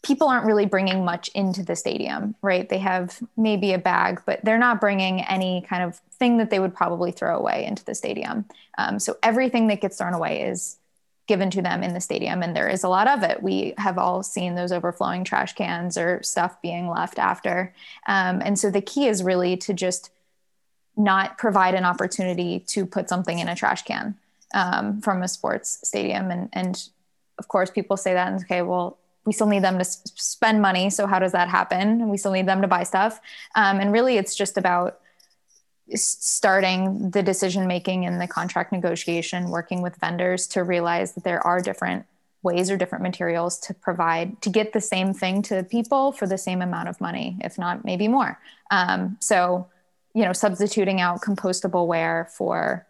people 0.03 0.27
aren't 0.27 0.45
really 0.45 0.65
bringing 0.65 1.05
much 1.05 1.29
into 1.29 1.63
the 1.63 1.75
stadium, 1.75 2.35
right? 2.41 2.67
They 2.67 2.79
have 2.79 3.21
maybe 3.37 3.73
a 3.73 3.77
bag, 3.77 4.21
but 4.25 4.43
they're 4.43 4.57
not 4.57 4.81
bringing 4.81 5.21
any 5.21 5.65
kind 5.69 5.83
of 5.83 5.97
thing 6.19 6.37
that 6.37 6.49
they 6.49 6.59
would 6.59 6.75
probably 6.75 7.11
throw 7.11 7.37
away 7.37 7.65
into 7.65 7.85
the 7.85 7.95
stadium. 7.95 8.45
Um, 8.77 8.99
so 8.99 9.17
everything 9.21 9.67
that 9.67 9.81
gets 9.81 9.97
thrown 9.97 10.13
away 10.13 10.41
is 10.41 10.77
given 11.31 11.49
to 11.49 11.61
them 11.61 11.81
in 11.81 11.93
the 11.93 12.01
stadium 12.01 12.43
and 12.43 12.53
there 12.53 12.67
is 12.67 12.83
a 12.83 12.89
lot 12.89 13.07
of 13.07 13.23
it. 13.23 13.41
We 13.41 13.73
have 13.77 13.97
all 13.97 14.21
seen 14.21 14.55
those 14.55 14.73
overflowing 14.73 15.23
trash 15.23 15.53
cans 15.53 15.97
or 15.97 16.21
stuff 16.23 16.61
being 16.61 16.89
left 16.89 17.17
after. 17.17 17.73
Um, 18.05 18.41
and 18.43 18.59
so 18.59 18.69
the 18.69 18.81
key 18.81 19.07
is 19.07 19.23
really 19.23 19.55
to 19.55 19.73
just 19.73 20.11
not 20.97 21.37
provide 21.37 21.73
an 21.73 21.85
opportunity 21.85 22.59
to 22.59 22.85
put 22.85 23.07
something 23.07 23.39
in 23.39 23.47
a 23.47 23.55
trash 23.55 23.83
can 23.83 24.17
um, 24.53 24.99
from 24.99 25.23
a 25.23 25.27
sports 25.29 25.79
stadium. 25.87 26.31
And 26.31 26.49
and 26.51 26.89
of 27.39 27.47
course 27.47 27.71
people 27.71 27.95
say 27.95 28.13
that 28.13 28.27
and 28.27 28.41
okay 28.41 28.61
well 28.61 28.97
we 29.25 29.31
still 29.31 29.47
need 29.47 29.63
them 29.63 29.77
to 29.79 29.85
spend 29.85 30.61
money 30.61 30.89
so 30.89 31.07
how 31.07 31.19
does 31.19 31.31
that 31.31 31.47
happen? 31.47 32.09
We 32.09 32.17
still 32.17 32.33
need 32.33 32.45
them 32.45 32.61
to 32.61 32.67
buy 32.67 32.83
stuff. 32.83 33.21
Um, 33.55 33.79
and 33.79 33.93
really 33.93 34.17
it's 34.17 34.35
just 34.35 34.57
about 34.57 34.99
starting 35.95 37.11
the 37.11 37.23
decision 37.23 37.67
making 37.67 38.05
and 38.05 38.19
the 38.21 38.27
contract 38.27 38.71
negotiation, 38.71 39.49
working 39.49 39.81
with 39.81 39.95
vendors 39.97 40.47
to 40.47 40.63
realize 40.63 41.13
that 41.13 41.23
there 41.23 41.45
are 41.45 41.61
different 41.61 42.05
ways 42.43 42.71
or 42.71 42.77
different 42.77 43.03
materials 43.03 43.59
to 43.59 43.73
provide 43.73 44.41
to 44.41 44.49
get 44.49 44.73
the 44.73 44.81
same 44.81 45.13
thing 45.13 45.41
to 45.43 45.63
people 45.63 46.11
for 46.11 46.27
the 46.27 46.37
same 46.37 46.61
amount 46.61 46.89
of 46.89 46.99
money, 46.99 47.37
if 47.41 47.57
not 47.57 47.85
maybe 47.85 48.07
more. 48.07 48.39
Um, 48.71 49.17
so, 49.19 49.67
you 50.13 50.23
know, 50.23 50.33
substituting 50.33 50.99
out 50.99 51.21
compostable 51.21 51.87
ware 51.87 52.29
for 52.35 52.85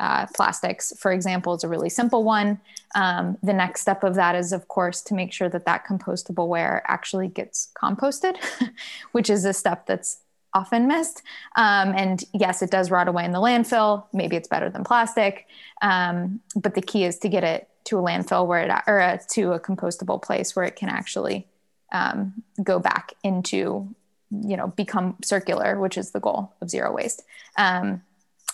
uh, 0.00 0.26
plastics, 0.34 0.92
for 0.98 1.12
example, 1.12 1.54
is 1.54 1.64
a 1.64 1.68
really 1.68 1.88
simple 1.88 2.24
one. 2.24 2.60
Um, 2.94 3.38
the 3.42 3.52
next 3.52 3.82
step 3.82 4.02
of 4.02 4.14
that 4.16 4.34
is, 4.34 4.52
of 4.52 4.68
course, 4.68 5.02
to 5.02 5.14
make 5.14 5.32
sure 5.32 5.48
that 5.48 5.66
that 5.66 5.86
compostable 5.86 6.48
ware 6.48 6.82
actually 6.86 7.28
gets 7.28 7.70
composted, 7.80 8.36
which 9.12 9.30
is 9.30 9.44
a 9.44 9.52
step 9.52 9.86
that's 9.86 10.18
often 10.54 10.86
missed. 10.86 11.22
Um, 11.56 11.94
and 11.94 12.22
yes, 12.32 12.62
it 12.62 12.70
does 12.70 12.90
rot 12.90 13.08
away 13.08 13.24
in 13.24 13.32
the 13.32 13.40
landfill. 13.40 14.04
Maybe 14.12 14.36
it's 14.36 14.48
better 14.48 14.70
than 14.70 14.84
plastic. 14.84 15.46
Um, 15.82 16.40
but 16.54 16.74
the 16.74 16.82
key 16.82 17.04
is 17.04 17.18
to 17.18 17.28
get 17.28 17.44
it 17.44 17.68
to 17.84 17.98
a 17.98 18.02
landfill 18.02 18.46
where 18.46 18.62
it, 18.62 18.82
or 18.86 18.98
a, 18.98 19.20
to 19.30 19.52
a 19.52 19.60
compostable 19.60 20.22
place 20.22 20.56
where 20.56 20.64
it 20.64 20.76
can 20.76 20.88
actually 20.88 21.46
um, 21.92 22.42
go 22.62 22.78
back 22.78 23.12
into, 23.22 23.88
you 24.30 24.56
know, 24.56 24.68
become 24.68 25.16
circular, 25.22 25.78
which 25.78 25.98
is 25.98 26.12
the 26.12 26.20
goal 26.20 26.52
of 26.60 26.70
zero 26.70 26.92
waste. 26.92 27.22
Um, 27.56 28.02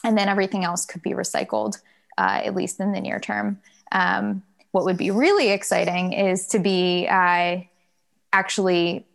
and 0.03 0.17
then 0.17 0.29
everything 0.29 0.65
else 0.65 0.85
could 0.85 1.03
be 1.03 1.11
recycled, 1.11 1.81
uh, 2.19 2.41
at 2.45 2.55
least 2.55 2.81
in 2.81 2.93
the 2.93 3.01
near 3.01 3.21
term. 3.21 3.61
Um, 3.93 4.43
what 4.73 4.85
would 4.85 4.97
be 4.97 5.11
really 5.11 5.51
exciting 5.51 6.13
is 6.13 6.47
to 6.49 6.59
be 6.59 7.07
uh, 7.09 7.61
actually 8.33 9.07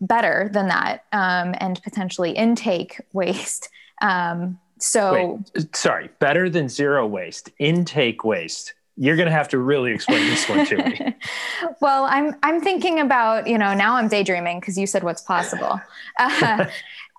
better 0.00 0.50
than 0.52 0.68
that 0.68 1.04
um, 1.12 1.54
and 1.58 1.82
potentially 1.82 2.32
intake 2.32 3.00
waste. 3.12 3.68
Um, 4.02 4.58
so, 4.78 5.42
Wait, 5.54 5.76
sorry, 5.76 6.08
better 6.20 6.48
than 6.48 6.70
zero 6.70 7.06
waste, 7.06 7.50
intake 7.58 8.24
waste. 8.24 8.72
You're 8.96 9.16
going 9.16 9.26
to 9.26 9.32
have 9.32 9.48
to 9.48 9.58
really 9.58 9.92
explain 9.92 10.26
this 10.30 10.48
one 10.48 10.64
to 10.64 10.76
me. 10.78 11.16
well, 11.82 12.04
I'm 12.04 12.34
I'm 12.42 12.62
thinking 12.62 12.98
about 12.98 13.46
you 13.46 13.58
know 13.58 13.74
now 13.74 13.96
I'm 13.96 14.08
daydreaming 14.08 14.58
because 14.60 14.78
you 14.78 14.86
said 14.86 15.02
what's 15.04 15.20
possible. 15.20 15.80
Uh, 16.18 16.64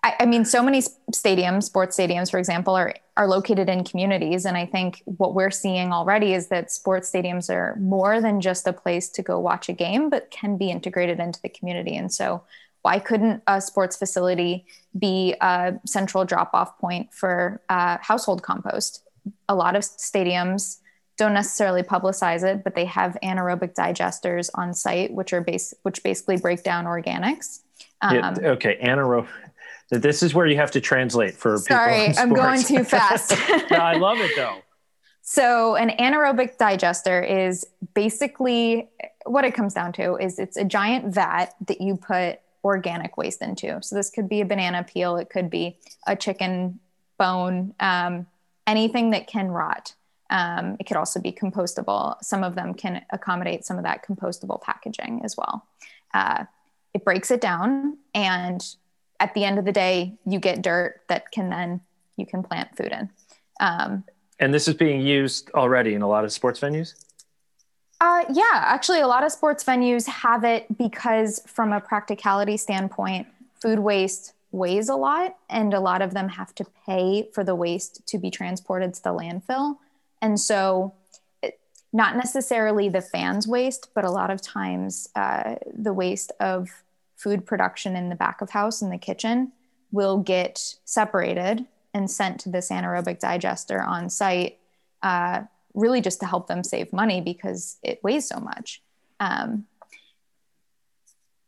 I, 0.03 0.15
I, 0.21 0.25
mean, 0.25 0.45
so 0.45 0.63
many 0.63 0.81
stadiums, 1.13 1.63
sports 1.63 1.97
stadiums, 1.97 2.31
for 2.31 2.39
example, 2.39 2.75
are 2.75 2.95
are 3.17 3.27
located 3.27 3.69
in 3.69 3.83
communities, 3.83 4.45
and 4.45 4.57
I 4.57 4.65
think 4.65 5.03
what 5.05 5.35
we're 5.35 5.51
seeing 5.51 5.91
already 5.91 6.33
is 6.33 6.47
that 6.47 6.71
sports 6.71 7.11
stadiums 7.11 7.53
are 7.53 7.75
more 7.75 8.19
than 8.19 8.41
just 8.41 8.65
a 8.67 8.73
place 8.73 9.09
to 9.09 9.21
go 9.21 9.39
watch 9.39 9.69
a 9.69 9.73
game, 9.73 10.09
but 10.09 10.31
can 10.31 10.57
be 10.57 10.71
integrated 10.71 11.19
into 11.19 11.39
the 11.41 11.49
community. 11.49 11.95
And 11.95 12.11
so, 12.11 12.43
why 12.81 12.97
couldn't 12.97 13.43
a 13.45 13.61
sports 13.61 13.95
facility 13.95 14.65
be 14.97 15.35
a 15.39 15.79
central 15.85 16.25
drop 16.25 16.51
off 16.53 16.79
point 16.79 17.13
for 17.13 17.61
uh, 17.69 17.97
household 18.01 18.41
compost? 18.41 19.03
A 19.49 19.53
lot 19.53 19.75
of 19.75 19.83
stadiums 19.83 20.79
don't 21.17 21.35
necessarily 21.35 21.83
publicize 21.83 22.43
it, 22.43 22.63
but 22.63 22.73
they 22.73 22.85
have 22.85 23.15
anaerobic 23.21 23.75
digesters 23.75 24.49
on 24.55 24.73
site, 24.73 25.13
which 25.13 25.31
are 25.33 25.41
base, 25.41 25.75
which 25.83 26.01
basically 26.01 26.37
break 26.37 26.63
down 26.63 26.85
organics. 26.85 27.59
Um, 28.01 28.15
yeah, 28.15 28.49
okay, 28.49 28.79
anaerobic 28.81 29.27
this 29.97 30.23
is 30.23 30.33
where 30.33 30.45
you 30.47 30.55
have 30.55 30.71
to 30.71 30.81
translate 30.81 31.35
for 31.35 31.57
Sorry, 31.57 32.07
people. 32.07 32.13
Sorry, 32.13 32.23
I'm 32.23 32.33
going 32.33 32.63
too 32.63 32.83
fast. 32.83 33.31
no, 33.71 33.77
I 33.77 33.97
love 33.97 34.19
it 34.19 34.31
though. 34.35 34.59
So, 35.21 35.75
an 35.75 35.89
anaerobic 35.89 36.57
digester 36.57 37.21
is 37.21 37.65
basically 37.93 38.89
what 39.25 39.45
it 39.45 39.53
comes 39.53 39.73
down 39.73 39.93
to 39.93 40.15
is 40.15 40.39
it's 40.39 40.57
a 40.57 40.63
giant 40.63 41.13
vat 41.13 41.53
that 41.67 41.79
you 41.79 41.95
put 41.95 42.39
organic 42.63 43.17
waste 43.17 43.41
into. 43.41 43.81
So, 43.81 43.95
this 43.95 44.09
could 44.09 44.27
be 44.27 44.41
a 44.41 44.45
banana 44.45 44.83
peel, 44.83 45.17
it 45.17 45.29
could 45.29 45.49
be 45.49 45.77
a 46.07 46.15
chicken 46.15 46.79
bone, 47.17 47.75
um, 47.79 48.27
anything 48.65 49.11
that 49.11 49.27
can 49.27 49.51
rot. 49.51 49.93
Um, 50.29 50.77
it 50.79 50.85
could 50.85 50.95
also 50.95 51.19
be 51.19 51.33
compostable. 51.33 52.15
Some 52.23 52.43
of 52.43 52.55
them 52.55 52.73
can 52.73 53.05
accommodate 53.09 53.65
some 53.65 53.77
of 53.77 53.83
that 53.83 54.05
compostable 54.05 54.61
packaging 54.61 55.21
as 55.25 55.35
well. 55.35 55.67
Uh, 56.13 56.45
it 56.93 57.03
breaks 57.03 57.31
it 57.31 57.41
down 57.41 57.97
and 58.13 58.65
at 59.21 59.35
the 59.35 59.45
end 59.45 59.59
of 59.59 59.65
the 59.65 59.71
day, 59.71 60.15
you 60.25 60.39
get 60.39 60.63
dirt 60.63 61.01
that 61.07 61.31
can 61.31 61.49
then 61.49 61.79
you 62.17 62.25
can 62.25 62.43
plant 62.43 62.75
food 62.75 62.91
in. 62.91 63.09
Um, 63.59 64.03
and 64.39 64.51
this 64.51 64.67
is 64.67 64.73
being 64.73 65.01
used 65.01 65.51
already 65.51 65.93
in 65.93 66.01
a 66.01 66.09
lot 66.09 66.25
of 66.25 66.33
sports 66.33 66.59
venues. 66.59 67.05
Uh, 68.01 68.25
yeah, 68.33 68.49
actually, 68.53 68.99
a 68.99 69.07
lot 69.07 69.23
of 69.23 69.31
sports 69.31 69.63
venues 69.63 70.07
have 70.07 70.43
it 70.43 70.65
because, 70.75 71.43
from 71.45 71.71
a 71.71 71.79
practicality 71.79 72.57
standpoint, 72.57 73.27
food 73.61 73.77
waste 73.77 74.33
weighs 74.51 74.89
a 74.89 74.95
lot, 74.95 75.37
and 75.51 75.75
a 75.75 75.79
lot 75.79 76.01
of 76.01 76.15
them 76.15 76.27
have 76.27 76.53
to 76.55 76.65
pay 76.87 77.29
for 77.31 77.43
the 77.43 77.53
waste 77.53 78.05
to 78.07 78.17
be 78.17 78.31
transported 78.31 78.95
to 78.95 79.03
the 79.03 79.11
landfill. 79.11 79.77
And 80.19 80.39
so, 80.39 80.95
not 81.93 82.15
necessarily 82.15 82.89
the 82.89 83.01
fans' 83.01 83.47
waste, 83.47 83.89
but 83.93 84.03
a 84.03 84.09
lot 84.09 84.31
of 84.31 84.41
times 84.41 85.07
uh, 85.15 85.55
the 85.71 85.93
waste 85.93 86.31
of 86.39 86.69
food 87.21 87.45
production 87.45 87.95
in 87.95 88.09
the 88.09 88.15
back 88.15 88.41
of 88.41 88.49
house 88.49 88.81
in 88.81 88.89
the 88.89 88.97
kitchen 88.97 89.51
will 89.91 90.17
get 90.17 90.75
separated 90.85 91.65
and 91.93 92.09
sent 92.09 92.39
to 92.39 92.49
this 92.49 92.69
anaerobic 92.69 93.19
digester 93.19 93.81
on 93.81 94.09
site, 94.09 94.57
uh, 95.03 95.41
really 95.73 96.01
just 96.01 96.19
to 96.21 96.25
help 96.25 96.47
them 96.47 96.63
save 96.63 96.91
money 96.91 97.21
because 97.21 97.77
it 97.83 98.03
weighs 98.03 98.27
so 98.27 98.39
much. 98.39 98.81
Um, 99.19 99.65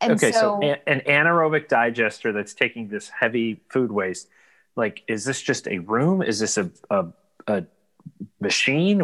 okay, 0.03 0.31
so, 0.31 0.59
so 0.61 0.61
an 0.61 1.01
anaerobic 1.07 1.69
digester 1.69 2.31
that's 2.33 2.53
taking 2.53 2.89
this 2.89 3.09
heavy 3.09 3.61
food 3.69 3.91
waste, 3.91 4.27
like, 4.75 5.03
is 5.07 5.23
this 5.25 5.41
just 5.41 5.67
a 5.67 5.79
room? 5.79 6.21
Is 6.21 6.39
this 6.39 6.57
a, 6.57 6.69
a, 6.89 7.05
a 7.47 7.65
machine? 8.41 9.01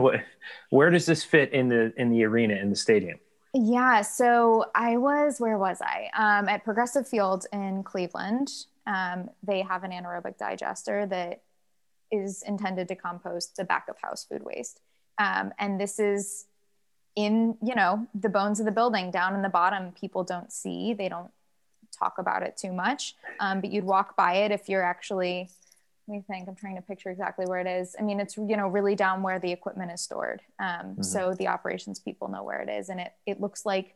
Where 0.70 0.90
does 0.90 1.06
this 1.06 1.24
fit 1.24 1.54
in 1.54 1.70
the 1.70 1.94
in 1.96 2.10
the 2.10 2.24
arena 2.26 2.56
in 2.56 2.70
the 2.70 2.76
stadium? 2.76 3.20
Yeah, 3.62 4.04
so 4.04 4.68
I 4.74 4.96
was 4.96 5.42
where 5.42 5.58
was 5.58 5.82
I? 5.82 6.10
Um, 6.18 6.48
at 6.48 6.64
Progressive 6.64 7.06
Field 7.06 7.46
in 7.52 7.84
Cleveland. 7.84 8.52
Um, 8.88 9.30
they 9.44 9.62
have 9.64 9.84
an 9.84 9.92
anaerobic 9.92 10.38
digester 10.38 11.06
that 11.08 11.42
is 12.10 12.42
intended 12.42 12.88
to 12.88 12.96
compost 12.96 13.58
the 13.58 13.66
back 13.66 13.90
of 13.90 13.98
house 14.02 14.24
food 14.24 14.46
waste. 14.46 14.80
Um, 15.18 15.52
and 15.60 15.78
this 15.78 16.00
is 16.00 16.46
in, 17.18 17.58
you 17.62 17.76
know, 17.76 18.08
the 18.16 18.30
bones 18.30 18.62
of 18.62 18.66
the 18.66 18.72
building 18.72 19.12
down 19.12 19.36
in 19.36 19.42
the 19.42 19.50
bottom. 19.50 19.92
People 19.92 20.24
don't 20.24 20.54
see, 20.54 20.94
they 20.94 21.10
don't 21.10 21.32
talk 21.92 22.18
about 22.18 22.44
it 22.44 22.56
too 22.56 22.72
much. 22.72 23.16
Um, 23.42 23.60
but 23.60 23.74
you'd 23.74 23.84
walk 23.84 24.16
by 24.16 24.36
it 24.36 24.52
if 24.54 24.70
you're 24.70 24.84
actually, 24.84 25.50
me 26.10 26.24
think, 26.28 26.48
I'm 26.48 26.56
trying 26.56 26.76
to 26.76 26.82
picture 26.82 27.10
exactly 27.10 27.46
where 27.46 27.60
it 27.60 27.68
is. 27.68 27.96
I 28.00 28.04
mean, 28.04 28.20
it's, 28.20 28.38
you 28.38 28.58
know, 28.58 28.68
really 28.68 28.96
down 28.96 29.22
where 29.22 29.40
the 29.40 29.52
equipment 29.52 29.92
is 29.92 30.02
stored. 30.02 30.42
Um, 30.60 30.68
mm-hmm. 30.68 31.02
So 31.04 31.34
the 31.34 31.48
operations 31.48 32.00
people 32.00 32.28
know 32.28 32.44
where 32.44 32.62
it 32.62 32.70
is. 32.70 32.90
And 32.90 33.00
it, 33.00 33.14
it 33.26 33.40
looks 33.40 33.66
like 33.66 33.96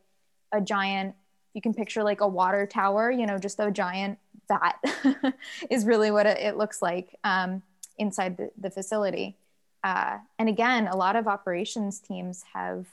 a 0.51 0.61
giant 0.61 1.15
you 1.53 1.61
can 1.61 1.73
picture 1.73 2.03
like 2.03 2.21
a 2.21 2.27
water 2.27 2.65
tower, 2.65 3.11
you 3.11 3.25
know, 3.25 3.37
just 3.37 3.59
a 3.59 3.71
giant 3.71 4.17
vat 4.47 4.75
is 5.69 5.85
really 5.85 6.11
what 6.11 6.25
it, 6.25 6.39
it 6.39 6.57
looks 6.57 6.81
like 6.81 7.15
um, 7.23 7.61
inside 7.97 8.37
the, 8.37 8.51
the 8.57 8.71
facility. 8.71 9.37
Uh, 9.83 10.17
and 10.39 10.49
again, 10.49 10.87
a 10.87 10.95
lot 10.95 11.15
of 11.15 11.27
operations 11.27 11.99
teams 11.99 12.43
have 12.53 12.87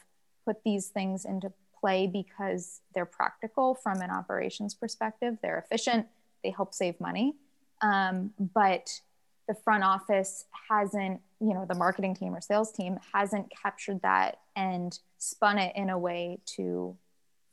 put 0.45 0.63
these 0.65 0.89
things 0.89 1.25
into 1.25 1.53
play 1.79 2.07
because 2.07 2.81
they're 2.95 3.07
practical 3.07 3.75
from 3.75 4.03
an 4.03 4.11
operations 4.11 4.75
perspective. 4.75 5.39
They're 5.41 5.59
efficient, 5.59 6.07
they 6.45 6.51
help 6.51 6.75
save 6.75 7.01
money. 7.01 7.35
Um, 7.81 8.33
but 8.39 9.01
the 9.49 9.55
front 9.55 9.85
office 9.85 10.45
hasn't, 10.69 11.21
you 11.41 11.55
know, 11.55 11.67
the 11.69 11.75
marketing 11.75 12.15
team 12.15 12.35
or 12.35 12.41
sales 12.41 12.73
team 12.73 12.99
hasn't 13.13 13.51
captured 13.51 14.03
that 14.03 14.39
and 14.55 14.99
spun 15.19 15.59
it 15.59 15.75
in 15.77 15.91
a 15.91 15.99
way 15.99 16.39
to 16.57 16.97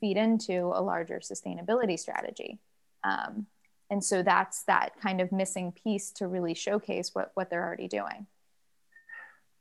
feed 0.00 0.16
into 0.16 0.72
a 0.74 0.80
larger 0.82 1.20
sustainability 1.20 1.98
strategy. 1.98 2.60
Um, 3.04 3.46
and 3.90 4.04
so 4.04 4.22
that's 4.22 4.64
that 4.64 4.92
kind 5.00 5.20
of 5.20 5.32
missing 5.32 5.72
piece 5.72 6.10
to 6.12 6.28
really 6.28 6.54
showcase 6.54 7.10
what, 7.14 7.30
what 7.34 7.50
they're 7.50 7.64
already 7.64 7.88
doing. 7.88 8.26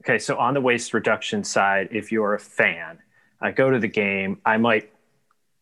Okay, 0.04 0.20
so 0.20 0.38
on 0.38 0.54
the 0.54 0.62
waste 0.62 0.94
reduction 0.94 1.44
side, 1.44 1.90
if 1.92 2.12
you're 2.12 2.36
a 2.36 2.40
fan, 2.40 3.00
I 3.42 3.52
go 3.52 3.72
to 3.72 3.80
the 3.80 3.88
game, 3.88 4.42
I 4.46 4.58
might 4.58 4.92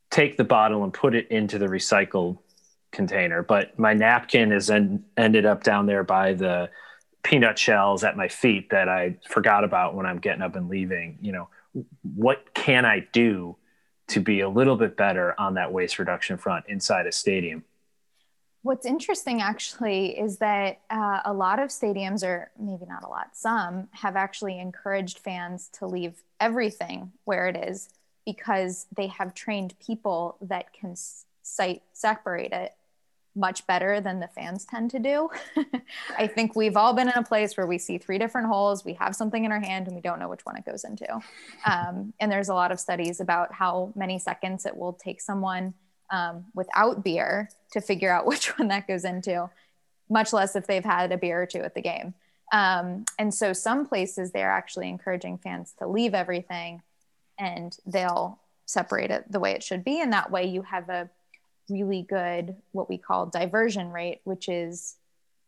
take 0.10 0.38
the 0.38 0.44
bottle 0.44 0.84
and 0.84 0.94
put 0.94 1.16
it 1.16 1.30
into 1.30 1.58
the 1.58 1.68
recycle 1.68 2.40
container, 2.96 3.44
but 3.44 3.78
my 3.78 3.94
napkin 3.94 4.52
is 4.52 4.70
en- 4.70 5.04
ended 5.18 5.46
up 5.46 5.64
down 5.64 5.86
there 5.86 6.04
by 6.04 6.34
the 6.34 6.70
peanut 7.24 7.58
shells 7.58 8.04
at 8.04 8.18
my 8.18 8.28
feet 8.28 8.70
that 8.70 8.90
I 8.90 9.18
forgot 9.30 9.64
about 9.64 9.96
when 9.96 10.06
I'm 10.06 10.20
getting 10.20 10.42
up 10.42 10.56
and 10.56 10.70
leaving. 10.70 11.18
You 11.22 11.32
know, 11.34 11.50
what 12.16 12.54
can 12.54 12.86
I 12.86 13.06
do 13.12 13.58
to 14.08 14.20
be 14.20 14.42
a 14.42 14.50
little 14.50 14.76
bit 14.76 14.96
better 14.96 15.40
on 15.40 15.56
that 15.56 15.72
waste 15.72 16.00
reduction 16.00 16.38
front 16.38 16.66
inside 16.68 17.08
a 17.08 17.12
stadium. 17.12 17.64
What's 18.62 18.86
interesting 18.86 19.42
actually 19.42 20.18
is 20.18 20.38
that 20.38 20.82
uh, 20.90 21.22
a 21.26 21.34
lot 21.34 21.60
of 21.60 21.70
stadiums, 21.70 22.24
or 22.24 22.50
maybe 22.60 22.86
not 22.88 23.04
a 23.04 23.08
lot, 23.08 23.30
some 23.34 23.88
have 23.92 24.16
actually 24.16 24.60
encouraged 24.60 25.20
fans 25.20 25.70
to 25.74 25.86
leave 25.86 26.24
everything 26.40 27.12
where 27.26 27.48
it 27.48 27.56
is 27.56 27.90
because 28.26 28.88
they 28.96 29.08
have 29.08 29.36
trained 29.36 29.76
people 29.86 30.38
that 30.42 30.74
can 30.74 30.96
site 31.44 31.84
separate 31.94 32.52
it 32.52 32.74
much 33.36 33.68
better 33.68 34.00
than 34.00 34.20
the 34.20 34.28
fans 34.30 34.66
tend 34.66 34.90
to 34.92 35.00
do. 35.00 35.30
I 36.18 36.28
think 36.28 36.56
we've 36.56 36.78
all 36.78 36.94
been 36.94 37.10
in 37.10 37.16
a 37.16 37.24
place 37.24 37.58
where 37.58 37.68
we 37.68 37.78
see 37.78 37.98
three 37.98 38.18
different 38.18 38.48
holes, 38.48 38.86
we 38.86 38.94
have 38.94 39.16
something 39.16 39.44
in 39.44 39.52
our 39.52 39.60
hand, 39.60 39.88
and 39.88 39.96
we 39.96 40.02
don't 40.02 40.20
know 40.20 40.30
which 40.30 40.46
one 40.46 40.56
it 40.56 40.66
goes 40.66 40.84
into. 40.84 41.06
Um, 41.66 42.14
and 42.20 42.32
there's 42.32 42.50
a 42.50 42.54
lot 42.54 42.72
of 42.72 42.80
studies 42.80 43.20
about 43.20 43.52
how 43.52 43.92
many 43.96 44.20
seconds 44.20 44.68
it 44.68 44.78
will 44.78 44.94
take 44.94 45.20
someone 45.20 45.74
um, 46.12 46.46
without 46.54 47.04
beer 47.04 47.50
to 47.72 47.82
figure 47.82 48.12
out 48.12 48.26
which 48.28 48.58
one 48.60 48.68
that 48.68 48.88
goes 48.88 49.04
into, 49.04 49.50
much 50.10 50.32
less 50.32 50.56
if 50.56 50.68
they've 50.68 50.86
had 50.86 51.12
a 51.12 51.18
beer 51.18 51.42
or 51.42 51.46
two 51.48 51.60
at 51.60 51.74
the 51.74 51.82
game. 51.82 52.14
Um, 52.52 53.06
and 53.18 53.34
so 53.34 53.52
some 53.54 53.88
places 53.88 54.32
they're 54.32 54.52
actually 54.52 54.90
encouraging 54.90 55.40
fans 55.40 55.74
to 55.80 55.88
leave 55.88 56.14
everything 56.14 56.84
and 57.40 57.76
they'll 57.86 58.40
separate 58.66 59.12
it 59.12 59.32
the 59.32 59.40
way 59.40 59.52
it 59.52 59.64
should 59.64 59.84
be. 59.84 60.00
And 60.02 60.14
that 60.14 60.32
way 60.32 60.46
you 60.46 60.62
have 60.64 60.90
a 60.90 61.10
really 61.70 62.04
good 62.04 62.56
what 62.72 62.90
we 62.90 62.98
call 62.98 63.26
diversion 63.26 63.92
rate, 63.92 64.22
which 64.24 64.50
is 64.50 64.96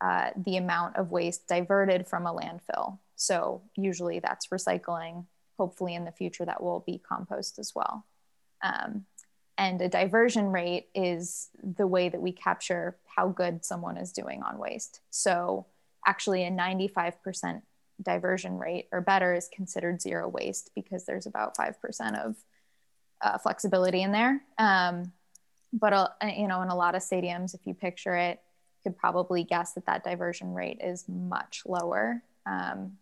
uh, 0.01 0.29
the 0.35 0.57
amount 0.57 0.95
of 0.95 1.11
waste 1.11 1.47
diverted 1.47 2.07
from 2.07 2.25
a 2.25 2.33
landfill. 2.33 2.99
So 3.15 3.61
usually 3.75 4.19
that's 4.19 4.47
recycling. 4.47 5.25
Hopefully 5.57 5.95
in 5.95 6.05
the 6.05 6.11
future 6.11 6.45
that 6.45 6.61
will 6.61 6.83
be 6.85 6.99
compost 6.99 7.57
as 7.57 7.73
well. 7.73 8.05
Um, 8.61 9.05
and 9.57 9.81
a 9.81 9.89
diversion 9.89 10.47
rate 10.47 10.89
is 10.93 11.49
the 11.63 11.87
way 11.87 12.09
that 12.09 12.21
we 12.21 12.31
capture 12.31 12.97
how 13.07 13.29
good 13.29 13.65
someone 13.65 13.97
is 13.97 14.13
doing 14.13 14.43
on 14.43 14.59
waste. 14.59 14.99
So 15.09 15.65
actually 16.05 16.43
a 16.43 16.51
95% 16.51 17.63
diversion 18.03 18.59
rate 18.59 18.87
or 18.91 19.01
better 19.01 19.33
is 19.33 19.49
considered 19.51 19.99
zero 19.99 20.27
waste 20.27 20.69
because 20.75 21.05
there's 21.05 21.25
about 21.25 21.57
5% 21.57 22.23
of 22.23 22.35
uh, 23.21 23.39
flexibility 23.39 24.03
in 24.03 24.11
there. 24.11 24.41
Um, 24.59 25.11
but 25.73 25.93
uh, 25.93 26.07
you 26.23 26.47
know 26.47 26.61
in 26.61 26.69
a 26.69 26.75
lot 26.75 26.95
of 26.95 27.01
stadiums 27.01 27.53
if 27.53 27.61
you 27.65 27.73
picture 27.73 28.15
it 28.15 28.39
you 28.77 28.91
could 28.91 28.97
probably 28.97 29.43
guess 29.43 29.73
that 29.73 29.85
that 29.85 30.03
diversion 30.03 30.53
rate 30.53 30.79
is 30.81 31.05
much 31.07 31.63
lower. 31.65 32.23
Um, 32.45 32.93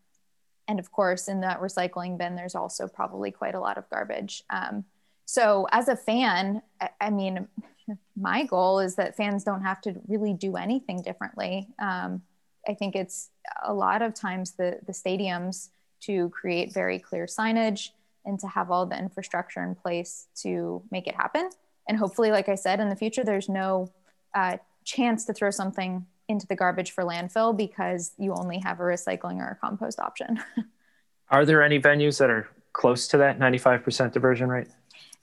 and 0.68 0.80
of 0.80 0.92
course 0.92 1.28
in 1.28 1.42
that 1.42 1.62
recycling 1.62 2.18
bin 2.18 2.36
there's 2.36 2.56
also 2.56 2.88
probably 2.88 3.30
quite 3.32 3.56
a 3.56 3.60
lot 3.60 3.78
of 3.78 3.90
garbage. 3.90 4.44
Um, 4.50 4.86
so 5.26 5.68
as 5.72 5.88
a 5.88 5.96
fan 5.96 6.62
I, 6.82 6.90
I, 7.00 7.10
mean 7.12 7.48
my 8.16 8.46
goal 8.46 8.80
is 8.80 8.96
that 8.96 9.16
fans 9.16 9.44
don't 9.44 9.62
have 9.62 9.82
to 9.82 9.96
really 10.08 10.34
do 10.34 10.56
anything 10.56 11.02
differently. 11.02 11.68
Um, 11.80 12.24
i 12.68 12.74
think 12.74 12.96
it's 12.96 13.30
a 13.64 13.74
lot 13.74 14.02
of 14.02 14.14
times 14.14 14.54
the 14.54 14.80
the 14.88 14.92
stadiums 14.92 15.70
to 16.02 16.30
create 16.30 16.74
very 16.74 17.00
clear 17.00 17.26
signage 17.26 17.90
and 18.26 18.40
to 18.40 18.48
have 18.48 18.72
all 18.72 18.86
the 18.86 18.98
infrastructure 18.98 19.64
in 19.64 19.76
place 19.76 20.28
to 20.36 20.82
make 20.92 21.08
it 21.08 21.16
happen 21.16 21.50
and 21.88 21.98
hopefully 21.98 22.32
like 22.32 22.50
i 22.50 22.56
said 22.56 22.80
in 22.80 22.90
the 22.90 22.96
future 22.96 23.24
there's 23.24 23.50
no 23.50 23.92
uh, 24.34 24.58
chance 24.84 25.26
to 25.26 25.34
throw 25.34 25.50
something 25.50 26.06
into 26.28 26.48
the 26.48 26.56
garbage 26.56 26.92
for 26.92 27.04
landfill 27.04 27.56
because 27.56 28.14
you 28.18 28.34
only 28.34 28.60
have 28.60 28.80
a 28.80 28.84
recycling 28.84 29.38
or 29.38 29.48
a 29.52 29.56
compost 29.56 30.00
option. 30.00 30.40
Are 31.30 31.46
there 31.46 31.62
any 31.62 31.80
venues 31.80 32.20
that 32.20 32.30
are 32.30 32.50
close 32.74 33.08
to 33.10 33.18
that 33.18 33.40
95% 33.40 34.12
diversion 34.12 34.50
rate? 34.50 34.68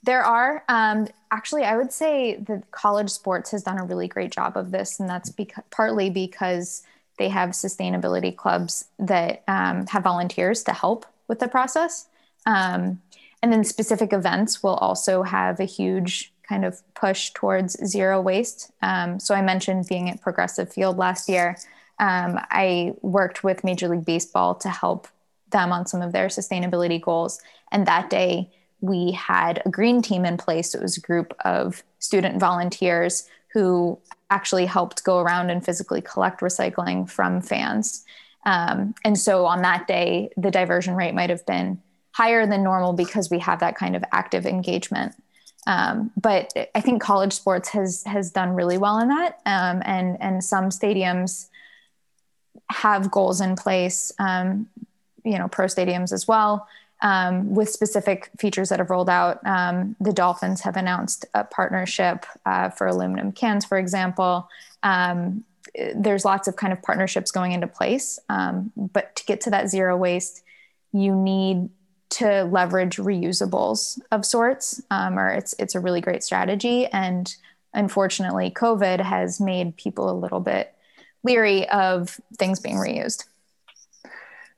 There 0.05 0.23
are. 0.23 0.65
Um, 0.69 1.09
actually 1.31 1.65
i 1.65 1.75
would 1.77 1.91
say 1.91 2.37
that 2.37 2.71
college 2.71 3.09
sports 3.09 3.51
has 3.51 3.63
done 3.63 3.79
a 3.79 3.85
really 3.85 4.07
great 4.07 4.31
job 4.31 4.55
of 4.55 4.71
this 4.71 5.01
and 5.01 5.09
that's 5.09 5.31
beca- 5.31 5.63
partly 5.71 6.11
because 6.11 6.83
they 7.19 7.29
have 7.29 7.51
sustainability 7.51 8.35
clubs 8.35 8.87
that 8.99 9.43
um, 9.49 9.87
have 9.87 10.03
volunteers 10.03 10.63
to 10.65 10.73
help 10.73 11.07
with 11.29 11.39
the 11.39 11.49
process. 11.49 12.09
Um, 12.47 13.01
and 13.43 13.53
then 13.53 13.65
specific 13.65 14.13
events 14.13 14.63
will 14.63 14.77
also 14.77 15.23
have 15.23 15.61
a 15.61 15.65
huge 15.65 16.33
kind 16.53 16.67
of 16.67 16.83
push 16.95 17.31
towards 17.31 17.73
zero 17.87 18.21
waste. 18.21 18.71
Um, 18.83 19.19
so 19.19 19.35
I 19.35 19.41
mentioned 19.41 19.89
being 19.89 20.11
at 20.11 20.21
Progressive 20.21 20.71
Field 20.71 20.99
last 20.99 21.27
year. 21.27 21.57
Um, 21.99 22.39
I 22.51 22.93
worked 23.01 23.43
with 23.43 23.65
Major 23.65 23.89
League 23.89 24.05
Baseball 24.05 24.55
to 24.57 24.69
help 24.69 25.09
them 25.51 25.73
on 25.73 25.87
some 25.87 26.03
of 26.03 26.13
their 26.13 26.29
sustainability 26.29 27.01
goals. 27.01 27.41
And 27.71 27.87
that 27.87 28.11
day, 28.11 28.51
we 28.83 29.13
had 29.13 29.63
a 29.65 29.71
green 29.71 30.03
team 30.03 30.27
in 30.27 30.37
place. 30.37 30.75
It 30.75 30.83
was 30.83 30.99
a 30.99 31.01
group 31.01 31.33
of 31.43 31.83
student 32.01 32.39
volunteers 32.39 33.27
who 33.55 33.99
actually 34.29 34.67
helped 34.67 35.05
go 35.05 35.21
around 35.21 35.49
and 35.49 35.65
physically 35.65 36.03
collect 36.03 36.41
recycling 36.41 37.09
from 37.09 37.41
fans. 37.41 38.05
Um, 38.45 38.95
and 39.05 39.19
so 39.19 39.47
on 39.47 39.63
that 39.63 39.87
day, 39.87 40.31
the 40.37 40.51
diversion 40.51 40.97
rate 40.97 41.15
might 41.15 41.31
have 41.31 41.47
been 41.47 41.81
higher 42.11 42.47
than 42.47 42.63
normal 42.63 42.93
because 42.93 43.31
we 43.31 43.39
have 43.39 43.61
that 43.61 43.77
kind 43.77 43.97
of 43.97 44.05
active 44.13 44.45
engagement. 44.45 45.15
Um, 45.67 46.11
but 46.21 46.53
I 46.75 46.81
think 46.81 47.01
college 47.01 47.33
sports 47.33 47.69
has 47.71 48.03
has 48.05 48.31
done 48.31 48.55
really 48.55 48.79
well 48.79 48.99
in 48.99 49.09
that, 49.09 49.41
um, 49.47 49.83
and 49.85 50.21
and 50.21 50.43
some 50.43 50.71
stadiums 50.71 51.49
have 52.71 53.11
goals 53.11 53.41
in 53.41 53.55
place. 53.57 54.13
Um, 54.19 54.69
you 55.25 55.39
know, 55.39 55.47
pro 55.49 55.67
stadiums 55.67 56.13
as 56.13 56.27
well. 56.27 56.67
Um, 57.01 57.53
with 57.53 57.69
specific 57.69 58.31
features 58.39 58.69
that 58.69 58.79
have 58.79 58.89
rolled 58.89 59.09
out. 59.09 59.41
Um, 59.45 59.97
the 60.01 60.13
Dolphins 60.13 60.61
have 60.61 60.77
announced 60.77 61.25
a 61.35 61.43
partnership 61.43 62.27
uh, 62.47 62.69
for 62.71 62.87
aluminum 62.87 63.33
cans, 63.33 63.65
for 63.65 63.77
example. 63.77 64.49
Um, 64.85 65.43
there's 65.97 66.25
lots 66.25 66.47
of 66.47 66.55
kind 66.55 66.73
of 66.73 66.81
partnerships 66.81 67.33
going 67.33 67.53
into 67.53 67.67
place. 67.67 68.21
But 68.29 69.17
to 69.17 69.25
get 69.25 69.41
to 69.43 69.51
that 69.51 69.69
zero 69.69 69.97
waste, 69.97 70.45
you 70.93 71.15
need 71.15 71.71
to 72.13 72.45
leverage 72.45 72.97
reusables 72.97 73.99
of 74.11 74.25
sorts, 74.27 74.83
um, 74.91 75.19
or 75.19 75.31
it's 75.31 75.55
it's 75.59 75.75
a 75.75 75.81
really 75.81 76.01
great 76.01 76.23
strategy. 76.23 76.87
And 76.87 77.35
unfortunately, 77.73 78.51
COVID 78.51 79.01
has 79.01 79.41
made 79.41 79.77
people 79.77 80.11
a 80.11 80.13
little 80.13 80.41
bit 80.41 80.75
leery 81.25 81.69
of 81.71 82.21
things 82.39 82.61
being 82.61 82.77
reused. 82.77 83.25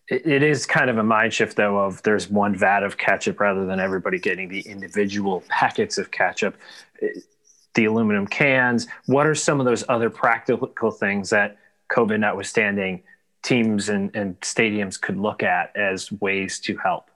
It 0.09 0.43
is 0.43 0.67
kind 0.67 0.90
of 0.90 0.99
a 0.99 1.03
mind 1.03 1.33
shift 1.33 1.57
though 1.57 1.79
of 1.79 2.03
there's 2.03 2.29
one 2.29 2.55
vat 2.55 2.83
of 2.83 2.99
ketchup 2.99 3.40
rather 3.40 3.64
than 3.64 3.81
everybody 3.81 4.19
getting 4.19 4.49
the 4.49 4.61
individual 4.61 5.43
packets 5.49 5.97
of 5.97 6.11
ketchup. 6.11 6.57
The 7.75 7.87
aluminum 7.87 8.27
cans 8.27 8.87
what 9.07 9.27
are 9.27 9.35
some 9.35 9.61
of 9.61 9.67
those 9.67 9.85
other 9.88 10.11
practical 10.11 10.90
things 10.90 11.31
that 11.31 11.57
covid 11.90 12.21
notwithstanding 12.21 13.03
teams 13.43 13.88
and, 13.88 14.14
and 14.14 14.38
stadiums 14.40 15.01
could 15.01 15.17
look 15.17 15.43
at 15.43 15.77
as 15.77 16.12
ways 16.12 16.61
to 16.61 16.77
help 16.77 17.11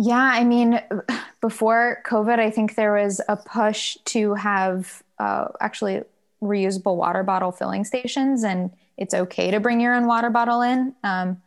yeah 0.00 0.30
i 0.34 0.44
mean 0.44 0.80
before 1.40 2.02
covid 2.06 2.38
i 2.38 2.50
think 2.50 2.74
there 2.74 2.92
was 2.94 3.20
a 3.28 3.36
push 3.36 3.96
to 4.04 4.34
have 4.34 5.02
uh, 5.18 5.48
actually 5.60 6.02
reusable 6.42 6.96
water 6.96 7.22
bottle 7.22 7.52
filling 7.52 7.84
stations 7.84 8.42
and 8.42 8.70
it's 8.96 9.14
okay 9.14 9.50
to 9.50 9.58
bring 9.58 9.80
your 9.80 9.94
own 9.94 10.06
water 10.06 10.30
bottle 10.30 10.62
in. 10.62 10.94
Um, 11.02 11.42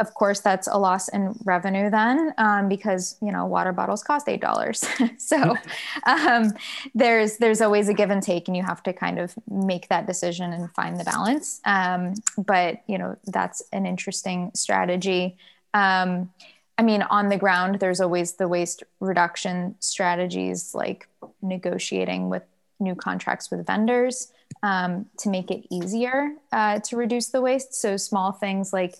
of 0.00 0.14
course 0.14 0.38
that's 0.38 0.68
a 0.68 0.78
loss 0.78 1.08
in 1.08 1.34
revenue 1.42 1.90
then 1.90 2.32
um, 2.38 2.68
because 2.68 3.16
you 3.20 3.32
know 3.32 3.46
water 3.46 3.72
bottles 3.72 4.02
cost 4.04 4.28
eight 4.28 4.40
dollars. 4.40 4.84
So 5.18 5.56
um, 6.06 6.52
there's 6.94 7.38
there's 7.38 7.60
always 7.60 7.88
a 7.88 7.94
give 7.94 8.10
and 8.10 8.22
take 8.22 8.46
and 8.46 8.56
you 8.56 8.62
have 8.62 8.82
to 8.84 8.92
kind 8.92 9.18
of 9.18 9.34
make 9.50 9.88
that 9.88 10.06
decision 10.06 10.52
and 10.52 10.72
find 10.72 10.98
the 10.98 11.04
balance. 11.04 11.60
Um, 11.64 12.14
but 12.36 12.82
you 12.86 12.96
know 12.96 13.16
that's 13.26 13.60
an 13.72 13.86
interesting 13.86 14.52
strategy. 14.54 15.36
Um, 15.74 16.30
i 16.78 16.82
mean 16.82 17.02
on 17.02 17.28
the 17.28 17.36
ground 17.36 17.80
there's 17.80 18.00
always 18.00 18.34
the 18.34 18.48
waste 18.48 18.82
reduction 19.00 19.74
strategies 19.80 20.74
like 20.74 21.08
negotiating 21.42 22.28
with 22.28 22.42
new 22.80 22.94
contracts 22.94 23.50
with 23.50 23.66
vendors 23.66 24.32
um, 24.62 25.06
to 25.18 25.28
make 25.28 25.50
it 25.50 25.66
easier 25.70 26.32
uh, 26.52 26.78
to 26.80 26.96
reduce 26.96 27.28
the 27.28 27.40
waste 27.40 27.74
so 27.74 27.96
small 27.96 28.32
things 28.32 28.72
like 28.72 28.96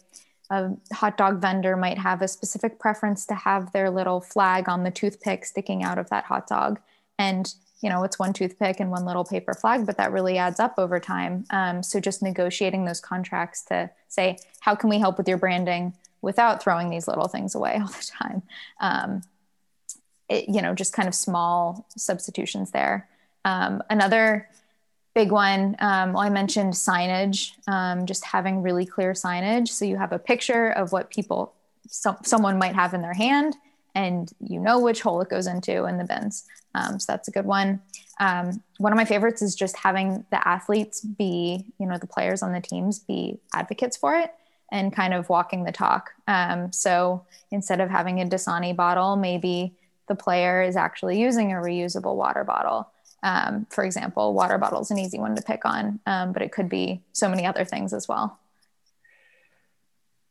a 0.50 0.70
hot 0.92 1.16
dog 1.16 1.40
vendor 1.40 1.76
might 1.76 1.98
have 1.98 2.22
a 2.22 2.28
specific 2.28 2.78
preference 2.78 3.26
to 3.26 3.34
have 3.34 3.72
their 3.72 3.90
little 3.90 4.20
flag 4.20 4.68
on 4.68 4.82
the 4.82 4.90
toothpick 4.90 5.44
sticking 5.44 5.82
out 5.82 5.98
of 5.98 6.08
that 6.10 6.24
hot 6.24 6.46
dog. 6.46 6.80
And, 7.18 7.52
you 7.82 7.90
know, 7.90 8.02
it's 8.02 8.18
one 8.18 8.32
toothpick 8.32 8.80
and 8.80 8.90
one 8.90 9.04
little 9.04 9.24
paper 9.24 9.52
flag, 9.54 9.84
but 9.84 9.98
that 9.98 10.12
really 10.12 10.38
adds 10.38 10.58
up 10.58 10.74
over 10.78 10.98
time. 10.98 11.44
Um, 11.50 11.82
so 11.82 12.00
just 12.00 12.22
negotiating 12.22 12.84
those 12.84 13.00
contracts 13.00 13.62
to 13.66 13.90
say, 14.08 14.38
how 14.60 14.74
can 14.74 14.88
we 14.88 14.98
help 14.98 15.18
with 15.18 15.28
your 15.28 15.38
branding 15.38 15.92
without 16.22 16.62
throwing 16.62 16.90
these 16.90 17.08
little 17.08 17.28
things 17.28 17.54
away 17.54 17.78
all 17.80 17.88
the 17.88 18.10
time? 18.18 18.42
Um, 18.80 19.22
it, 20.28 20.48
you 20.48 20.60
know, 20.60 20.74
just 20.74 20.92
kind 20.92 21.08
of 21.08 21.14
small 21.14 21.86
substitutions 21.96 22.70
there. 22.70 23.08
Um, 23.44 23.82
another 23.88 24.48
big 25.14 25.32
one. 25.32 25.74
Um, 25.78 26.12
well, 26.12 26.22
I 26.22 26.30
mentioned 26.30 26.74
signage, 26.74 27.52
um, 27.66 28.06
just 28.06 28.24
having 28.24 28.62
really 28.62 28.84
clear 28.84 29.12
signage. 29.12 29.68
So 29.68 29.84
you 29.84 29.96
have 29.96 30.12
a 30.12 30.18
picture 30.18 30.70
of 30.70 30.92
what 30.92 31.10
people, 31.10 31.54
so, 31.88 32.16
someone 32.22 32.58
might 32.58 32.74
have 32.74 32.94
in 32.94 33.02
their 33.02 33.14
hand, 33.14 33.56
and 33.94 34.30
you 34.40 34.60
know 34.60 34.78
which 34.78 35.00
hole 35.00 35.20
it 35.22 35.28
goes 35.28 35.46
into 35.46 35.86
in 35.86 35.96
the 35.96 36.04
bins. 36.04 36.44
Um, 36.74 37.00
so 37.00 37.12
that's 37.12 37.28
a 37.28 37.30
good 37.30 37.46
one. 37.46 37.80
Um, 38.20 38.62
one 38.78 38.92
of 38.92 38.96
my 38.96 39.04
favorites 39.04 39.42
is 39.42 39.54
just 39.54 39.76
having 39.76 40.24
the 40.30 40.46
athletes 40.46 41.00
be, 41.00 41.64
you 41.80 41.86
know, 41.86 41.98
the 41.98 42.06
players 42.06 42.42
on 42.42 42.52
the 42.52 42.60
teams 42.60 42.98
be 42.98 43.40
advocates 43.54 43.96
for 43.96 44.14
it 44.16 44.32
and 44.70 44.92
kind 44.92 45.14
of 45.14 45.28
walking 45.28 45.64
the 45.64 45.72
talk. 45.72 46.10
Um, 46.26 46.72
so 46.72 47.24
instead 47.50 47.80
of 47.80 47.90
having 47.90 48.20
a 48.20 48.24
Dasani 48.24 48.74
bottle, 48.74 49.16
maybe 49.16 49.74
the 50.06 50.14
player 50.14 50.62
is 50.62 50.76
actually 50.76 51.20
using 51.20 51.52
a 51.52 51.56
reusable 51.56 52.16
water 52.16 52.44
bottle 52.44 52.90
um, 53.22 53.66
for 53.70 53.84
example, 53.84 54.32
water 54.32 54.58
bottles 54.58 54.90
an 54.90 54.98
easy 54.98 55.18
one 55.18 55.34
to 55.34 55.42
pick 55.42 55.64
on, 55.64 56.00
um, 56.06 56.32
but 56.32 56.42
it 56.42 56.52
could 56.52 56.68
be 56.68 57.02
so 57.12 57.28
many 57.28 57.46
other 57.46 57.64
things 57.64 57.92
as 57.92 58.06
well. 58.06 58.38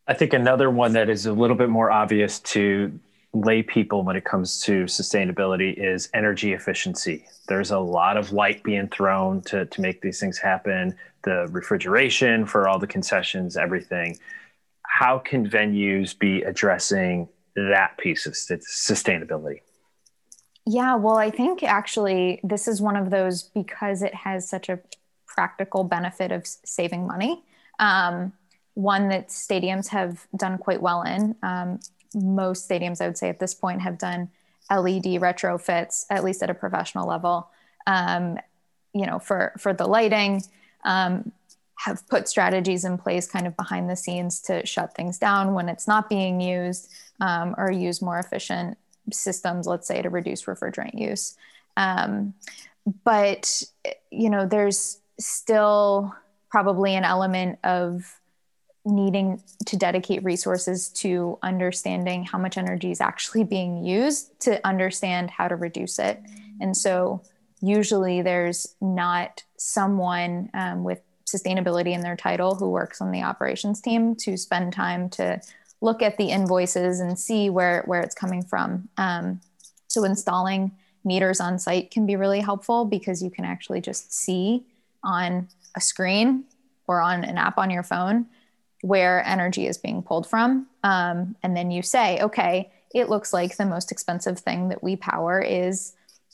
I 0.08 0.14
think 0.14 0.34
another 0.34 0.70
one 0.70 0.94
that 0.94 1.10
is 1.10 1.26
a 1.26 1.34
little 1.34 1.58
bit 1.58 1.70
more 1.70 1.92
obvious 1.92 2.40
to 2.40 2.98
lay 3.34 3.62
people 3.62 4.04
when 4.04 4.16
it 4.16 4.24
comes 4.24 4.62
to 4.62 4.86
sustainability 4.86 5.74
is 5.78 6.10
energy 6.14 6.54
efficiency. 6.54 7.26
There's 7.50 7.72
a 7.72 7.80
lot 7.80 8.16
of 8.16 8.32
light 8.32 8.64
being 8.64 8.88
thrown 8.88 9.42
to, 9.42 9.66
to 9.66 9.82
make 9.82 10.02
these 10.02 10.20
things 10.20 10.38
happen, 10.38 10.96
the 11.28 11.48
refrigeration 11.52 12.46
for 12.46 12.70
all 12.70 12.80
the 12.80 12.88
concessions, 12.88 13.58
everything. 13.58 14.18
How 14.84 15.20
can 15.20 15.48
venues 15.48 16.18
be 16.18 16.42
addressing 16.44 17.28
that 17.56 17.98
piece 17.98 18.26
of 18.26 18.34
sustainability? 18.34 19.60
Yeah, 20.66 20.96
well, 20.96 21.18
I 21.18 21.30
think 21.30 21.64
actually 21.64 22.40
this 22.44 22.68
is 22.68 22.82
one 22.82 22.96
of 22.96 23.10
those 23.10 23.44
because 23.44 24.02
it 24.02 24.14
has 24.16 24.50
such 24.50 24.70
a 24.70 24.80
practical 25.26 25.84
benefit 25.84 26.32
of 26.32 26.46
saving 26.46 27.06
money. 27.06 27.44
Um, 27.80 28.32
one 28.74 29.10
that 29.10 29.28
stadiums 29.28 29.88
have 29.88 30.28
done 30.36 30.58
quite 30.58 30.82
well 30.82 31.02
in. 31.04 31.36
Um, 31.44 31.80
most 32.16 32.70
stadiums, 32.70 33.02
I 33.02 33.08
would 33.08 33.18
say, 33.18 33.28
at 33.28 33.40
this 33.40 33.54
point, 33.54 33.82
have 33.82 33.98
done 33.98 34.30
LED 34.72 35.20
retrofits, 35.22 36.06
at 36.10 36.24
least 36.24 36.42
at 36.42 36.50
a 36.50 36.54
professional 36.54 37.08
level. 37.08 37.50
Um, 37.86 38.38
you 38.94 39.06
know, 39.06 39.20
for 39.20 39.54
for 39.58 39.74
the 39.74 39.86
lighting, 39.86 40.42
um, 40.88 41.32
have 41.76 42.08
put 42.08 42.28
strategies 42.28 42.86
in 42.86 42.98
place, 42.98 43.28
kind 43.28 43.46
of 43.46 43.56
behind 43.56 43.88
the 43.88 43.96
scenes, 43.96 44.40
to 44.42 44.66
shut 44.66 44.96
things 44.96 45.20
down 45.20 45.54
when 45.54 45.70
it's 45.70 45.88
not 45.88 46.10
being 46.10 46.42
used, 46.42 46.92
um, 47.22 47.54
or 47.58 47.72
use 47.72 48.02
more 48.02 48.18
efficient 48.18 48.78
systems, 49.12 49.68
let's 49.68 49.88
say, 49.88 50.02
to 50.02 50.10
reduce 50.10 50.46
refrigerant 50.46 51.00
use. 51.00 51.38
Um, 51.76 52.34
but, 53.04 53.64
you 54.10 54.30
know, 54.30 54.48
there's 54.48 55.00
still 55.20 56.16
probably 56.50 56.96
an 56.96 57.04
element 57.04 57.60
of 57.64 58.20
needing 58.86 59.42
to 59.66 59.76
dedicate 59.76 60.24
resources 60.24 60.90
to 60.90 61.38
understanding 61.44 62.24
how 62.24 62.38
much 62.38 62.58
energy 62.58 62.90
is 62.90 63.02
actually 63.02 63.44
being 63.44 63.84
used 63.84 64.40
to 64.40 64.66
understand 64.66 65.30
how 65.30 65.48
to 65.48 65.56
reduce 65.56 66.00
it. 66.00 66.22
And 66.62 66.76
so, 66.76 67.22
usually, 67.62 68.22
there's 68.22 68.76
not 68.82 69.44
someone 69.58 70.50
um, 70.54 70.84
with 70.84 71.02
sustainability 71.26 71.94
in 71.94 72.02
their 72.02 72.16
title 72.16 72.56
who 72.56 72.70
works 72.70 73.02
on 73.02 73.12
the 73.12 73.22
operations 73.22 73.82
team 73.82 74.16
to 74.16 74.38
spend 74.38 74.72
time 74.72 75.10
to 75.10 75.40
look 75.82 76.02
at 76.02 76.18
the 76.18 76.30
invoices 76.30 77.00
and 77.00 77.20
see 77.20 77.50
where 77.50 77.84
where 77.86 78.02
it's 78.02 78.16
coming 78.16 78.44
from. 78.44 78.90
Um, 78.98 79.42
so 79.88 80.04
installing 80.04 80.72
meters 81.04 81.40
on 81.40 81.60
site 81.60 81.92
can 81.92 82.06
be 82.06 82.16
really 82.16 82.42
helpful 82.42 82.86
because 82.86 83.22
you 83.22 83.30
can 83.30 83.46
actually 83.46 83.82
just 83.82 84.14
see 84.14 84.66
on 85.04 85.48
a 85.76 85.82
screen 85.82 86.44
or 86.88 87.02
on 87.02 87.24
an 87.24 87.38
app 87.38 87.58
on 87.58 87.70
your 87.70 87.84
phone 87.84 88.26
where 88.82 89.26
energy 89.26 89.68
is 89.68 89.78
being 89.78 90.02
pulled 90.02 90.28
from. 90.28 90.68
Um, 90.84 91.36
and 91.44 91.56
then 91.56 91.72
you 91.72 91.82
say, 91.82 92.20
okay, 92.22 92.72
it 92.94 93.10
looks 93.10 93.34
like 93.34 93.58
the 93.58 93.66
most 93.66 93.92
expensive 93.92 94.40
thing 94.40 94.70
that 94.70 94.84
we 94.84 94.96
power 94.96 95.42
is 95.42 95.94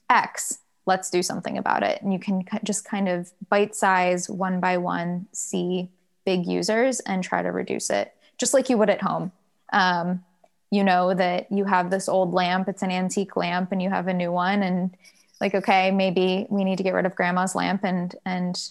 X. 0.10 0.60
Let's 0.86 1.10
do 1.10 1.24
something 1.24 1.58
about 1.58 1.84
it. 1.84 2.02
And 2.02 2.12
you 2.12 2.20
can 2.20 2.44
just 2.64 2.86
kind 2.86 3.08
of 3.08 3.32
bite 3.50 3.76
size 3.76 4.30
one 4.30 4.60
by 4.60 4.78
one, 4.78 5.28
see 5.32 5.90
big 6.26 6.46
users 6.46 7.00
and 7.02 7.24
try 7.24 7.42
to 7.42 7.52
reduce 7.52 7.90
it 7.90 8.14
just 8.38 8.54
like 8.54 8.70
you 8.70 8.78
would 8.78 8.90
at 8.90 9.02
home. 9.02 9.32
Um, 9.72 10.24
you 10.70 10.84
know 10.84 11.14
that 11.14 11.52
you 11.52 11.66
have 11.66 11.90
this 11.90 12.10
old 12.10 12.34
lamp, 12.34 12.68
it's 12.68 12.82
an 12.82 12.92
antique 12.92 13.36
lamp, 13.36 13.72
and 13.72 13.82
you 13.82 13.90
have 13.90 14.08
a 14.08 14.14
new 14.14 14.32
one, 14.32 14.64
and 14.64 14.96
like, 15.40 15.54
okay, 15.56 15.92
maybe 15.92 16.48
we 16.50 16.64
need 16.64 16.78
to 16.78 16.84
get 16.84 16.94
rid 16.94 17.06
of 17.06 17.16
grandma's 17.16 17.56
lamp 17.56 17.84
and 17.84 18.16
and 18.26 18.70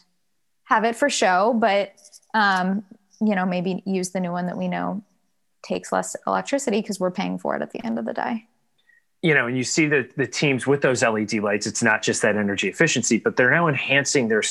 have 0.64 0.84
it 0.84 0.96
for 0.96 1.08
show, 1.08 1.54
but 1.54 1.92
um, 2.34 2.84
you 3.20 3.34
know, 3.34 3.46
maybe 3.46 3.82
use 3.86 4.10
the 4.10 4.20
new 4.20 4.32
one 4.32 4.46
that 4.46 4.58
we 4.58 4.68
know 4.68 5.02
takes 5.62 5.92
less 5.92 6.16
electricity 6.26 6.80
because 6.80 6.98
we're 6.98 7.10
paying 7.10 7.38
for 7.38 7.54
it 7.54 7.62
at 7.62 7.70
the 7.70 7.84
end 7.86 7.98
of 7.98 8.04
the 8.04 8.12
day 8.12 8.46
you 9.22 9.34
know, 9.34 9.46
and 9.46 9.56
you 9.56 9.64
see 9.64 9.86
the 9.86 10.08
the 10.16 10.26
teams 10.26 10.66
with 10.66 10.82
those 10.82 11.02
LED 11.02 11.34
lights, 11.34 11.66
it's 11.66 11.82
not 11.82 12.02
just 12.02 12.22
that 12.22 12.36
energy 12.36 12.68
efficiency, 12.68 13.18
but 13.18 13.36
they're 13.36 13.50
now 13.50 13.68
enhancing 13.68 14.28
their 14.28 14.42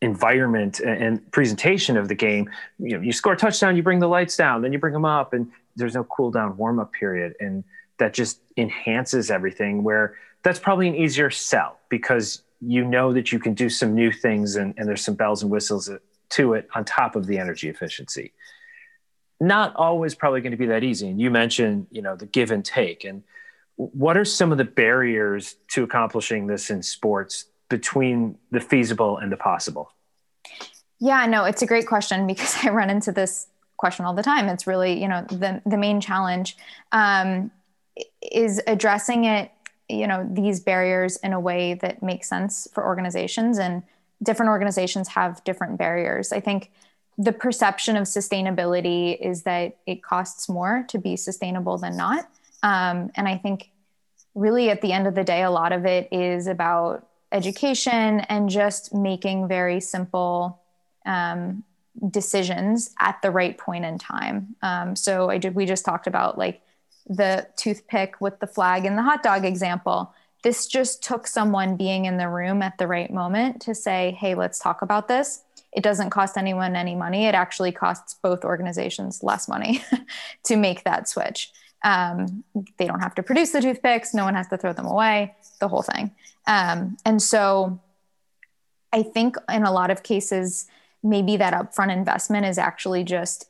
environment 0.00 0.80
and 0.80 1.30
presentation 1.30 1.96
of 1.96 2.08
the 2.08 2.14
game. 2.14 2.50
You 2.78 2.96
know, 2.96 3.02
you 3.02 3.12
score 3.12 3.34
a 3.34 3.36
touchdown, 3.36 3.76
you 3.76 3.82
bring 3.82 4.00
the 4.00 4.08
lights 4.08 4.36
down, 4.36 4.62
then 4.62 4.72
you 4.72 4.78
bring 4.78 4.92
them 4.92 5.04
up, 5.04 5.32
and 5.32 5.50
there's 5.76 5.94
no 5.94 6.04
cool 6.04 6.30
down 6.30 6.56
warm 6.56 6.78
up 6.78 6.92
period 6.92 7.34
and 7.40 7.64
that 7.98 8.14
just 8.14 8.40
enhances 8.56 9.30
everything 9.30 9.82
where 9.82 10.16
that's 10.42 10.58
probably 10.58 10.88
an 10.88 10.94
easier 10.94 11.30
sell 11.30 11.78
because 11.88 12.42
you 12.60 12.84
know 12.84 13.12
that 13.12 13.32
you 13.32 13.38
can 13.38 13.54
do 13.54 13.68
some 13.68 13.94
new 13.94 14.12
things 14.12 14.56
and, 14.56 14.74
and 14.76 14.88
there's 14.88 15.04
some 15.04 15.14
bells 15.14 15.42
and 15.42 15.50
whistles 15.50 15.88
uh, 15.88 15.98
to 16.30 16.54
it 16.54 16.68
on 16.74 16.84
top 16.84 17.16
of 17.16 17.26
the 17.26 17.38
energy 17.38 17.68
efficiency 17.68 18.32
not 19.40 19.74
always 19.76 20.14
probably 20.14 20.40
going 20.40 20.52
to 20.52 20.56
be 20.56 20.66
that 20.66 20.84
easy 20.84 21.08
and 21.08 21.20
you 21.20 21.30
mentioned 21.30 21.86
you 21.90 22.02
know 22.02 22.16
the 22.16 22.26
give 22.26 22.50
and 22.50 22.64
take 22.64 23.04
and 23.04 23.22
what 23.76 24.16
are 24.16 24.24
some 24.24 24.52
of 24.52 24.58
the 24.58 24.64
barriers 24.64 25.56
to 25.68 25.82
accomplishing 25.82 26.46
this 26.46 26.70
in 26.70 26.82
sports 26.82 27.46
between 27.68 28.38
the 28.50 28.60
feasible 28.60 29.18
and 29.18 29.32
the 29.32 29.36
possible? 29.36 29.92
Yeah 30.98 31.26
no 31.26 31.44
it's 31.44 31.62
a 31.62 31.66
great 31.66 31.86
question 31.86 32.26
because 32.26 32.56
i 32.62 32.68
run 32.68 32.90
into 32.90 33.12
this 33.12 33.48
question 33.82 34.04
all 34.04 34.14
the 34.14 34.22
time. 34.22 34.48
It's 34.48 34.66
really 34.66 35.02
you 35.02 35.08
know 35.08 35.26
the 35.28 35.60
the 35.66 35.76
main 35.76 36.00
challenge 36.00 36.56
um, 36.92 37.50
is 38.32 38.62
addressing 38.68 39.24
it 39.24 39.50
you 39.88 40.06
know 40.06 40.26
these 40.30 40.60
barriers 40.60 41.16
in 41.16 41.32
a 41.32 41.40
way 41.40 41.74
that 41.74 42.00
makes 42.00 42.28
sense 42.28 42.68
for 42.72 42.86
organizations 42.86 43.58
and 43.58 43.82
different 44.22 44.50
organizations 44.50 45.08
have 45.08 45.42
different 45.42 45.78
barriers. 45.78 46.32
I 46.32 46.38
think 46.38 46.70
the 47.18 47.32
perception 47.32 47.96
of 47.96 48.04
sustainability 48.04 49.18
is 49.20 49.42
that 49.42 49.78
it 49.84 50.00
costs 50.02 50.48
more 50.48 50.84
to 50.88 50.96
be 50.98 51.16
sustainable 51.16 51.76
than 51.76 51.96
not 51.96 52.28
um, 52.62 53.10
and 53.16 53.28
i 53.28 53.36
think 53.36 53.70
really 54.34 54.70
at 54.70 54.80
the 54.80 54.92
end 54.92 55.06
of 55.06 55.14
the 55.14 55.24
day 55.24 55.42
a 55.42 55.50
lot 55.50 55.72
of 55.72 55.84
it 55.84 56.08
is 56.12 56.46
about 56.46 57.06
education 57.30 58.20
and 58.20 58.50
just 58.50 58.94
making 58.94 59.48
very 59.48 59.80
simple 59.80 60.60
um, 61.06 61.64
decisions 62.10 62.94
at 63.00 63.20
the 63.22 63.30
right 63.30 63.58
point 63.58 63.84
in 63.84 63.98
time 63.98 64.54
um, 64.62 64.96
so 64.96 65.30
i 65.30 65.38
did 65.38 65.54
we 65.54 65.66
just 65.66 65.84
talked 65.84 66.06
about 66.06 66.38
like 66.38 66.62
the 67.06 67.46
toothpick 67.56 68.20
with 68.20 68.38
the 68.40 68.46
flag 68.46 68.84
and 68.84 68.96
the 68.96 69.02
hot 69.02 69.22
dog 69.22 69.44
example. 69.44 70.14
This 70.42 70.66
just 70.66 71.02
took 71.02 71.26
someone 71.26 71.76
being 71.76 72.04
in 72.04 72.16
the 72.16 72.28
room 72.28 72.62
at 72.62 72.78
the 72.78 72.86
right 72.86 73.12
moment 73.12 73.62
to 73.62 73.74
say, 73.74 74.16
hey, 74.18 74.34
let's 74.34 74.58
talk 74.58 74.82
about 74.82 75.08
this. 75.08 75.42
It 75.72 75.82
doesn't 75.82 76.10
cost 76.10 76.36
anyone 76.36 76.76
any 76.76 76.94
money. 76.94 77.26
It 77.26 77.34
actually 77.34 77.72
costs 77.72 78.14
both 78.22 78.44
organizations 78.44 79.22
less 79.22 79.48
money 79.48 79.82
to 80.44 80.56
make 80.56 80.84
that 80.84 81.08
switch. 81.08 81.52
Um, 81.84 82.44
they 82.78 82.86
don't 82.86 83.00
have 83.00 83.14
to 83.16 83.22
produce 83.22 83.50
the 83.50 83.60
toothpicks, 83.60 84.14
no 84.14 84.24
one 84.24 84.34
has 84.34 84.48
to 84.48 84.56
throw 84.56 84.72
them 84.72 84.86
away, 84.86 85.34
the 85.60 85.68
whole 85.68 85.82
thing. 85.82 86.12
Um, 86.46 86.96
and 87.04 87.20
so 87.20 87.80
I 88.92 89.02
think 89.02 89.36
in 89.52 89.64
a 89.64 89.72
lot 89.72 89.90
of 89.90 90.02
cases, 90.02 90.66
maybe 91.02 91.36
that 91.38 91.54
upfront 91.54 91.92
investment 91.92 92.46
is 92.46 92.58
actually 92.58 93.04
just 93.04 93.46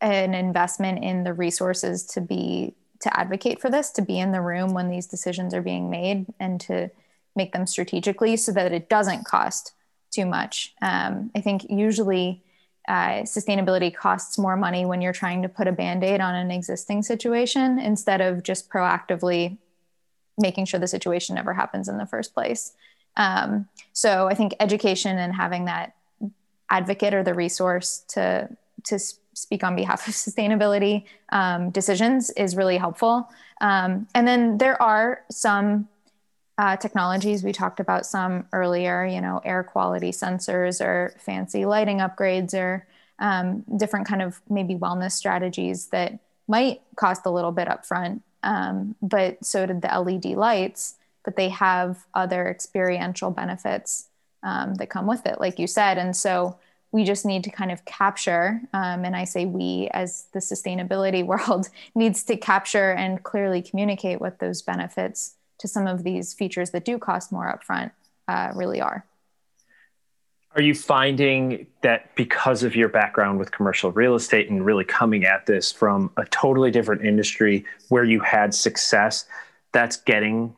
an 0.00 0.34
investment 0.34 1.04
in 1.04 1.24
the 1.24 1.32
resources 1.32 2.04
to 2.06 2.20
be 2.20 2.74
to 3.00 3.18
advocate 3.18 3.60
for 3.60 3.70
this, 3.70 3.90
to 3.90 4.02
be 4.02 4.18
in 4.18 4.32
the 4.32 4.42
room 4.42 4.74
when 4.74 4.90
these 4.90 5.06
decisions 5.06 5.54
are 5.54 5.62
being 5.62 5.88
made, 5.88 6.26
and 6.38 6.60
to 6.60 6.90
make 7.34 7.52
them 7.52 7.66
strategically 7.66 8.36
so 8.36 8.52
that 8.52 8.72
it 8.72 8.88
doesn't 8.88 9.24
cost 9.24 9.72
too 10.10 10.26
much. 10.26 10.74
Um, 10.82 11.30
I 11.34 11.40
think 11.40 11.64
usually 11.70 12.42
uh, 12.90 13.22
sustainability 13.22 13.94
costs 13.94 14.36
more 14.36 14.56
money 14.56 14.84
when 14.84 15.00
you're 15.00 15.12
trying 15.12 15.42
to 15.42 15.48
put 15.48 15.68
a 15.68 15.72
band 15.72 16.02
aid 16.02 16.20
on 16.20 16.34
an 16.34 16.50
existing 16.50 17.04
situation 17.04 17.78
instead 17.78 18.20
of 18.20 18.42
just 18.42 18.68
proactively 18.68 19.56
making 20.36 20.64
sure 20.64 20.80
the 20.80 20.88
situation 20.88 21.36
never 21.36 21.54
happens 21.54 21.88
in 21.88 21.98
the 21.98 22.06
first 22.06 22.34
place. 22.34 22.72
Um, 23.16 23.68
so 23.92 24.26
I 24.26 24.34
think 24.34 24.54
education 24.58 25.18
and 25.18 25.32
having 25.32 25.66
that 25.66 25.94
advocate 26.68 27.14
or 27.14 27.22
the 27.22 27.32
resource 27.32 28.02
to 28.08 28.48
to 28.82 28.98
speak 29.34 29.62
on 29.62 29.76
behalf 29.76 30.08
of 30.08 30.14
sustainability 30.26 31.04
um, 31.28 31.70
decisions 31.70 32.30
is 32.30 32.56
really 32.56 32.76
helpful. 32.76 33.28
Um, 33.60 34.08
and 34.16 34.26
then 34.26 34.58
there 34.58 34.82
are 34.82 35.20
some 35.30 35.88
uh, 36.60 36.76
technologies 36.76 37.42
we 37.42 37.52
talked 37.52 37.80
about 37.80 38.04
some 38.04 38.44
earlier, 38.52 39.06
you 39.06 39.18
know, 39.18 39.40
air 39.46 39.64
quality 39.64 40.10
sensors 40.10 40.84
or 40.84 41.14
fancy 41.18 41.64
lighting 41.64 42.00
upgrades 42.00 42.52
or 42.52 42.86
um, 43.18 43.64
different 43.78 44.06
kind 44.06 44.20
of 44.20 44.42
maybe 44.50 44.74
wellness 44.74 45.12
strategies 45.12 45.86
that 45.86 46.18
might 46.48 46.82
cost 46.96 47.24
a 47.24 47.30
little 47.30 47.50
bit 47.50 47.66
upfront. 47.66 48.20
Um, 48.42 48.94
but 49.00 49.42
so 49.42 49.64
did 49.64 49.80
the 49.80 49.88
LED 49.88 50.36
lights, 50.36 50.96
but 51.24 51.34
they 51.34 51.48
have 51.48 52.04
other 52.12 52.46
experiential 52.46 53.30
benefits 53.30 54.08
um, 54.42 54.74
that 54.74 54.90
come 54.90 55.06
with 55.06 55.24
it, 55.24 55.40
like 55.40 55.58
you 55.58 55.66
said. 55.66 55.96
And 55.96 56.14
so 56.14 56.58
we 56.92 57.04
just 57.04 57.24
need 57.24 57.42
to 57.44 57.50
kind 57.50 57.70
of 57.70 57.84
capture 57.84 58.60
um, 58.74 59.04
and 59.04 59.14
i 59.14 59.22
say 59.22 59.46
we 59.46 59.88
as 59.92 60.26
the 60.32 60.40
sustainability 60.40 61.24
world 61.32 61.68
needs 61.94 62.24
to 62.24 62.36
capture 62.36 62.90
and 62.90 63.22
clearly 63.22 63.62
communicate 63.62 64.20
what 64.20 64.40
those 64.40 64.60
benefits 64.60 65.36
to 65.60 65.68
some 65.68 65.86
of 65.86 66.02
these 66.02 66.34
features 66.34 66.70
that 66.70 66.84
do 66.84 66.98
cost 66.98 67.32
more 67.32 67.46
upfront 67.46 67.92
uh, 68.28 68.52
really 68.54 68.80
are 68.80 69.04
are 70.56 70.62
you 70.62 70.74
finding 70.74 71.68
that 71.82 72.12
because 72.16 72.64
of 72.64 72.74
your 72.74 72.88
background 72.88 73.38
with 73.38 73.52
commercial 73.52 73.92
real 73.92 74.16
estate 74.16 74.50
and 74.50 74.66
really 74.66 74.84
coming 74.84 75.24
at 75.24 75.46
this 75.46 75.70
from 75.70 76.10
a 76.16 76.24
totally 76.26 76.72
different 76.72 77.04
industry 77.04 77.64
where 77.88 78.02
you 78.02 78.18
had 78.18 78.52
success 78.52 79.26
that's 79.72 79.96
getting 79.96 80.56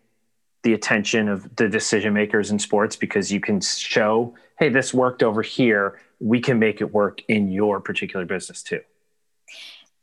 the 0.62 0.72
attention 0.72 1.28
of 1.28 1.54
the 1.56 1.68
decision 1.68 2.14
makers 2.14 2.50
in 2.50 2.58
sports 2.58 2.96
because 2.96 3.30
you 3.30 3.38
can 3.38 3.60
show 3.60 4.34
hey 4.58 4.70
this 4.70 4.94
worked 4.94 5.22
over 5.22 5.42
here 5.42 5.98
we 6.22 6.40
can 6.40 6.58
make 6.58 6.80
it 6.80 6.92
work 6.94 7.20
in 7.28 7.50
your 7.50 7.80
particular 7.80 8.24
business 8.24 8.62
too. 8.62 8.80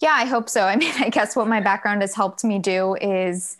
Yeah, 0.02 0.12
I 0.12 0.26
hope 0.26 0.50
so. 0.50 0.66
I 0.66 0.76
mean, 0.76 0.94
I 1.00 1.10
guess 1.10 1.36
what 1.36 1.48
my 1.48 1.62
background 1.62 2.02
has 2.02 2.14
helped 2.14 2.44
me 2.44 2.60
do 2.60 2.96
is 2.96 3.58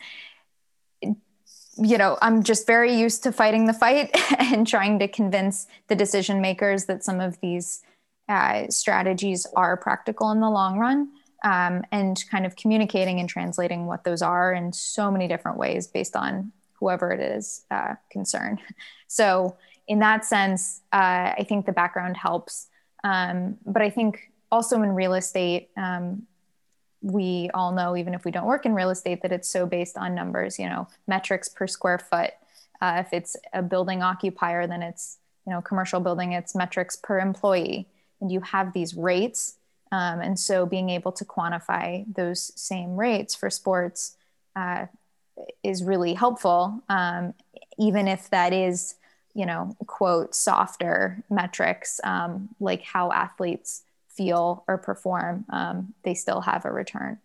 you 1.80 1.96
know, 1.98 2.18
I'm 2.20 2.42
just 2.42 2.66
very 2.66 2.94
used 2.94 3.22
to 3.24 3.32
fighting 3.32 3.66
the 3.66 3.72
fight 3.72 4.10
and 4.38 4.66
trying 4.66 4.98
to 4.98 5.08
convince 5.08 5.66
the 5.88 5.94
decision 5.96 6.40
makers 6.40 6.84
that 6.86 7.02
some 7.04 7.20
of 7.20 7.40
these 7.40 7.82
uh, 8.28 8.68
strategies 8.68 9.46
are 9.56 9.76
practical 9.76 10.30
in 10.30 10.40
the 10.40 10.50
long 10.50 10.78
run. 10.78 11.10
Um, 11.42 11.84
and 11.90 12.22
kind 12.30 12.44
of 12.44 12.54
communicating 12.54 13.18
and 13.18 13.26
translating 13.26 13.86
what 13.86 14.04
those 14.04 14.20
are 14.20 14.52
in 14.52 14.74
so 14.74 15.10
many 15.10 15.26
different 15.26 15.56
ways 15.56 15.86
based 15.86 16.14
on 16.14 16.52
whoever 16.74 17.12
it 17.12 17.20
is 17.20 17.64
uh, 17.70 17.94
concerned. 18.10 18.60
So, 19.12 19.56
in 19.88 19.98
that 19.98 20.24
sense, 20.24 20.82
uh, 20.92 21.34
I 21.36 21.44
think 21.48 21.66
the 21.66 21.72
background 21.72 22.16
helps. 22.16 22.68
Um, 23.02 23.56
but 23.66 23.82
I 23.82 23.90
think 23.90 24.30
also 24.52 24.80
in 24.82 24.90
real 24.90 25.14
estate, 25.14 25.70
um, 25.76 26.28
we 27.02 27.50
all 27.54 27.72
know, 27.72 27.96
even 27.96 28.14
if 28.14 28.24
we 28.24 28.30
don't 28.30 28.46
work 28.46 28.66
in 28.66 28.74
real 28.74 28.90
estate, 28.90 29.22
that 29.22 29.32
it's 29.32 29.48
so 29.48 29.66
based 29.66 29.96
on 29.96 30.14
numbers, 30.14 30.58
you 30.58 30.68
know, 30.68 30.88
metrics 31.06 31.48
per 31.48 31.66
square 31.66 31.98
foot. 31.98 32.32
Uh, 32.80 33.02
if 33.04 33.12
it's 33.12 33.36
a 33.52 33.62
building 33.62 34.02
occupier, 34.02 34.66
then 34.66 34.82
it's, 34.82 35.18
you 35.46 35.52
know, 35.52 35.60
commercial 35.60 36.00
building, 36.00 36.32
it's 36.32 36.54
metrics 36.54 36.96
per 36.96 37.18
employee. 37.18 37.86
And 38.20 38.30
you 38.30 38.40
have 38.40 38.72
these 38.72 38.94
rates. 38.94 39.56
Um, 39.92 40.20
and 40.20 40.38
so 40.38 40.66
being 40.66 40.90
able 40.90 41.12
to 41.12 41.24
quantify 41.24 42.04
those 42.14 42.52
same 42.60 42.96
rates 42.96 43.34
for 43.34 43.50
sports 43.50 44.16
uh, 44.54 44.86
is 45.62 45.82
really 45.82 46.14
helpful, 46.14 46.82
um, 46.88 47.34
even 47.78 48.06
if 48.06 48.28
that 48.30 48.52
is 48.52 48.94
you 49.34 49.46
know, 49.46 49.76
quote, 49.86 50.34
softer 50.34 51.22
metrics 51.30 52.00
um, 52.04 52.48
like 52.58 52.82
how 52.82 53.12
athletes 53.12 53.82
feel 54.20 54.64
or 54.68 54.76
perform, 54.76 55.46
um, 55.48 55.94
they 56.02 56.12
still 56.12 56.42
have 56.42 56.66
a 56.66 56.70
return. 56.70 57.18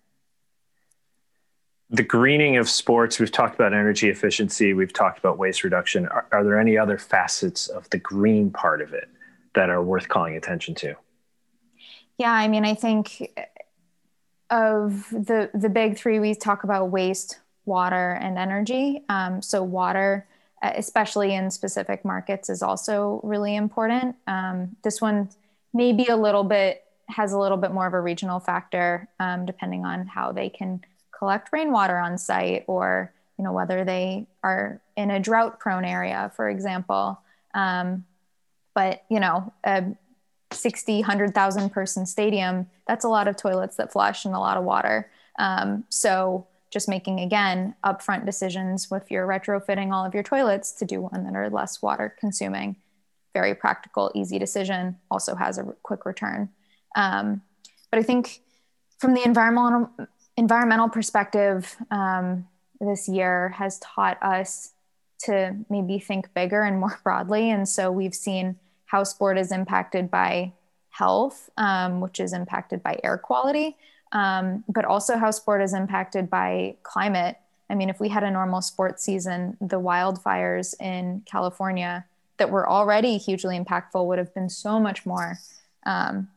The 1.89 2.03
greening 2.03 2.55
of 2.55 2.69
sports, 2.69 3.19
we've 3.19 3.33
talked 3.33 3.53
about 3.53 3.73
energy 3.73 4.09
efficiency, 4.09 4.73
we've 4.73 4.93
talked 4.93 5.19
about 5.19 5.37
waste 5.37 5.65
reduction. 5.65 6.07
Are, 6.07 6.25
are 6.31 6.45
there 6.45 6.57
any 6.57 6.77
other 6.77 6.97
facets 6.97 7.67
of 7.67 7.89
the 7.89 7.97
green 7.97 8.49
part 8.49 8.81
of 8.81 8.93
it 8.93 9.09
that 9.55 9.69
are 9.69 9.83
worth 9.83 10.07
calling 10.07 10.37
attention 10.37 10.73
to? 10.75 10.95
Yeah, 12.17 12.31
I 12.31 12.47
mean, 12.47 12.63
I 12.63 12.75
think 12.75 13.29
of 14.49 15.09
the 15.09 15.49
the 15.53 15.69
big 15.69 15.97
three, 15.97 16.19
we 16.19 16.33
talk 16.33 16.63
about 16.63 16.91
waste, 16.91 17.39
water, 17.65 18.11
and 18.21 18.37
energy. 18.37 19.03
Um, 19.09 19.41
so 19.41 19.61
water, 19.63 20.25
uh, 20.63 20.71
especially 20.75 21.35
in 21.35 21.51
specific 21.51 22.05
markets, 22.05 22.49
is 22.49 22.61
also 22.63 23.19
really 23.21 23.53
important. 23.53 24.15
Um, 24.27 24.77
this 24.81 25.01
one 25.01 25.29
may 25.73 25.91
be 25.91 26.05
a 26.05 26.15
little 26.15 26.45
bit 26.45 26.84
has 27.07 27.33
a 27.33 27.39
little 27.39 27.57
bit 27.57 27.71
more 27.71 27.87
of 27.87 27.93
a 27.93 28.01
regional 28.01 28.39
factor, 28.39 29.07
um, 29.19 29.45
depending 29.45 29.85
on 29.85 30.07
how 30.07 30.31
they 30.31 30.49
can 30.49 30.81
collect 31.17 31.49
rainwater 31.51 31.97
on 31.97 32.17
site 32.17 32.65
or 32.67 33.13
you 33.37 33.43
know 33.43 33.51
whether 33.51 33.83
they 33.83 34.27
are 34.43 34.81
in 34.95 35.11
a 35.11 35.19
drought 35.19 35.59
prone 35.59 35.85
area 35.85 36.31
for 36.35 36.49
example. 36.49 37.19
Um, 37.53 38.05
but 38.73 39.03
you 39.09 39.19
know 39.19 39.53
a 39.63 39.85
60 40.51 41.01
100000 41.01 41.69
person 41.69 42.05
stadium 42.05 42.69
that's 42.87 43.03
a 43.03 43.09
lot 43.09 43.27
of 43.27 43.35
toilets 43.35 43.75
that 43.77 43.91
flush 43.91 44.25
and 44.25 44.35
a 44.35 44.39
lot 44.39 44.57
of 44.57 44.63
water. 44.63 45.09
Um, 45.37 45.85
so 45.89 46.47
just 46.71 46.89
making 46.89 47.19
again 47.19 47.75
upfront 47.83 48.25
decisions 48.25 48.87
if 48.91 49.09
you're 49.09 49.27
retrofitting 49.27 49.93
all 49.93 50.05
of 50.05 50.13
your 50.13 50.23
toilets 50.23 50.71
to 50.73 50.85
do 50.85 51.01
one 51.01 51.23
that 51.23 51.35
are 51.35 51.49
less 51.49 51.81
water 51.81 52.15
consuming. 52.19 52.75
Very 53.33 53.55
practical 53.55 54.11
easy 54.15 54.39
decision 54.39 54.97
also 55.09 55.35
has 55.35 55.57
a 55.57 55.63
quick 55.83 56.05
return 56.05 56.49
um, 56.95 57.41
but 57.91 57.99
i 57.99 58.03
think 58.03 58.41
from 58.97 59.13
the 59.13 59.23
environmental 59.23 59.89
environmental 60.37 60.89
perspective, 60.89 61.75
um, 61.91 62.47
this 62.79 63.07
year 63.07 63.49
has 63.49 63.79
taught 63.79 64.21
us 64.21 64.73
to 65.19 65.55
maybe 65.69 65.97
think 65.99 66.33
bigger 66.33 66.61
and 66.61 66.79
more 66.79 66.99
broadly. 67.03 67.49
And 67.49 67.67
so 67.67 67.91
we've 67.91 68.15
seen 68.15 68.57
how 68.85 69.03
sport 69.03 69.37
is 69.37 69.51
impacted 69.51 70.11
by 70.11 70.53
health, 70.89 71.49
um, 71.57 72.01
which 72.01 72.19
is 72.19 72.33
impacted 72.33 72.83
by 72.83 72.99
air 73.03 73.17
quality, 73.17 73.75
um, 74.11 74.63
but 74.69 74.85
also 74.85 75.17
how 75.17 75.31
sport 75.31 75.61
is 75.61 75.73
impacted 75.73 76.29
by 76.29 76.75
climate. 76.83 77.37
I 77.69 77.75
mean, 77.75 77.89
if 77.89 77.99
we 77.99 78.09
had 78.09 78.23
a 78.23 78.31
normal 78.31 78.61
sports 78.61 79.03
season, 79.03 79.57
the 79.59 79.79
wildfires 79.79 80.79
in 80.79 81.23
California 81.25 82.05
that 82.37 82.49
were 82.49 82.69
already 82.69 83.17
hugely 83.17 83.57
impactful 83.57 84.05
would 84.05 84.19
have 84.19 84.33
been 84.33 84.49
so 84.49 84.79
much 84.79 85.05
more 85.05 85.39
um, 85.85 86.29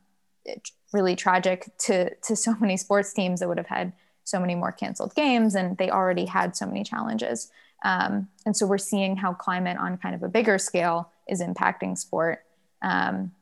really 0.93 1.17
tragic 1.17 1.71
to 1.79 2.15
to 2.15 2.37
so 2.37 2.55
many 2.61 2.77
sports 2.77 3.13
teams 3.13 3.41
that 3.41 3.49
would 3.49 3.59
have 3.59 3.67
had 3.67 3.93
so 4.25 4.39
many 4.39 4.55
more 4.55 4.73
canceled 4.73 5.15
games, 5.15 5.55
and 5.55 5.77
they 5.79 5.91
already 5.91 6.27
had 6.27 6.57
so 6.57 6.67
many 6.67 6.85
challenges. 6.85 7.51
Um, 7.85 8.29
and 8.45 8.57
so 8.57 8.67
we're 8.67 8.79
seeing 8.79 9.17
how 9.17 9.33
climate 9.33 9.79
on 9.79 9.99
kind 9.99 10.15
of 10.15 10.23
a 10.23 10.29
bigger 10.29 10.59
scale 10.59 11.11
is 11.29 11.41
impacting 11.41 11.97
sport. 11.97 12.45
Um, 12.83 13.33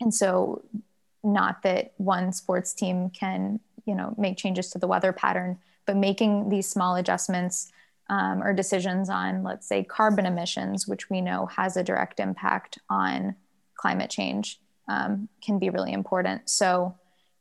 and 0.00 0.14
so, 0.14 0.62
not 1.24 1.62
that 1.62 1.92
one 1.96 2.32
sports 2.32 2.72
team 2.72 3.10
can, 3.10 3.58
you 3.84 3.94
know, 3.94 4.14
make 4.16 4.36
changes 4.36 4.70
to 4.70 4.78
the 4.78 4.86
weather 4.86 5.12
pattern, 5.12 5.58
but 5.86 5.96
making 5.96 6.50
these 6.50 6.68
small 6.68 6.96
adjustments 6.96 7.72
um, 8.08 8.42
or 8.42 8.52
decisions 8.52 9.08
on, 9.08 9.42
let's 9.42 9.66
say, 9.66 9.82
carbon 9.82 10.26
emissions, 10.26 10.86
which 10.86 11.10
we 11.10 11.20
know 11.20 11.46
has 11.46 11.76
a 11.76 11.82
direct 11.82 12.20
impact 12.20 12.78
on 12.88 13.34
climate 13.74 14.10
change, 14.10 14.60
um, 14.88 15.28
can 15.42 15.58
be 15.58 15.70
really 15.70 15.92
important. 15.92 16.48
So, 16.48 16.94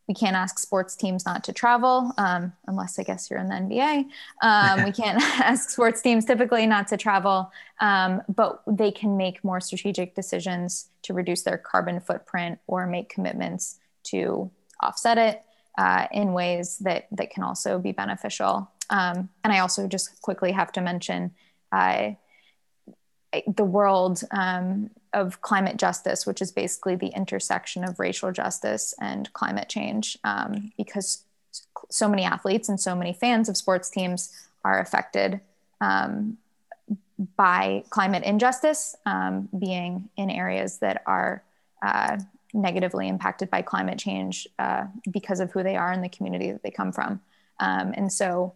we 0.07 0.13
can't 0.13 0.35
ask 0.35 0.59
sports 0.59 0.95
teams 0.95 1.25
not 1.25 1.43
to 1.45 1.53
travel 1.53 2.11
um, 2.17 2.53
unless 2.67 2.99
i 2.99 3.03
guess 3.03 3.29
you're 3.29 3.39
in 3.39 3.47
the 3.47 3.55
nba 3.55 4.05
um, 4.41 4.83
we 4.83 4.91
can't 4.91 5.21
ask 5.39 5.69
sports 5.69 6.01
teams 6.01 6.25
typically 6.25 6.65
not 6.65 6.87
to 6.87 6.97
travel 6.97 7.51
um, 7.81 8.21
but 8.33 8.61
they 8.67 8.91
can 8.91 9.17
make 9.17 9.43
more 9.43 9.59
strategic 9.59 10.15
decisions 10.15 10.89
to 11.01 11.13
reduce 11.13 11.43
their 11.43 11.57
carbon 11.57 11.99
footprint 11.99 12.59
or 12.67 12.85
make 12.87 13.09
commitments 13.09 13.79
to 14.03 14.49
offset 14.81 15.17
it 15.17 15.41
uh, 15.77 16.07
in 16.11 16.33
ways 16.33 16.77
that 16.79 17.07
that 17.11 17.29
can 17.29 17.43
also 17.43 17.79
be 17.79 17.91
beneficial 17.91 18.69
um, 18.89 19.29
and 19.43 19.51
i 19.53 19.59
also 19.59 19.87
just 19.87 20.21
quickly 20.21 20.51
have 20.51 20.71
to 20.71 20.81
mention 20.81 21.31
uh, 21.71 22.11
the 23.47 23.65
world 23.65 24.21
um, 24.31 24.89
of 25.13 25.41
climate 25.41 25.77
justice, 25.77 26.25
which 26.25 26.41
is 26.41 26.51
basically 26.51 26.95
the 26.95 27.07
intersection 27.07 27.83
of 27.83 27.99
racial 27.99 28.31
justice 28.31 28.93
and 28.99 29.31
climate 29.33 29.69
change, 29.69 30.17
um, 30.23 30.71
because 30.77 31.23
so 31.89 32.07
many 32.07 32.23
athletes 32.23 32.69
and 32.69 32.79
so 32.79 32.95
many 32.95 33.13
fans 33.13 33.49
of 33.49 33.57
sports 33.57 33.89
teams 33.89 34.33
are 34.63 34.79
affected 34.79 35.39
um, 35.81 36.37
by 37.37 37.83
climate 37.89 38.23
injustice, 38.23 38.95
um, 39.05 39.47
being 39.57 40.09
in 40.17 40.29
areas 40.29 40.79
that 40.79 41.01
are 41.05 41.43
uh, 41.81 42.17
negatively 42.53 43.07
impacted 43.07 43.49
by 43.49 43.61
climate 43.61 43.99
change 43.99 44.47
uh, 44.59 44.85
because 45.11 45.39
of 45.39 45.51
who 45.51 45.63
they 45.63 45.75
are 45.75 45.91
and 45.91 46.03
the 46.03 46.09
community 46.09 46.51
that 46.51 46.63
they 46.63 46.71
come 46.71 46.91
from. 46.91 47.21
Um, 47.59 47.93
and 47.95 48.11
so, 48.11 48.53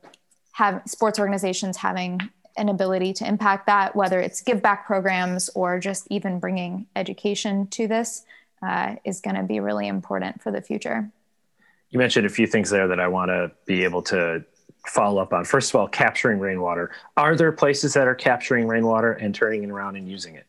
have 0.53 0.81
sports 0.85 1.19
organizations 1.19 1.77
having 1.77 2.19
an 2.57 2.69
ability 2.69 3.13
to 3.13 3.27
impact 3.27 3.65
that, 3.67 3.95
whether 3.95 4.19
it's 4.19 4.41
give 4.41 4.61
back 4.61 4.85
programs 4.85 5.49
or 5.55 5.79
just 5.79 6.07
even 6.09 6.39
bringing 6.39 6.87
education 6.95 7.67
to 7.67 7.87
this, 7.87 8.25
uh, 8.61 8.95
is 9.05 9.21
going 9.21 9.35
to 9.35 9.43
be 9.43 9.59
really 9.59 9.87
important 9.87 10.41
for 10.41 10.51
the 10.51 10.61
future. 10.61 11.09
You 11.89 11.99
mentioned 11.99 12.25
a 12.25 12.29
few 12.29 12.45
things 12.45 12.69
there 12.69 12.87
that 12.87 12.99
I 12.99 13.07
want 13.07 13.29
to 13.29 13.51
be 13.65 13.83
able 13.83 14.01
to 14.03 14.43
follow 14.85 15.21
up 15.21 15.33
on. 15.33 15.45
First 15.45 15.71
of 15.71 15.79
all, 15.79 15.87
capturing 15.87 16.39
rainwater. 16.39 16.91
Are 17.17 17.35
there 17.35 17.51
places 17.51 17.93
that 17.93 18.07
are 18.07 18.15
capturing 18.15 18.67
rainwater 18.67 19.13
and 19.13 19.33
turning 19.33 19.63
it 19.63 19.69
around 19.69 19.95
and 19.95 20.07
using 20.07 20.35
it? 20.35 20.45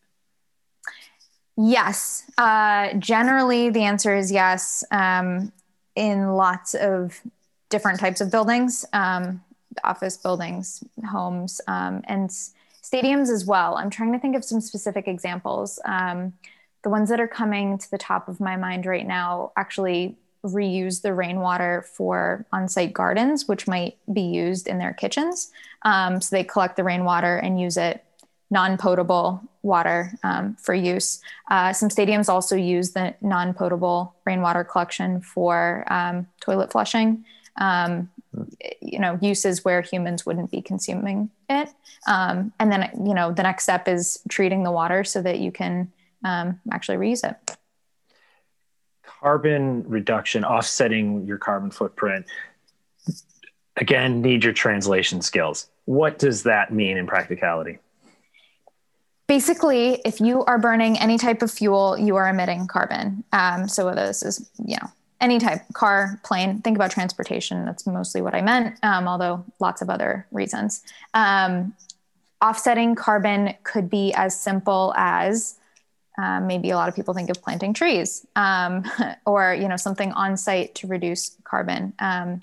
Yes. 1.57 2.24
Uh, 2.38 2.94
generally, 2.94 3.70
the 3.70 3.82
answer 3.82 4.16
is 4.16 4.32
yes 4.32 4.84
um, 4.90 5.53
in 5.94 6.34
lots 6.34 6.74
of 6.74 7.20
different 7.68 8.01
types 8.01 8.20
of 8.20 8.30
buildings. 8.30 8.84
Um, 8.92 9.42
office 9.84 10.16
buildings, 10.16 10.82
homes, 11.10 11.60
um, 11.68 12.02
and 12.04 12.30
stadiums 12.82 13.30
as 13.30 13.44
well. 13.44 13.76
I'm 13.76 13.90
trying 13.90 14.12
to 14.12 14.18
think 14.18 14.36
of 14.36 14.44
some 14.44 14.60
specific 14.60 15.06
examples. 15.06 15.78
Um, 15.84 16.32
the 16.82 16.90
ones 16.90 17.08
that 17.10 17.20
are 17.20 17.28
coming 17.28 17.78
to 17.78 17.90
the 17.90 17.98
top 17.98 18.28
of 18.28 18.40
my 18.40 18.56
mind 18.56 18.86
right 18.86 19.06
now 19.06 19.52
actually 19.56 20.16
reuse 20.44 21.02
the 21.02 21.12
rainwater 21.12 21.84
for 21.94 22.46
on-site 22.52 22.94
gardens, 22.94 23.46
which 23.46 23.68
might 23.68 23.98
be 24.10 24.22
used 24.22 24.66
in 24.66 24.78
their 24.78 24.94
kitchens. 24.94 25.52
Um, 25.82 26.20
so 26.20 26.34
they 26.34 26.44
collect 26.44 26.76
the 26.76 26.84
rainwater 26.84 27.36
and 27.36 27.60
use 27.60 27.76
it 27.76 28.02
non-potable 28.50 29.40
water 29.62 30.12
um, 30.24 30.56
for 30.56 30.74
use. 30.74 31.20
Uh, 31.50 31.72
some 31.72 31.88
stadiums 31.88 32.28
also 32.28 32.56
use 32.56 32.90
the 32.92 33.14
non-potable 33.20 34.14
rainwater 34.24 34.64
collection 34.64 35.20
for 35.20 35.84
um, 35.92 36.26
toilet 36.40 36.72
flushing. 36.72 37.24
Um, 37.60 38.10
you 38.80 38.98
know 38.98 39.18
uses 39.20 39.64
where 39.64 39.80
humans 39.80 40.24
wouldn't 40.24 40.50
be 40.50 40.62
consuming 40.62 41.30
it. 41.48 41.68
Um, 42.06 42.52
and 42.58 42.70
then 42.70 42.90
you 43.04 43.14
know 43.14 43.32
the 43.32 43.42
next 43.42 43.64
step 43.64 43.88
is 43.88 44.22
treating 44.28 44.62
the 44.62 44.70
water 44.70 45.04
so 45.04 45.20
that 45.22 45.38
you 45.40 45.50
can 45.50 45.92
um, 46.24 46.60
actually 46.72 46.98
reuse 46.98 47.28
it. 47.28 47.56
Carbon 49.02 49.84
reduction 49.86 50.44
offsetting 50.44 51.26
your 51.26 51.38
carbon 51.38 51.70
footprint 51.70 52.26
again 53.76 54.22
need 54.22 54.44
your 54.44 54.52
translation 54.52 55.20
skills. 55.20 55.68
What 55.84 56.18
does 56.18 56.44
that 56.44 56.72
mean 56.72 56.96
in 56.96 57.06
practicality? 57.06 57.78
Basically 59.26 60.00
if 60.04 60.20
you 60.20 60.44
are 60.44 60.58
burning 60.58 60.98
any 60.98 61.18
type 61.18 61.42
of 61.42 61.50
fuel 61.50 61.98
you 61.98 62.16
are 62.16 62.28
emitting 62.28 62.66
carbon. 62.66 63.24
Um, 63.32 63.68
so 63.68 63.86
whether 63.86 64.06
this 64.06 64.22
is 64.22 64.50
you 64.64 64.76
know 64.80 64.88
any 65.20 65.38
type 65.38 65.60
car 65.72 66.20
plane 66.24 66.60
think 66.60 66.76
about 66.76 66.90
transportation. 66.90 67.64
That's 67.64 67.86
mostly 67.86 68.22
what 68.22 68.34
i 68.34 68.40
meant 68.40 68.78
um, 68.82 69.06
although 69.06 69.44
lots 69.58 69.82
of 69.82 69.90
other 69.90 70.26
reasons. 70.30 70.82
Um, 71.14 71.74
offsetting 72.42 72.94
carbon 72.94 73.54
could 73.62 73.90
be 73.90 74.12
as 74.14 74.38
simple 74.38 74.94
as 74.96 75.56
um, 76.18 76.46
maybe 76.46 76.70
a 76.70 76.76
lot 76.76 76.88
of 76.88 76.94
people 76.94 77.14
think 77.14 77.30
of 77.30 77.40
planting 77.42 77.72
trees 77.72 78.26
um, 78.36 78.84
or 79.26 79.54
you 79.54 79.68
know 79.68 79.76
something 79.76 80.12
on 80.12 80.36
site 80.36 80.74
to 80.76 80.86
reduce 80.86 81.36
carbon. 81.44 81.92
Um, 81.98 82.40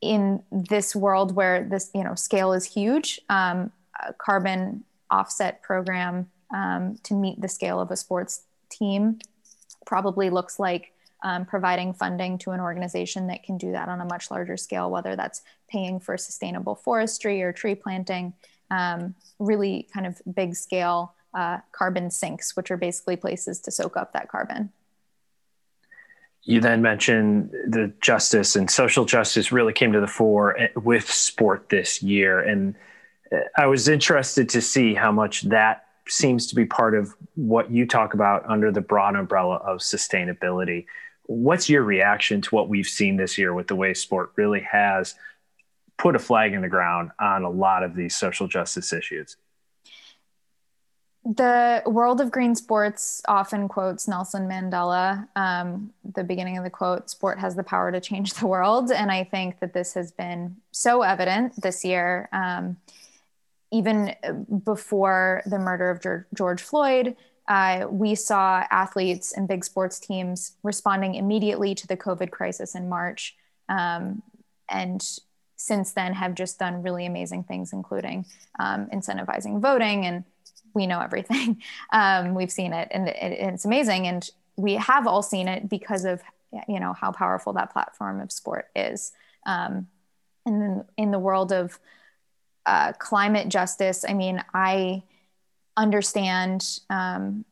in 0.00 0.42
this 0.52 0.94
world 0.94 1.34
where 1.34 1.64
this 1.64 1.90
you 1.94 2.04
know 2.04 2.14
scale 2.14 2.52
is 2.52 2.66
huge 2.66 3.20
um, 3.30 3.72
carbon 4.18 4.84
offset 5.10 5.62
program 5.62 6.28
to 7.02 7.14
meet 7.14 7.40
the 7.40 7.48
scale 7.48 7.80
of 7.80 7.90
a 7.90 7.96
sports 7.96 8.42
team 8.70 9.18
probably 9.84 10.30
looks 10.30 10.58
like 10.58 10.93
um, 11.24 11.46
providing 11.46 11.94
funding 11.94 12.38
to 12.38 12.50
an 12.50 12.60
organization 12.60 13.26
that 13.28 13.42
can 13.42 13.56
do 13.56 13.72
that 13.72 13.88
on 13.88 14.00
a 14.00 14.04
much 14.04 14.30
larger 14.30 14.56
scale, 14.56 14.90
whether 14.90 15.16
that's 15.16 15.42
paying 15.68 15.98
for 15.98 16.16
sustainable 16.16 16.74
forestry 16.74 17.42
or 17.42 17.52
tree 17.52 17.74
planting, 17.74 18.34
um, 18.70 19.14
really 19.38 19.88
kind 19.92 20.06
of 20.06 20.20
big 20.34 20.54
scale 20.54 21.14
uh, 21.32 21.58
carbon 21.72 22.10
sinks, 22.10 22.54
which 22.56 22.70
are 22.70 22.76
basically 22.76 23.16
places 23.16 23.58
to 23.60 23.70
soak 23.70 23.96
up 23.96 24.12
that 24.12 24.28
carbon. 24.28 24.70
You 26.42 26.60
then 26.60 26.82
mentioned 26.82 27.50
the 27.66 27.92
justice 28.02 28.54
and 28.54 28.70
social 28.70 29.06
justice 29.06 29.50
really 29.50 29.72
came 29.72 29.92
to 29.92 30.00
the 30.00 30.06
fore 30.06 30.58
eh, 30.58 30.68
with 30.76 31.10
sport 31.10 31.70
this 31.70 32.02
year. 32.02 32.38
And 32.38 32.74
eh, 33.32 33.40
I 33.56 33.66
was 33.66 33.88
interested 33.88 34.50
to 34.50 34.60
see 34.60 34.92
how 34.92 35.10
much 35.10 35.42
that 35.42 35.86
seems 36.06 36.46
to 36.48 36.54
be 36.54 36.66
part 36.66 36.94
of 36.94 37.14
what 37.34 37.70
you 37.70 37.86
talk 37.86 38.12
about 38.12 38.44
under 38.46 38.70
the 38.70 38.82
broad 38.82 39.16
umbrella 39.16 39.56
of 39.56 39.78
sustainability. 39.78 40.84
What's 41.26 41.68
your 41.68 41.82
reaction 41.82 42.40
to 42.42 42.54
what 42.54 42.68
we've 42.68 42.86
seen 42.86 43.16
this 43.16 43.38
year 43.38 43.54
with 43.54 43.66
the 43.66 43.76
way 43.76 43.94
sport 43.94 44.32
really 44.36 44.60
has 44.60 45.14
put 45.96 46.16
a 46.16 46.18
flag 46.18 46.52
in 46.52 46.60
the 46.60 46.68
ground 46.68 47.10
on 47.20 47.44
a 47.44 47.50
lot 47.50 47.82
of 47.82 47.94
these 47.94 48.14
social 48.14 48.46
justice 48.46 48.92
issues? 48.92 49.36
The 51.24 51.82
world 51.86 52.20
of 52.20 52.30
green 52.30 52.54
sports 52.54 53.22
often 53.26 53.66
quotes 53.66 54.06
Nelson 54.06 54.46
Mandela. 54.46 55.26
Um, 55.34 55.90
the 56.14 56.22
beginning 56.22 56.58
of 56.58 56.64
the 56.64 56.70
quote, 56.70 57.08
sport 57.08 57.38
has 57.38 57.56
the 57.56 57.62
power 57.62 57.90
to 57.90 58.00
change 58.00 58.34
the 58.34 58.46
world. 58.46 58.90
And 58.90 59.10
I 59.10 59.24
think 59.24 59.60
that 59.60 59.72
this 59.72 59.94
has 59.94 60.12
been 60.12 60.56
so 60.72 61.00
evident 61.00 61.60
this 61.62 61.84
year. 61.84 62.28
Um, 62.32 62.76
even 63.72 64.14
before 64.64 65.42
the 65.46 65.58
murder 65.58 65.90
of 65.90 66.26
George 66.34 66.62
Floyd, 66.62 67.16
uh, 67.48 67.86
we 67.90 68.14
saw 68.14 68.64
athletes 68.70 69.32
and 69.36 69.46
big 69.46 69.64
sports 69.64 69.98
teams 69.98 70.52
responding 70.62 71.14
immediately 71.14 71.74
to 71.74 71.86
the 71.86 71.96
COVID 71.96 72.30
crisis 72.30 72.74
in 72.74 72.88
March. 72.88 73.36
Um, 73.68 74.22
and 74.68 75.06
since 75.56 75.92
then 75.92 76.14
have 76.14 76.34
just 76.34 76.58
done 76.58 76.82
really 76.82 77.06
amazing 77.06 77.44
things, 77.44 77.72
including 77.72 78.26
um, 78.58 78.86
incentivizing 78.92 79.60
voting. 79.60 80.06
And 80.06 80.24
we 80.74 80.86
know 80.86 81.00
everything. 81.00 81.62
Um, 81.92 82.34
we've 82.34 82.50
seen 82.50 82.72
it 82.72 82.88
and, 82.90 83.08
it, 83.08 83.16
it's 83.20 83.64
amazing. 83.64 84.08
And 84.08 84.28
we 84.56 84.74
have 84.74 85.06
all 85.06 85.22
seen 85.22 85.46
it 85.46 85.68
because 85.68 86.04
of 86.04 86.22
you 86.68 86.80
know 86.80 86.92
how 86.92 87.12
powerful 87.12 87.52
that 87.54 87.72
platform 87.72 88.20
of 88.20 88.32
sport 88.32 88.68
is. 88.74 89.12
Um, 89.46 89.88
and 90.46 90.60
then 90.60 90.84
in 90.96 91.10
the 91.10 91.18
world 91.18 91.52
of 91.52 91.78
uh, 92.66 92.92
climate 92.92 93.48
justice, 93.48 94.04
I 94.08 94.14
mean, 94.14 94.42
I 94.52 95.02
understand 95.76 96.80
um, 96.90 97.44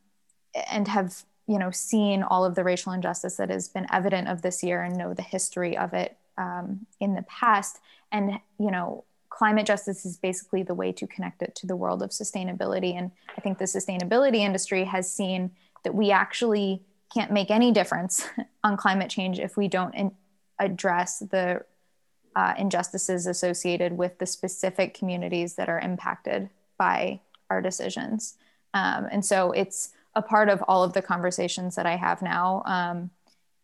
and 0.71 0.89
have 0.89 1.25
you 1.47 1.59
know 1.59 1.71
seen 1.71 2.23
all 2.23 2.45
of 2.45 2.55
the 2.55 2.65
racial 2.65 2.93
injustice 2.93 3.37
that 3.37 3.51
has 3.51 3.69
been 3.69 3.87
evident 3.93 4.29
of 4.29 4.43
this 4.43 4.63
year 4.63 4.83
and 4.83 4.97
know 4.97 5.15
the 5.15 5.23
history 5.23 5.77
of 5.77 5.93
it 5.93 6.17
um, 6.39 6.87
in 7.01 7.15
the 7.15 7.23
past. 7.23 7.81
And 8.11 8.39
you 8.59 8.71
know 8.71 9.05
climate 9.31 9.67
justice 9.67 10.05
is 10.05 10.19
basically 10.19 10.63
the 10.63 10.75
way 10.75 10.93
to 10.93 11.07
connect 11.07 11.43
it 11.43 11.55
to 11.57 11.67
the 11.67 11.75
world 11.75 12.03
of 12.03 12.11
sustainability. 12.11 12.97
And 12.97 13.11
i 13.37 13.41
think 13.41 13.59
the 13.59 13.65
sustainability 13.65 14.39
industry 14.39 14.85
has 14.85 15.11
seen 15.13 15.51
that 15.85 15.95
we 15.95 16.11
actually 16.11 16.83
can't 17.13 17.31
make 17.31 17.51
any 17.51 17.73
difference 17.73 18.27
on 18.65 18.77
climate 18.77 19.11
change 19.11 19.39
if 19.39 19.57
we 19.57 19.69
don't 19.69 19.95
in- 19.95 20.15
address 20.59 21.19
the 21.19 21.63
uh, 22.35 22.55
injustices 22.57 23.27
associated 23.27 23.97
with 23.97 24.19
the 24.19 24.27
specific 24.27 24.95
communities 24.95 25.55
that 25.55 25.69
are 25.69 25.81
impacted 25.81 26.49
by 26.79 27.21
our 27.53 27.63
decisions. 27.63 28.37
Um, 28.75 29.07
and 29.13 29.25
so 29.25 29.53
it's 29.53 29.91
a 30.15 30.23
part 30.23 30.49
of 30.49 30.63
all 30.69 30.83
of 30.83 30.93
the 30.93 31.03
conversations 31.03 31.75
that 31.77 31.87
I 31.87 31.97
have 31.97 32.23
now, 32.23 32.63
um, 32.65 33.11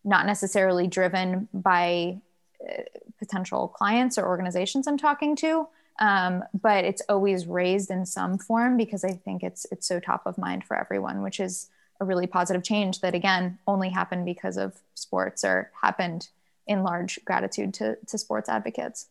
not 0.05 0.26
necessarily 0.26 0.86
driven 0.86 1.49
by 1.53 2.20
uh, 2.66 2.82
potential 3.18 3.68
clients 3.68 4.18
or 4.18 4.26
organizations 4.26 4.86
I'm 4.86 4.99
talking 4.99 5.36
to, 5.36 5.68
um, 5.99 6.45
but 6.68 6.84
it's 6.84 7.03
always 7.09 7.47
raised 7.47 7.91
in 7.91 8.07
some 8.07 8.39
form 8.39 8.76
because 8.76 9.05
I 9.05 9.12
think 9.12 9.43
it's 9.43 9.66
it's 9.72 9.86
so 9.86 9.99
top 9.99 10.26
of 10.26 10.39
mind 10.39 10.64
for 10.64 10.76
everyone, 10.76 11.22
which 11.22 11.41
is 11.41 11.68
a 12.01 12.05
really 12.05 12.26
positive 12.26 12.62
change 12.62 13.01
that 13.01 13.14
again 13.14 13.59
only 13.66 13.91
happened 13.91 14.24
because 14.24 14.57
of 14.57 14.76
sports 14.95 15.45
or 15.45 15.70
happened 15.82 16.28
in 16.66 16.84
large 16.84 17.18
gratitude 17.24 17.74
to, 17.74 17.97
to 18.07 18.18
sports 18.18 18.49
advocates 18.49 19.07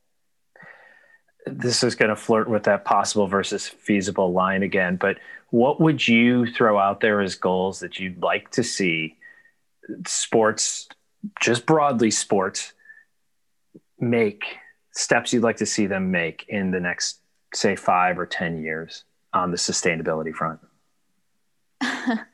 this 1.47 1.83
is 1.83 1.95
going 1.95 2.09
to 2.09 2.15
flirt 2.15 2.49
with 2.49 2.63
that 2.63 2.85
possible 2.85 3.27
versus 3.27 3.67
feasible 3.67 4.31
line 4.31 4.63
again, 4.63 4.95
but 4.95 5.17
what 5.49 5.79
would 5.79 6.07
you 6.07 6.45
throw 6.45 6.77
out 6.77 6.99
there 6.99 7.21
as 7.21 7.35
goals 7.35 7.79
that 7.79 7.99
you'd 7.99 8.21
like 8.21 8.51
to 8.51 8.63
see 8.63 9.15
sports, 10.05 10.87
just 11.41 11.65
broadly 11.65 12.11
sports, 12.11 12.73
make 13.99 14.43
steps 14.91 15.31
you'd 15.31 15.43
like 15.43 15.57
to 15.57 15.65
see 15.65 15.87
them 15.87 16.11
make 16.11 16.45
in 16.49 16.71
the 16.71 16.79
next, 16.79 17.19
say, 17.53 17.75
five 17.75 18.19
or 18.19 18.25
10 18.25 18.61
years 18.61 19.05
on 19.33 19.51
the 19.51 19.57
sustainability 19.57 20.33
front? 20.33 20.59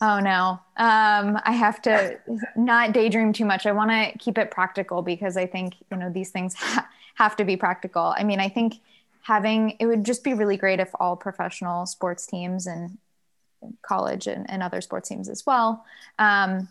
Oh 0.00 0.20
no. 0.20 0.60
Um, 0.76 1.40
I 1.44 1.52
have 1.52 1.82
to 1.82 2.18
not 2.56 2.92
daydream 2.92 3.32
too 3.32 3.44
much. 3.44 3.66
I 3.66 3.72
want 3.72 3.90
to 3.90 4.16
keep 4.18 4.38
it 4.38 4.50
practical 4.50 5.02
because 5.02 5.36
I 5.36 5.46
think, 5.46 5.74
you 5.90 5.96
know, 5.96 6.10
these 6.10 6.30
things 6.30 6.54
ha- 6.54 6.88
have 7.18 7.34
to 7.34 7.44
be 7.44 7.56
practical. 7.56 8.14
I 8.16 8.22
mean, 8.22 8.38
I 8.38 8.48
think 8.48 8.74
having 9.22 9.76
it 9.80 9.86
would 9.86 10.04
just 10.04 10.22
be 10.22 10.34
really 10.34 10.56
great 10.56 10.78
if 10.78 10.88
all 11.00 11.16
professional 11.16 11.84
sports 11.84 12.26
teams 12.26 12.66
and 12.66 12.96
college 13.82 14.28
and, 14.28 14.48
and 14.48 14.62
other 14.62 14.80
sports 14.80 15.08
teams 15.08 15.28
as 15.28 15.44
well 15.44 15.84
um, 16.20 16.68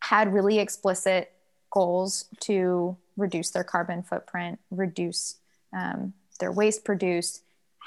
had 0.00 0.32
really 0.32 0.58
explicit 0.58 1.32
goals 1.70 2.26
to 2.40 2.96
reduce 3.16 3.50
their 3.50 3.64
carbon 3.64 4.02
footprint, 4.02 4.58
reduce 4.70 5.36
um, 5.72 6.12
their 6.38 6.52
waste 6.52 6.84
produced, 6.84 7.42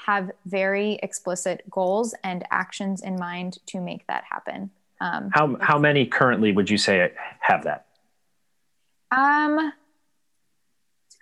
have 0.06 0.32
very 0.44 0.98
explicit 1.04 1.62
goals 1.70 2.16
and 2.24 2.44
actions 2.50 3.00
in 3.00 3.14
mind 3.14 3.58
to 3.66 3.80
make 3.80 4.04
that 4.08 4.24
happen. 4.28 4.70
Um, 5.00 5.30
how 5.32 5.56
how 5.60 5.78
many 5.78 6.04
currently 6.06 6.50
would 6.50 6.68
you 6.68 6.78
say 6.78 7.12
have 7.40 7.62
that? 7.62 7.86
Um, 9.12 9.72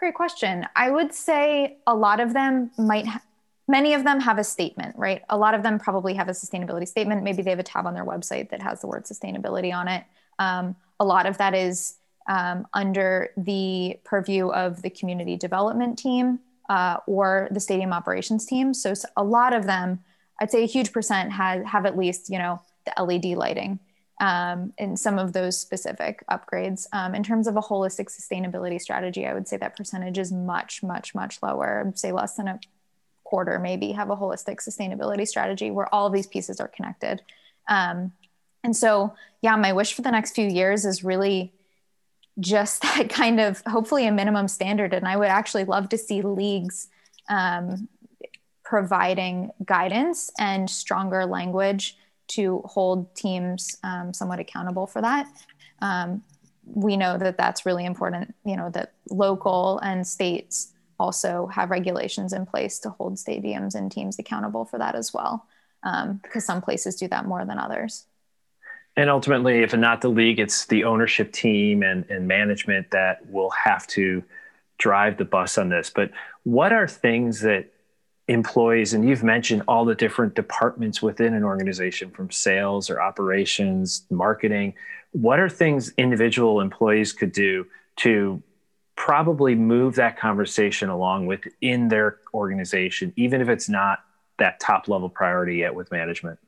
great 0.00 0.14
question. 0.14 0.66
I 0.74 0.90
would 0.90 1.14
say 1.14 1.76
a 1.86 1.94
lot 1.94 2.18
of 2.18 2.32
them 2.32 2.72
might. 2.76 3.06
Ha- 3.06 3.22
many 3.68 3.94
of 3.94 4.02
them 4.02 4.18
have 4.18 4.38
a 4.38 4.42
statement, 4.42 4.96
right? 4.96 5.22
A 5.28 5.36
lot 5.36 5.54
of 5.54 5.62
them 5.62 5.78
probably 5.78 6.14
have 6.14 6.28
a 6.28 6.32
sustainability 6.32 6.88
statement. 6.88 7.22
Maybe 7.22 7.42
they 7.42 7.50
have 7.50 7.60
a 7.60 7.62
tab 7.62 7.86
on 7.86 7.94
their 7.94 8.04
website 8.04 8.50
that 8.50 8.62
has 8.62 8.80
the 8.80 8.88
word 8.88 9.04
sustainability 9.04 9.72
on 9.72 9.86
it. 9.86 10.02
Um, 10.40 10.74
a 10.98 11.04
lot 11.04 11.26
of 11.26 11.38
that 11.38 11.54
is 11.54 11.94
um, 12.28 12.66
under 12.72 13.30
the 13.36 13.98
purview 14.02 14.48
of 14.48 14.82
the 14.82 14.90
community 14.90 15.36
development 15.36 15.98
team 15.98 16.40
uh, 16.68 16.96
or 17.06 17.48
the 17.50 17.60
stadium 17.60 17.92
operations 17.92 18.46
team. 18.46 18.72
So, 18.72 18.94
so, 18.94 19.06
a 19.16 19.24
lot 19.24 19.52
of 19.52 19.66
them, 19.66 20.00
I'd 20.40 20.50
say 20.50 20.64
a 20.64 20.66
huge 20.66 20.92
percent 20.92 21.30
has 21.32 21.64
have 21.66 21.84
at 21.86 21.96
least 21.96 22.30
you 22.30 22.38
know 22.38 22.60
the 22.86 23.02
LED 23.02 23.36
lighting 23.36 23.78
um, 24.20 24.72
in 24.76 24.96
some 24.96 25.18
of 25.18 25.32
those 25.32 25.58
specific 25.58 26.22
upgrades. 26.30 26.86
Um, 26.92 27.14
in 27.14 27.22
terms 27.22 27.46
of 27.46 27.56
a 27.56 27.60
holistic 27.60 28.08
sustainability 28.08 28.80
strategy, 28.80 29.26
I 29.26 29.32
would 29.34 29.48
say 29.48 29.56
that 29.56 29.76
percentage 29.76 30.18
is 30.18 30.30
much, 30.30 30.82
much, 30.82 31.14
much 31.14 31.42
lower. 31.42 31.90
Say 31.96 32.12
less 32.12 32.34
than 32.34 32.46
a 32.46 32.60
quarter 33.24 33.58
maybe 33.58 33.92
have 33.92 34.10
a 34.10 34.16
holistic 34.16 34.56
sustainability 34.56 35.26
strategy 35.26 35.70
where 35.70 35.92
all 35.94 36.06
of 36.06 36.12
these 36.12 36.26
pieces 36.26 36.60
are 36.60 36.68
connected. 36.68 37.22
Um, 37.68 38.12
and 38.62 38.76
so, 38.76 39.14
yeah, 39.40 39.56
my 39.56 39.72
wish 39.72 39.94
for 39.94 40.02
the 40.02 40.10
next 40.10 40.34
few 40.34 40.46
years 40.46 40.84
is 40.84 41.02
really 41.02 41.52
just 42.38 42.82
that 42.96 43.08
kind 43.08 43.40
of 43.40 43.62
hopefully 43.66 44.06
a 44.06 44.12
minimum 44.12 44.48
standard. 44.48 44.92
And 44.92 45.08
I 45.08 45.16
would 45.16 45.28
actually 45.28 45.64
love 45.64 45.88
to 45.90 45.98
see 45.98 46.20
leagues 46.20 46.88
um, 47.28 47.88
providing 48.64 49.50
guidance 49.64 50.30
and 50.38 50.68
stronger 50.68 51.24
language 51.24 51.96
to 52.30 52.62
hold 52.64 53.14
teams 53.14 53.76
um, 53.82 54.12
somewhat 54.12 54.40
accountable 54.40 54.86
for 54.86 55.02
that. 55.02 55.26
Um, 55.80 56.22
we 56.64 56.96
know 56.96 57.18
that 57.18 57.36
that's 57.36 57.66
really 57.66 57.84
important. 57.84 58.34
You 58.44 58.56
know 58.56 58.70
that 58.70 58.92
local 59.10 59.78
and 59.80 60.06
states 60.06 60.72
also 60.98 61.46
have 61.46 61.70
regulations 61.70 62.32
in 62.32 62.46
place 62.46 62.78
to 62.80 62.90
hold 62.90 63.16
stadiums 63.16 63.74
and 63.74 63.90
teams 63.90 64.18
accountable 64.18 64.64
for 64.64 64.78
that 64.78 64.94
as 64.94 65.12
well, 65.12 65.46
um, 65.82 66.20
because 66.22 66.44
some 66.44 66.60
places 66.60 66.96
do 66.96 67.08
that 67.08 67.24
more 67.24 67.44
than 67.44 67.58
others. 67.58 68.04
And 68.96 69.08
ultimately, 69.08 69.62
if 69.62 69.74
not 69.74 70.00
the 70.00 70.08
league, 70.08 70.38
it's 70.38 70.66
the 70.66 70.84
ownership 70.84 71.32
team 71.32 71.82
and, 71.82 72.04
and 72.10 72.28
management 72.28 72.90
that 72.90 73.24
will 73.30 73.50
have 73.50 73.86
to 73.88 74.22
drive 74.78 75.16
the 75.16 75.24
bus 75.24 75.58
on 75.58 75.68
this. 75.68 75.90
But 75.90 76.10
what 76.42 76.72
are 76.72 76.88
things 76.88 77.40
that 77.40 77.72
employees, 78.30 78.94
and 78.94 79.06
you've 79.06 79.24
mentioned 79.24 79.62
all 79.66 79.84
the 79.84 79.94
different 79.94 80.34
departments 80.34 81.02
within 81.02 81.34
an 81.34 81.42
organization 81.42 82.10
from 82.10 82.30
sales 82.30 82.88
or 82.88 83.00
operations, 83.00 84.06
marketing, 84.08 84.74
what 85.10 85.40
are 85.40 85.48
things 85.48 85.92
individual 85.98 86.60
employees 86.60 87.12
could 87.12 87.32
do 87.32 87.66
to 87.96 88.40
probably 88.94 89.54
move 89.54 89.96
that 89.96 90.16
conversation 90.16 90.88
along 90.88 91.26
within 91.26 91.88
their 91.88 92.18
organization, 92.32 93.12
even 93.16 93.40
if 93.40 93.48
it's 93.48 93.68
not 93.68 94.04
that 94.38 94.60
top 94.60 94.86
level 94.86 95.08
priority 95.08 95.56
yet 95.56 95.74
with 95.74 95.90
management? 95.90 96.38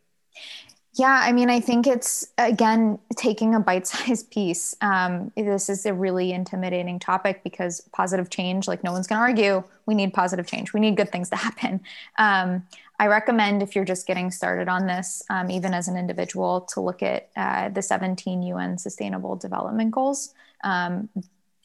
Yeah, 0.95 1.21
I 1.23 1.33
mean, 1.33 1.49
I 1.49 1.61
think 1.61 1.87
it's 1.87 2.27
again 2.37 2.99
taking 3.17 3.55
a 3.55 3.61
bite 3.61 3.87
sized 3.87 4.31
piece. 4.33 4.77
Um, 4.83 5.33
this 5.37 5.71
is 5.71 5.87
a 5.87 5.95
really 5.95 6.33
intimidating 6.33 6.99
topic 6.99 7.43
because 7.43 7.81
positive 7.93 8.29
change, 8.29 8.69
like 8.69 8.85
no 8.85 8.93
one's 8.93 9.07
going 9.07 9.19
to 9.19 9.23
argue, 9.23 9.65
we 9.87 9.95
need 9.95 10.13
positive 10.13 10.47
change. 10.47 10.75
We 10.75 10.81
need 10.81 10.97
good 10.97 11.11
things 11.11 11.31
to 11.31 11.37
happen. 11.47 11.81
Um, 12.19 12.67
I 12.99 13.07
recommend 13.07 13.63
if 13.63 13.75
you're 13.75 13.87
just 13.87 14.07
getting 14.07 14.31
started 14.31 14.69
on 14.69 14.87
this, 14.87 15.23
um, 15.31 15.51
even 15.51 15.73
as 15.75 15.89
an 15.89 15.97
individual, 15.97 16.61
to 16.73 16.81
look 16.81 17.03
at 17.03 17.31
uh, 17.37 17.71
the 17.71 17.83
17 17.83 18.43
UN 18.43 18.77
Sustainable 18.79 19.35
Development 19.37 19.91
Goals. 19.91 20.35
Um, 20.63 21.09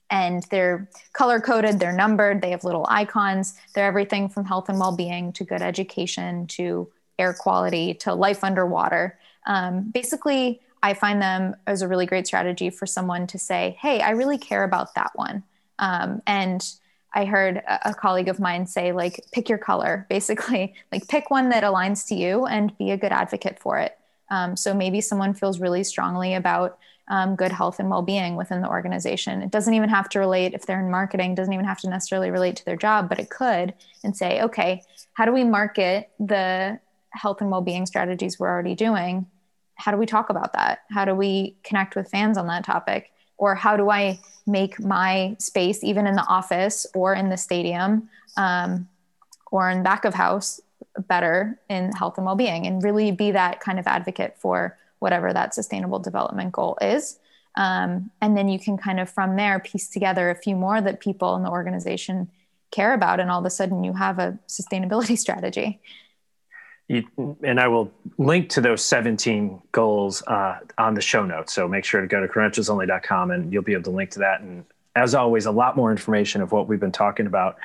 and 0.10 0.44
they're 0.50 0.90
color 1.12 1.42
coded, 1.42 1.80
they're 1.80 1.92
numbered, 1.92 2.42
they 2.42 2.52
have 2.52 2.64
little 2.64 2.86
icons. 2.90 3.56
They're 3.76 3.86
everything 3.86 4.30
from 4.30 4.46
health 4.46 4.70
and 4.70 4.80
well 4.80 4.96
being 4.96 5.34
to 5.34 5.44
good 5.44 5.62
education 5.62 6.48
to 6.48 6.90
air 7.20 7.34
quality 7.34 7.93
to 7.95 8.13
life 8.13 8.43
underwater. 8.43 9.18
Um, 9.45 9.91
basically, 9.91 10.61
I 10.84 10.93
find 10.93 11.22
them 11.22 11.55
as 11.65 11.82
a 11.82 11.88
really 11.88 12.05
great 12.05 12.28
strategy 12.28 12.70
for 12.70 12.86
someone 12.86 13.28
to 13.28 13.39
say, 13.39 13.78
hey, 13.82 14.01
I 14.01 14.11
really 14.11 14.38
care 14.38 14.63
about 14.63 14.95
that 14.95 15.11
one. 15.15 15.43
Um, 15.80 16.22
and 16.28 16.63
I 17.13 17.26
heard 17.26 17.63
a, 17.68 17.93
colleague 17.93 18.28
of 18.28 18.39
mine 18.39 18.68
say, 18.68 18.91
like, 18.91 19.26
pick 19.32 19.49
your 19.49 19.57
color, 19.57 20.05
basically, 20.09 20.76
like, 20.91 21.07
pick 21.07 21.30
one 21.32 21.49
that 21.49 21.63
aligns 21.63 22.07
to 22.07 22.15
you 22.15 22.45
and 22.45 22.78
be 22.78 22.91
a 22.91 22.97
good 22.97 23.11
advocate 23.11 23.59
for 23.59 23.80
it. 23.80 23.97
Um, 24.30 24.55
so 24.55 24.74
maybe 24.74 25.01
someone 25.01 25.34
feels 25.34 25.59
really 25.59 25.84
strongly 25.84 26.34
about 26.34 26.78
um, 27.07 27.36
good 27.36 27.51
health 27.51 27.80
and 27.80 27.89
well-being 27.89 28.36
within 28.36 28.61
the 28.61 28.68
organization. 28.68 29.41
It 29.41 29.51
doesn't 29.51 29.74
even 29.74 29.89
have 29.89 30.09
to 30.09 30.20
relate 30.20 30.53
if 30.53 30.65
they're 30.65 30.80
in 30.80 30.91
marketing, 30.91 31.36
doesn't 31.36 31.53
even 31.53 31.65
have 31.65 31.80
to 31.80 31.89
necessarily 31.89 32.32
relate 32.32 32.57
to 32.57 32.65
their 32.65 32.76
job, 32.76 33.07
but 33.07 33.20
it 33.20 33.30
could 33.30 33.74
and 34.03 34.15
say, 34.15 34.41
okay, 34.41 34.84
how 35.13 35.26
do 35.26 35.32
we 35.32 35.45
market 35.45 36.09
the 36.20 36.80
health 37.12 37.41
and 37.41 37.51
well-being 37.51 37.86
strategies 37.86 38.39
we're 38.39 38.49
already 38.49 38.76
doing 38.76 39.26
how 39.76 39.91
do 39.91 39.97
we 39.97 40.05
talk 40.05 40.30
about 40.30 40.53
that 40.53 40.80
how 40.91 41.05
do 41.05 41.14
we 41.16 41.55
connect 41.64 41.95
with 41.95 42.10
fans 42.10 42.38
on 42.38 42.47
that 42.47 42.64
topic 42.64 43.12
or 43.38 43.55
how 43.55 43.78
do 43.78 43.89
i 43.89 44.20
make 44.45 44.80
my 44.80 45.36
space 45.39 45.84
even 45.84 46.08
in 46.08 46.16
the 46.16 46.26
office 46.28 46.86
or 46.93 47.14
in 47.14 47.30
the 47.30 47.38
stadium 47.38 48.10
um, 48.38 48.88
or 49.51 49.70
in 49.70 49.84
back 49.84 50.05
of 50.05 50.14
house 50.14 50.62
better 51.08 51.60
in 51.70 51.91
health 51.93 52.18
and 52.18 52.26
well-being 52.26 52.66
and 52.66 52.84
really 52.84 53.12
be 53.12 53.32
that 53.32 53.60
kind 53.60 53.80
of 53.80 53.88
advocate 53.88 54.36
for 54.38 54.78
whatever 54.99 55.32
that 55.32 55.53
sustainable 55.53 55.99
development 55.99 56.51
goal 56.51 56.78
is 56.82 57.20
Um, 57.58 58.12
and 58.22 58.38
then 58.38 58.47
you 58.47 58.60
can 58.60 58.78
kind 58.78 58.99
of 58.99 59.10
from 59.10 59.36
there 59.36 59.60
piece 59.60 59.89
together 59.89 60.30
a 60.30 60.36
few 60.36 60.55
more 60.55 60.80
that 60.80 60.99
people 60.99 61.36
in 61.36 61.43
the 61.43 61.49
organization 61.49 62.30
care 62.72 62.93
about. 62.93 63.20
And 63.20 63.32
all 63.32 63.39
of 63.39 63.45
a 63.45 63.49
sudden 63.49 63.84
you 63.84 63.93
have 63.93 64.20
a 64.20 64.38
sustainability 64.47 65.18
strategy. 65.26 65.82
You, 66.88 67.06
and 67.44 67.60
I 67.60 67.68
will 67.68 67.92
link 68.18 68.50
to 68.50 68.62
those 68.62 68.84
17 68.84 69.62
goals 69.72 70.24
uh, 70.26 70.60
on 70.78 70.94
the 70.94 71.02
show 71.02 71.26
notes. 71.26 71.54
So 71.54 71.68
make 71.68 71.84
sure 71.84 72.00
to 72.00 72.08
go 72.08 72.22
to 72.22 72.28
credentialsonly.com 72.28 73.32
and 73.32 73.52
you'll 73.52 73.64
be 73.64 73.74
able 73.74 73.84
to 73.84 73.92
link 73.92 74.12
to 74.12 74.20
that. 74.20 74.40
And 74.42 74.64
as 74.96 75.14
always, 75.14 75.46
a 75.46 75.52
lot 75.52 75.76
more 75.76 75.92
information 75.92 76.42
of 76.42 76.52
what 76.52 76.68
we've 76.68 76.80
been 76.80 76.92
talking 76.92 77.28
about. 77.28 77.58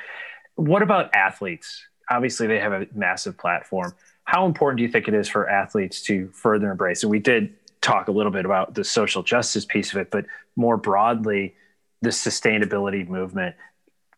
What 0.55 0.81
about 0.81 1.15
athletes? 1.15 1.85
Obviously, 2.09 2.47
they 2.47 2.59
have 2.59 2.73
a 2.73 2.87
massive 2.93 3.37
platform. 3.37 3.93
How 4.25 4.45
important 4.45 4.77
do 4.77 4.83
you 4.83 4.89
think 4.89 5.07
it 5.07 5.13
is 5.13 5.29
for 5.29 5.49
athletes 5.49 6.01
to 6.03 6.27
further 6.29 6.69
embrace? 6.69 7.03
And 7.03 7.11
we 7.11 7.19
did 7.19 7.53
talk 7.81 8.07
a 8.07 8.11
little 8.11 8.31
bit 8.31 8.45
about 8.45 8.75
the 8.75 8.83
social 8.83 9.23
justice 9.23 9.65
piece 9.65 9.91
of 9.91 9.97
it, 9.97 10.11
but 10.11 10.25
more 10.55 10.77
broadly, 10.77 11.55
the 12.01 12.09
sustainability 12.09 13.07
movement. 13.07 13.55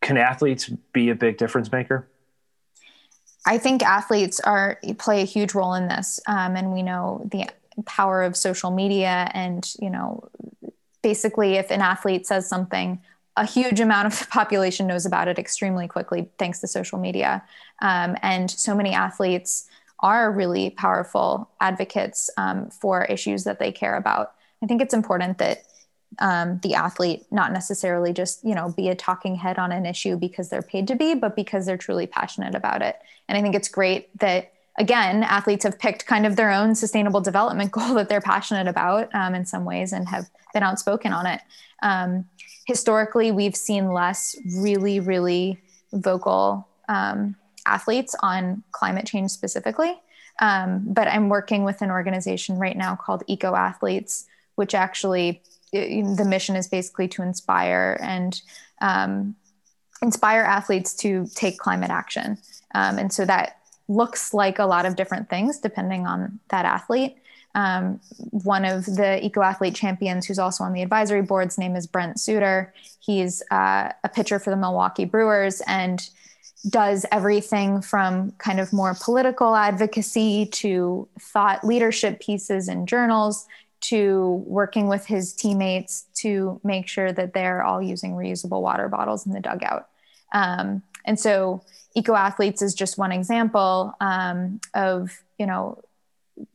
Can 0.01 0.18
athletes 0.18 0.70
be 0.93 1.10
a 1.10 1.16
big 1.16 1.38
difference 1.38 1.72
maker? 1.72 2.08
I 3.46 3.58
think 3.58 3.84
athletes 3.84 4.39
are 4.39 4.80
play 4.98 5.22
a 5.22 5.26
huge 5.26 5.54
role 5.54 5.76
in 5.76 5.88
this, 5.88 6.20
um, 6.28 6.56
and 6.56 6.74
we 6.74 6.82
know 6.82 7.28
the 7.32 7.48
power 7.86 8.24
of 8.24 8.36
social 8.36 8.72
media. 8.72 9.30
And 9.34 9.70
you 9.80 9.89
know, 9.89 10.28
basically, 11.04 11.56
if 11.56 11.72
an 11.72 11.82
athlete 11.82 12.26
says 12.26 12.48
something, 12.48 13.02
a 13.38 13.46
huge 13.46 13.80
amount 13.80 14.08
of 14.08 14.20
the 14.20 14.26
population 14.26 14.88
knows 14.88 15.06
about 15.06 15.28
it 15.28 15.38
extremely 15.38 15.88
quickly 15.88 16.30
thanks 16.39 16.60
to 16.62 16.68
social 16.68 16.98
media. 16.98 17.43
Um, 17.82 18.18
and 18.22 18.50
so 18.50 18.76
many 18.76 18.93
athletes 18.93 19.68
are 20.00 20.32
really 20.32 20.72
powerful 20.72 21.50
advocates 21.62 22.30
um, 22.38 22.70
for 22.70 23.06
issues 23.06 23.43
that 23.43 23.60
they 23.60 23.72
care 23.72 23.96
about. 23.96 24.34
I 24.64 24.68
think 24.68 24.82
it's 24.82 24.93
important 24.93 25.38
that 25.38 25.64
um, 26.20 26.60
the 26.64 26.76
athlete 26.76 27.26
not 27.32 27.51
necessarily 27.51 28.14
just 28.14 28.43
you 28.43 28.56
know 28.56 28.70
be 28.70 28.89
a 28.89 28.95
talking 28.95 29.36
head 29.36 29.58
on 29.58 29.72
an 29.72 29.86
issue 29.86 30.16
because 30.16 30.49
they're 30.49 30.62
paid 30.62 30.88
to 30.88 30.95
be 30.95 31.14
but 31.14 31.36
because 31.36 31.66
they're 31.66 31.78
truly 31.78 32.08
passionate 32.08 32.56
about 32.56 32.82
it. 32.82 32.97
And 33.28 33.38
i 33.38 33.41
think 33.41 33.56
it's 33.56 33.68
great 33.68 34.18
that 34.20 34.53
again 34.78 35.24
athletes 35.24 35.64
have 35.64 35.80
picked 35.80 36.06
kind 36.06 36.26
of 36.26 36.36
their 36.36 36.51
own 36.51 36.76
sustainable 36.76 37.22
development 37.22 37.72
goal 37.78 37.95
that 37.95 38.10
they're 38.10 38.22
passionate 38.22 38.68
about 38.68 39.14
um, 39.14 39.36
in 39.36 39.45
some 39.45 39.66
ways 39.66 39.93
and 39.93 40.08
have 40.08 40.30
been 40.53 40.64
outspoken 40.64 41.12
on 41.12 41.26
it. 41.26 41.41
Um, 41.82 42.26
historically 42.66 43.32
we've 43.32 43.56
seen 43.56 43.91
less 43.91 44.36
really 44.58 44.99
really 44.99 45.60
vocal 45.93 46.68
um, 46.88 47.36
athletes 47.66 48.16
on 48.22 48.64
climate 48.72 49.06
change 49.06 49.32
specifically. 49.32 49.99
Um, 50.39 50.84
but 50.88 51.08
i'm 51.08 51.30
working 51.30 51.64
with 51.64 51.82
an 51.82 51.89
organization 51.91 52.58
right 52.58 52.76
now 52.76 52.95
called 52.95 53.24
eco 53.28 53.56
athletes 53.56 54.26
which 54.56 54.74
actually 54.74 55.41
the 55.76 56.26
mission 56.26 56.55
is 56.55 56.67
basically 56.67 57.07
to 57.09 57.21
inspire 57.21 57.97
and 58.01 58.41
um, 58.82 59.36
inspire 60.01 60.41
athletes 60.41 60.93
to 60.95 61.28
take 61.36 61.57
climate 61.57 61.91
action. 61.91 62.38
Um, 62.73 62.97
and 62.97 63.11
so 63.11 63.26
that 63.26 63.59
looks 63.88 64.34
like 64.34 64.59
a 64.59 64.65
lot 64.65 64.86
of 64.86 64.95
different 64.95 65.30
things 65.30 65.59
depending 65.59 66.07
on 66.07 66.39
that 66.49 66.65
athlete. 66.65 67.17
Um, 67.53 68.01
one 68.32 68.65
of 68.65 68.86
the 68.86 69.23
eco 69.26 69.41
athlete 69.41 69.76
champions 69.76 70.26
who's 70.26 70.39
also 70.39 70.63
on 70.65 70.73
the 70.73 70.82
advisory 70.82 71.21
board's 71.21 71.57
name 71.57 71.76
is 71.76 71.88
Brent 71.88 72.19
Suter. 72.19 72.73
He's 72.99 73.41
uh, 73.49 73.91
a 74.03 74.09
pitcher 74.09 74.39
for 74.39 74.49
the 74.49 74.57
Milwaukee 74.57 75.05
Brewers 75.05 75.61
and 75.65 76.07
does 76.67 77.05
everything 77.11 77.82
from 77.82 78.32
kind 78.39 78.59
of 78.59 78.73
more 78.73 78.95
political 78.99 79.55
advocacy 79.55 80.47
to 80.47 81.07
thought 81.19 81.63
leadership 81.63 82.19
pieces 82.19 82.67
in 82.67 82.88
journals 82.88 83.45
to 83.89 84.43
working 84.47 84.88
with 84.88 85.05
his 85.05 85.33
teammates 85.33 86.05
to 86.15 86.59
make 86.63 86.88
sure 86.88 87.11
that 87.11 87.33
they're 87.33 87.63
all 87.63 87.81
using 87.81 88.13
reusable 88.13 88.61
water 88.61 88.89
bottles 88.89 89.25
in 89.25 89.33
the 89.33 89.39
dugout. 89.39 89.88
Um, 90.33 90.81
and 91.05 91.19
so 91.19 91.61
eco 91.95 92.15
athletes 92.15 92.61
is 92.61 92.73
just 92.73 92.97
one 92.97 93.11
example 93.11 93.93
um, 94.01 94.59
of 94.73 95.21
you 95.38 95.45
know 95.45 95.81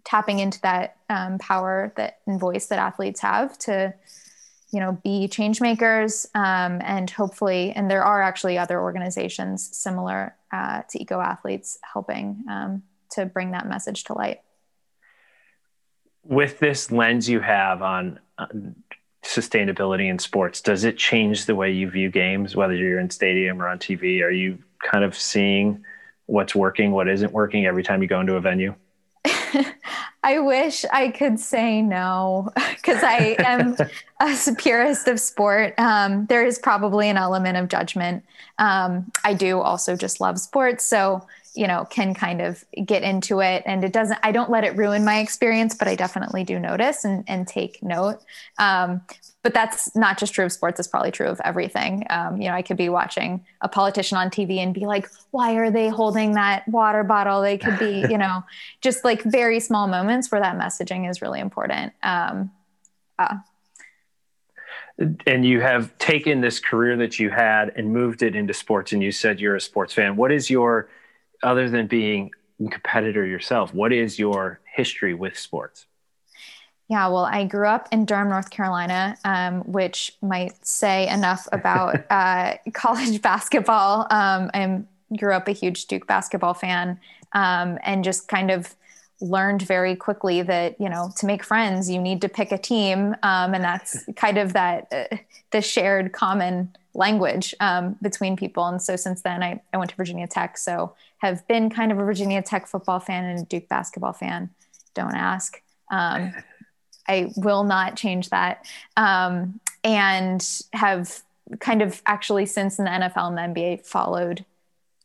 tapping 0.04 0.38
into 0.38 0.60
that 0.60 0.96
um, 1.08 1.38
power 1.38 1.92
that 1.96 2.18
and 2.26 2.38
voice 2.38 2.66
that 2.66 2.78
athletes 2.78 3.20
have 3.20 3.56
to 3.58 3.94
you 4.72 4.80
know 4.80 4.98
be 5.02 5.28
change 5.28 5.60
makers 5.60 6.26
um, 6.34 6.80
and 6.84 7.10
hopefully 7.10 7.72
and 7.72 7.90
there 7.90 8.04
are 8.04 8.20
actually 8.20 8.58
other 8.58 8.80
organizations 8.80 9.76
similar 9.76 10.34
uh, 10.52 10.82
to 10.90 11.00
eco 11.00 11.20
athletes 11.20 11.78
helping 11.92 12.44
um, 12.50 12.82
to 13.10 13.24
bring 13.24 13.52
that 13.52 13.68
message 13.68 14.04
to 14.04 14.12
light 14.14 14.40
with 16.24 16.58
this 16.58 16.90
lens 16.90 17.28
you 17.28 17.40
have 17.40 17.82
on, 17.82 18.18
sustainability 19.22 20.08
in 20.08 20.18
sports, 20.18 20.60
does 20.60 20.84
it 20.84 20.96
change 20.96 21.44
the 21.44 21.54
way 21.54 21.70
you 21.70 21.90
view 21.90 22.10
games, 22.10 22.56
whether 22.56 22.74
you're 22.74 22.98
in 22.98 23.10
stadium 23.10 23.60
or 23.60 23.68
on 23.68 23.78
TV? 23.78 24.22
Are 24.22 24.30
you 24.30 24.58
kind 24.82 25.04
of 25.04 25.14
seeing 25.14 25.84
what's 26.26 26.54
working, 26.54 26.92
what 26.92 27.08
isn't 27.08 27.32
working 27.32 27.66
every 27.66 27.82
time 27.82 28.00
you 28.00 28.08
go 28.08 28.20
into 28.20 28.36
a 28.36 28.40
venue? 28.40 28.74
I 30.22 30.38
wish 30.38 30.84
I 30.92 31.10
could 31.10 31.40
say 31.40 31.82
no 31.82 32.50
because 32.76 33.02
I 33.02 33.36
am 33.40 33.76
a 34.20 34.54
purist 34.56 35.08
of 35.08 35.18
sport. 35.18 35.74
Um, 35.78 36.26
there 36.26 36.44
is 36.44 36.58
probably 36.58 37.08
an 37.08 37.16
element 37.16 37.56
of 37.56 37.68
judgment. 37.68 38.24
Um, 38.58 39.10
I 39.24 39.34
do 39.34 39.60
also 39.60 39.96
just 39.96 40.20
love 40.20 40.38
sports. 40.38 40.84
So 40.84 41.26
you 41.54 41.66
know 41.66 41.84
can 41.90 42.14
kind 42.14 42.40
of 42.40 42.64
get 42.84 43.02
into 43.02 43.40
it. 43.40 43.62
And 43.66 43.84
it 43.84 43.92
doesn't 43.92 44.18
i 44.22 44.32
don't 44.32 44.50
let 44.50 44.64
it 44.64 44.76
ruin 44.76 45.04
my 45.04 45.18
experience 45.20 45.74
but 45.74 45.88
i 45.88 45.94
definitely 45.94 46.44
do 46.44 46.58
notice 46.58 47.04
and, 47.04 47.24
and 47.26 47.46
take 47.46 47.82
note. 47.82 48.20
Um, 48.58 49.02
but 49.42 49.54
that's 49.54 49.96
not 49.96 50.18
just 50.18 50.34
true 50.34 50.44
of 50.44 50.52
sports. 50.52 50.78
It's 50.78 50.88
probably 50.88 51.10
true 51.10 51.28
of 51.28 51.40
everything. 51.44 52.04
Um, 52.10 52.40
you 52.40 52.48
know 52.48 52.54
i 52.54 52.62
could 52.62 52.76
be 52.76 52.88
watching 52.88 53.44
a 53.60 53.68
politician 53.68 54.18
on 54.18 54.30
tv 54.30 54.58
and 54.58 54.74
be 54.74 54.86
like 54.86 55.08
why 55.30 55.54
are 55.54 55.70
they 55.70 55.88
holding 55.88 56.32
that 56.32 56.66
water 56.68 57.04
bottle? 57.04 57.42
They 57.42 57.58
could 57.58 57.78
be 57.78 58.06
you 58.10 58.18
know 58.18 58.44
just 58.80 59.04
like 59.04 59.22
very 59.22 59.60
small 59.60 59.86
moments 59.86 60.30
where 60.30 60.40
that 60.40 60.58
messaging 60.58 61.08
is 61.08 61.22
really 61.22 61.40
important. 61.40 61.92
Um, 62.02 62.50
uh, 63.18 63.36
and 65.26 65.46
you 65.46 65.60
have 65.60 65.96
taken 65.98 66.40
this 66.40 66.60
career 66.60 66.96
that 66.98 67.18
you 67.18 67.30
had 67.30 67.72
and 67.76 67.92
moved 67.92 68.22
it 68.22 68.36
into 68.36 68.52
sports 68.52 68.92
and 68.92 69.02
you 69.02 69.12
said 69.12 69.40
you're 69.40 69.56
a 69.56 69.60
sports 69.60 69.94
fan. 69.94 70.16
What 70.16 70.30
is 70.30 70.50
your 70.50 70.88
other 71.42 71.68
than 71.68 71.86
being 71.86 72.32
a 72.64 72.68
competitor 72.68 73.26
yourself, 73.26 73.72
what 73.74 73.92
is 73.92 74.18
your 74.18 74.60
history 74.74 75.14
with 75.14 75.38
sports? 75.38 75.86
Yeah, 76.88 77.06
well, 77.06 77.24
I 77.24 77.44
grew 77.44 77.68
up 77.68 77.88
in 77.92 78.04
Durham, 78.04 78.28
North 78.28 78.50
Carolina, 78.50 79.16
um, 79.24 79.60
which 79.60 80.12
might 80.22 80.66
say 80.66 81.08
enough 81.08 81.46
about 81.52 82.04
uh, 82.10 82.54
college 82.72 83.22
basketball. 83.22 84.08
Um, 84.10 84.50
I 84.52 84.82
grew 85.16 85.32
up 85.32 85.46
a 85.46 85.52
huge 85.52 85.86
Duke 85.86 86.06
basketball 86.08 86.54
fan 86.54 86.98
um, 87.32 87.78
and 87.84 88.02
just 88.02 88.26
kind 88.28 88.50
of 88.50 88.74
learned 89.20 89.62
very 89.62 89.94
quickly 89.94 90.42
that 90.42 90.80
you 90.80 90.88
know 90.88 91.12
to 91.14 91.26
make 91.26 91.44
friends 91.44 91.90
you 91.90 92.00
need 92.00 92.22
to 92.22 92.28
pick 92.28 92.52
a 92.52 92.58
team 92.58 93.14
um, 93.22 93.52
and 93.52 93.62
that's 93.62 94.04
kind 94.16 94.38
of 94.38 94.54
that 94.54 94.88
uh, 94.90 95.16
the 95.50 95.60
shared 95.60 96.12
common 96.12 96.74
language 96.94 97.54
um, 97.60 97.96
between 98.02 98.36
people. 98.36 98.66
And 98.66 98.82
so 98.82 98.96
since 98.96 99.22
then 99.22 99.42
I, 99.42 99.60
I 99.72 99.76
went 99.76 99.90
to 99.90 99.96
virginia 99.96 100.26
tech. 100.26 100.58
So 100.58 100.94
have 101.18 101.46
been 101.46 101.70
kind 101.70 101.92
of 101.92 101.98
a 101.98 102.04
virginia 102.04 102.42
tech 102.42 102.66
football 102.66 103.00
fan 103.00 103.24
and 103.24 103.40
a 103.40 103.44
duke 103.44 103.68
basketball 103.68 104.12
fan 104.12 104.50
don't 104.94 105.14
ask. 105.14 105.62
Um, 105.90 106.32
i 107.08 107.32
will 107.36 107.64
not 107.64 107.96
change 107.96 108.30
that. 108.30 108.66
Um, 108.96 109.60
and 109.82 110.46
have 110.72 111.22
kind 111.58 111.82
of 111.82 112.02
actually 112.06 112.46
since 112.46 112.78
in 112.78 112.84
the 112.84 112.90
nfl 112.90 113.28
and 113.28 113.54
the 113.54 113.60
nba 113.60 113.84
followed 113.84 114.44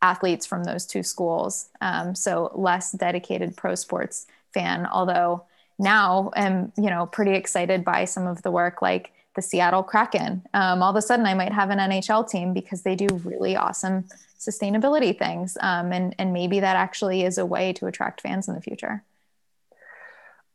athletes 0.02 0.46
from 0.46 0.64
those 0.64 0.86
two 0.86 1.02
schools. 1.02 1.70
Um, 1.82 2.14
so 2.14 2.52
less 2.54 2.92
dedicated 2.92 3.58
pro 3.58 3.76
sports 3.76 4.28
fan, 4.54 4.86
although 4.86 5.46
now 5.80 6.32
am, 6.36 6.72
you 6.78 6.90
know, 6.90 7.08
pretty 7.08 7.34
excited 7.34 7.84
by 7.84 8.06
some 8.06 8.28
of 8.28 8.42
the 8.44 8.52
work 8.52 8.82
like 8.82 9.12
the 9.36 9.42
Seattle 9.42 9.84
Kraken. 9.84 10.46
Um, 10.54 10.82
all 10.82 10.90
of 10.90 10.96
a 10.96 11.02
sudden 11.02 11.26
I 11.26 11.34
might 11.34 11.52
have 11.52 11.70
an 11.70 11.80
NHL 11.80 12.30
team 12.30 12.54
because 12.54 12.84
they 12.84 12.96
do 12.96 13.08
really 13.24 13.56
awesome 13.56 14.06
sustainability 14.40 15.18
things. 15.18 15.58
Um, 15.62 15.92
and, 15.92 16.16
and 16.18 16.34
maybe 16.34 16.60
that 16.60 16.76
actually 16.76 17.24
is 17.24 17.38
a 17.38 17.46
way 17.46 17.74
to 17.74 17.88
attract 17.88 18.22
fans 18.22 18.48
in 18.48 18.56
the 18.56 18.62
future. 18.62 19.04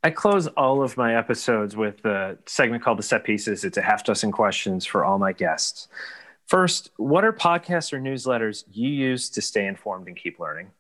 I 0.02 0.10
close 0.10 0.46
all 0.48 0.82
of 0.82 0.96
my 0.96 1.16
episodes 1.16 1.76
with 1.76 2.04
a 2.06 2.38
segment 2.46 2.82
called 2.82 2.98
the 2.98 3.02
set 3.02 3.22
pieces. 3.22 3.64
It's 3.64 3.76
a 3.76 3.82
half 3.82 4.04
dozen 4.04 4.32
questions 4.32 4.86
for 4.86 5.04
all 5.04 5.18
my 5.18 5.32
guests. 5.32 5.88
First, 6.46 6.90
what 6.96 7.24
are 7.24 7.32
podcasts 7.32 7.92
or 7.92 8.00
newsletters 8.00 8.64
you 8.72 8.88
use 8.88 9.28
to 9.30 9.42
stay 9.42 9.66
informed 9.66 10.08
and 10.08 10.16
keep 10.16 10.40
learning? 10.40 10.70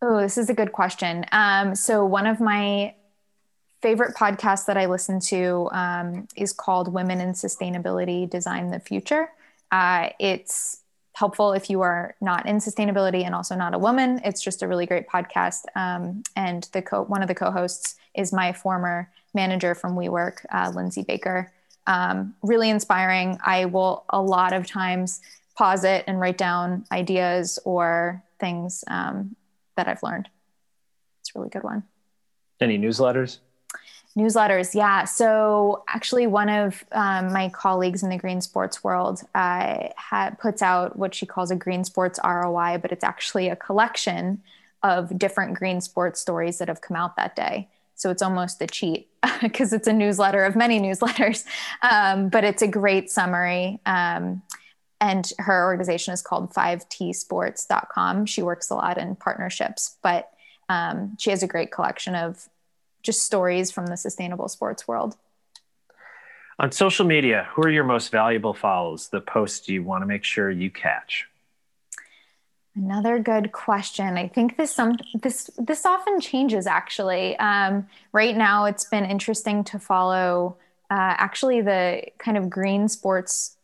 Oh, 0.00 0.20
this 0.20 0.38
is 0.38 0.48
a 0.48 0.54
good 0.54 0.72
question. 0.72 1.26
Um, 1.32 1.74
so, 1.74 2.06
one 2.06 2.26
of 2.26 2.40
my 2.40 2.94
favorite 3.82 4.14
podcast 4.14 4.66
that 4.66 4.76
I 4.76 4.86
listen 4.86 5.20
to 5.20 5.68
um, 5.72 6.28
is 6.36 6.52
called 6.52 6.92
Women 6.92 7.20
in 7.20 7.32
Sustainability 7.32 8.28
Design 8.28 8.70
the 8.70 8.80
Future. 8.80 9.30
Uh, 9.72 10.10
it's 10.18 10.82
helpful 11.14 11.52
if 11.52 11.68
you 11.68 11.80
are 11.80 12.14
not 12.20 12.46
in 12.46 12.56
sustainability 12.56 13.24
and 13.24 13.34
also 13.34 13.54
not 13.54 13.74
a 13.74 13.78
woman. 13.78 14.20
It's 14.24 14.42
just 14.42 14.62
a 14.62 14.68
really 14.68 14.86
great 14.86 15.08
podcast. 15.08 15.64
Um, 15.74 16.22
and 16.36 16.68
the 16.72 16.82
co- 16.82 17.02
one 17.04 17.22
of 17.22 17.28
the 17.28 17.34
co 17.34 17.50
hosts 17.50 17.96
is 18.14 18.32
my 18.32 18.52
former 18.52 19.10
manager 19.34 19.74
from 19.74 19.96
WeWork, 19.96 20.44
uh, 20.52 20.72
Lindsay 20.74 21.02
Baker. 21.02 21.52
Um, 21.86 22.34
really 22.42 22.70
inspiring. 22.70 23.38
I 23.44 23.64
will 23.64 24.04
a 24.10 24.20
lot 24.20 24.52
of 24.52 24.66
times 24.66 25.20
pause 25.56 25.84
it 25.84 26.04
and 26.06 26.20
write 26.20 26.38
down 26.38 26.84
ideas 26.92 27.58
or 27.64 28.22
things 28.38 28.84
um, 28.88 29.36
that 29.76 29.88
I've 29.88 30.02
learned. 30.02 30.28
It's 31.20 31.34
a 31.34 31.38
really 31.38 31.50
good 31.50 31.64
one. 31.64 31.84
Any 32.60 32.78
newsletters? 32.78 33.38
Newsletters, 34.18 34.74
yeah. 34.74 35.04
So 35.04 35.84
actually, 35.86 36.26
one 36.26 36.48
of 36.48 36.84
um, 36.90 37.32
my 37.32 37.48
colleagues 37.48 38.02
in 38.02 38.10
the 38.10 38.18
green 38.18 38.40
sports 38.40 38.82
world 38.82 39.22
uh, 39.36 39.88
ha- 39.96 40.34
puts 40.40 40.62
out 40.62 40.96
what 40.96 41.14
she 41.14 41.26
calls 41.26 41.52
a 41.52 41.56
green 41.56 41.84
sports 41.84 42.18
ROI, 42.24 42.78
but 42.78 42.90
it's 42.90 43.04
actually 43.04 43.48
a 43.48 43.56
collection 43.56 44.42
of 44.82 45.16
different 45.16 45.54
green 45.54 45.80
sports 45.80 46.20
stories 46.20 46.58
that 46.58 46.66
have 46.66 46.80
come 46.80 46.96
out 46.96 47.14
that 47.16 47.36
day. 47.36 47.68
So 47.94 48.10
it's 48.10 48.22
almost 48.22 48.60
a 48.62 48.66
cheat 48.66 49.08
because 49.42 49.72
it's 49.72 49.86
a 49.86 49.92
newsletter 49.92 50.44
of 50.44 50.56
many 50.56 50.80
newsletters, 50.80 51.44
um, 51.82 52.30
but 52.30 52.42
it's 52.42 52.62
a 52.62 52.68
great 52.68 53.10
summary. 53.10 53.78
Um, 53.86 54.42
and 55.00 55.32
her 55.38 55.64
organization 55.64 56.12
is 56.12 56.20
called 56.20 56.52
5tsports.com. 56.52 58.26
She 58.26 58.42
works 58.42 58.70
a 58.70 58.74
lot 58.74 58.98
in 58.98 59.16
partnerships, 59.16 59.96
but 60.02 60.30
um, 60.68 61.16
she 61.18 61.30
has 61.30 61.42
a 61.42 61.46
great 61.46 61.70
collection 61.70 62.14
of 62.14 62.48
just 63.02 63.22
stories 63.22 63.70
from 63.70 63.86
the 63.86 63.96
sustainable 63.96 64.48
sports 64.48 64.86
world. 64.86 65.16
On 66.58 66.70
social 66.70 67.06
media, 67.06 67.48
who 67.52 67.62
are 67.62 67.70
your 67.70 67.84
most 67.84 68.10
valuable 68.10 68.52
follows, 68.52 69.08
the 69.08 69.20
posts 69.20 69.68
you 69.68 69.82
want 69.82 70.02
to 70.02 70.06
make 70.06 70.24
sure 70.24 70.50
you 70.50 70.70
catch? 70.70 71.26
Another 72.76 73.18
good 73.18 73.52
question. 73.52 74.16
I 74.16 74.28
think 74.28 74.56
this 74.56 74.74
some 74.74 74.96
this 75.14 75.50
this 75.58 75.84
often 75.84 76.20
changes 76.20 76.66
actually. 76.66 77.36
Um, 77.38 77.88
right 78.12 78.36
now, 78.36 78.66
it's 78.66 78.84
been 78.84 79.04
interesting 79.04 79.64
to 79.64 79.78
follow 79.78 80.56
uh, 80.90 81.14
actually 81.18 81.62
the 81.62 82.04
kind 82.18 82.36
of 82.36 82.48
green 82.48 82.88
sports 82.88 83.56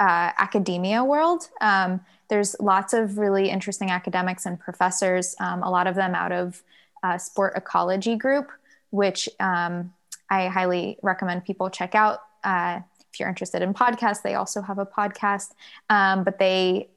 uh, 0.00 0.32
academia 0.36 1.04
world. 1.04 1.48
Um, 1.60 2.00
there's 2.28 2.56
lots 2.60 2.92
of 2.92 3.16
really 3.18 3.48
interesting 3.48 3.90
academics 3.90 4.44
and 4.44 4.58
professors. 4.58 5.36
Um, 5.40 5.62
a 5.62 5.70
lot 5.70 5.86
of 5.86 5.94
them 5.94 6.14
out 6.14 6.32
of 6.32 6.62
uh, 7.02 7.18
Sport 7.18 7.52
Ecology 7.56 8.16
Group, 8.16 8.50
which 8.94 9.28
um, 9.40 9.92
I 10.30 10.46
highly 10.46 10.98
recommend 11.02 11.44
people 11.44 11.68
check 11.68 11.96
out. 11.96 12.20
Uh, 12.44 12.78
if 13.12 13.18
you're 13.18 13.28
interested 13.28 13.60
in 13.60 13.74
podcasts, 13.74 14.22
they 14.22 14.36
also 14.36 14.62
have 14.62 14.78
a 14.78 14.86
podcast, 14.86 15.48
um, 15.90 16.22
but 16.22 16.38
they 16.38 16.88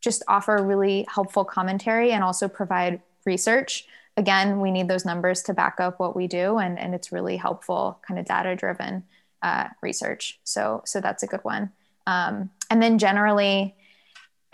just 0.00 0.22
offer 0.28 0.62
really 0.62 1.06
helpful 1.14 1.44
commentary 1.44 2.12
and 2.12 2.24
also 2.24 2.48
provide 2.48 3.02
research. 3.26 3.86
Again, 4.16 4.60
we 4.60 4.70
need 4.70 4.88
those 4.88 5.04
numbers 5.04 5.42
to 5.42 5.52
back 5.52 5.78
up 5.78 6.00
what 6.00 6.16
we 6.16 6.26
do, 6.26 6.56
and, 6.56 6.78
and 6.78 6.94
it's 6.94 7.12
really 7.12 7.36
helpful, 7.36 7.98
kind 8.06 8.18
of 8.18 8.24
data 8.24 8.56
driven 8.56 9.04
uh, 9.42 9.68
research. 9.82 10.40
So, 10.44 10.82
so 10.86 11.02
that's 11.02 11.22
a 11.22 11.26
good 11.26 11.44
one. 11.44 11.70
Um, 12.06 12.50
and 12.70 12.82
then 12.82 12.98
generally, 12.98 13.74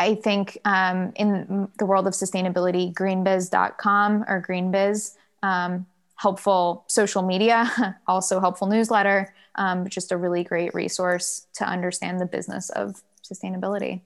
I 0.00 0.16
think 0.16 0.58
um, 0.64 1.12
in 1.14 1.68
the 1.78 1.86
world 1.86 2.08
of 2.08 2.14
sustainability, 2.14 2.92
greenbiz.com 2.92 4.24
or 4.26 4.44
greenbiz, 4.48 5.14
um, 5.42 5.86
helpful 6.20 6.84
social 6.86 7.22
media, 7.22 7.96
also 8.06 8.40
helpful 8.40 8.68
newsletter, 8.68 9.32
um, 9.54 9.88
just 9.88 10.12
a 10.12 10.16
really 10.18 10.44
great 10.44 10.74
resource 10.74 11.46
to 11.54 11.64
understand 11.64 12.20
the 12.20 12.26
business 12.26 12.68
of 12.68 13.00
sustainability. 13.22 14.02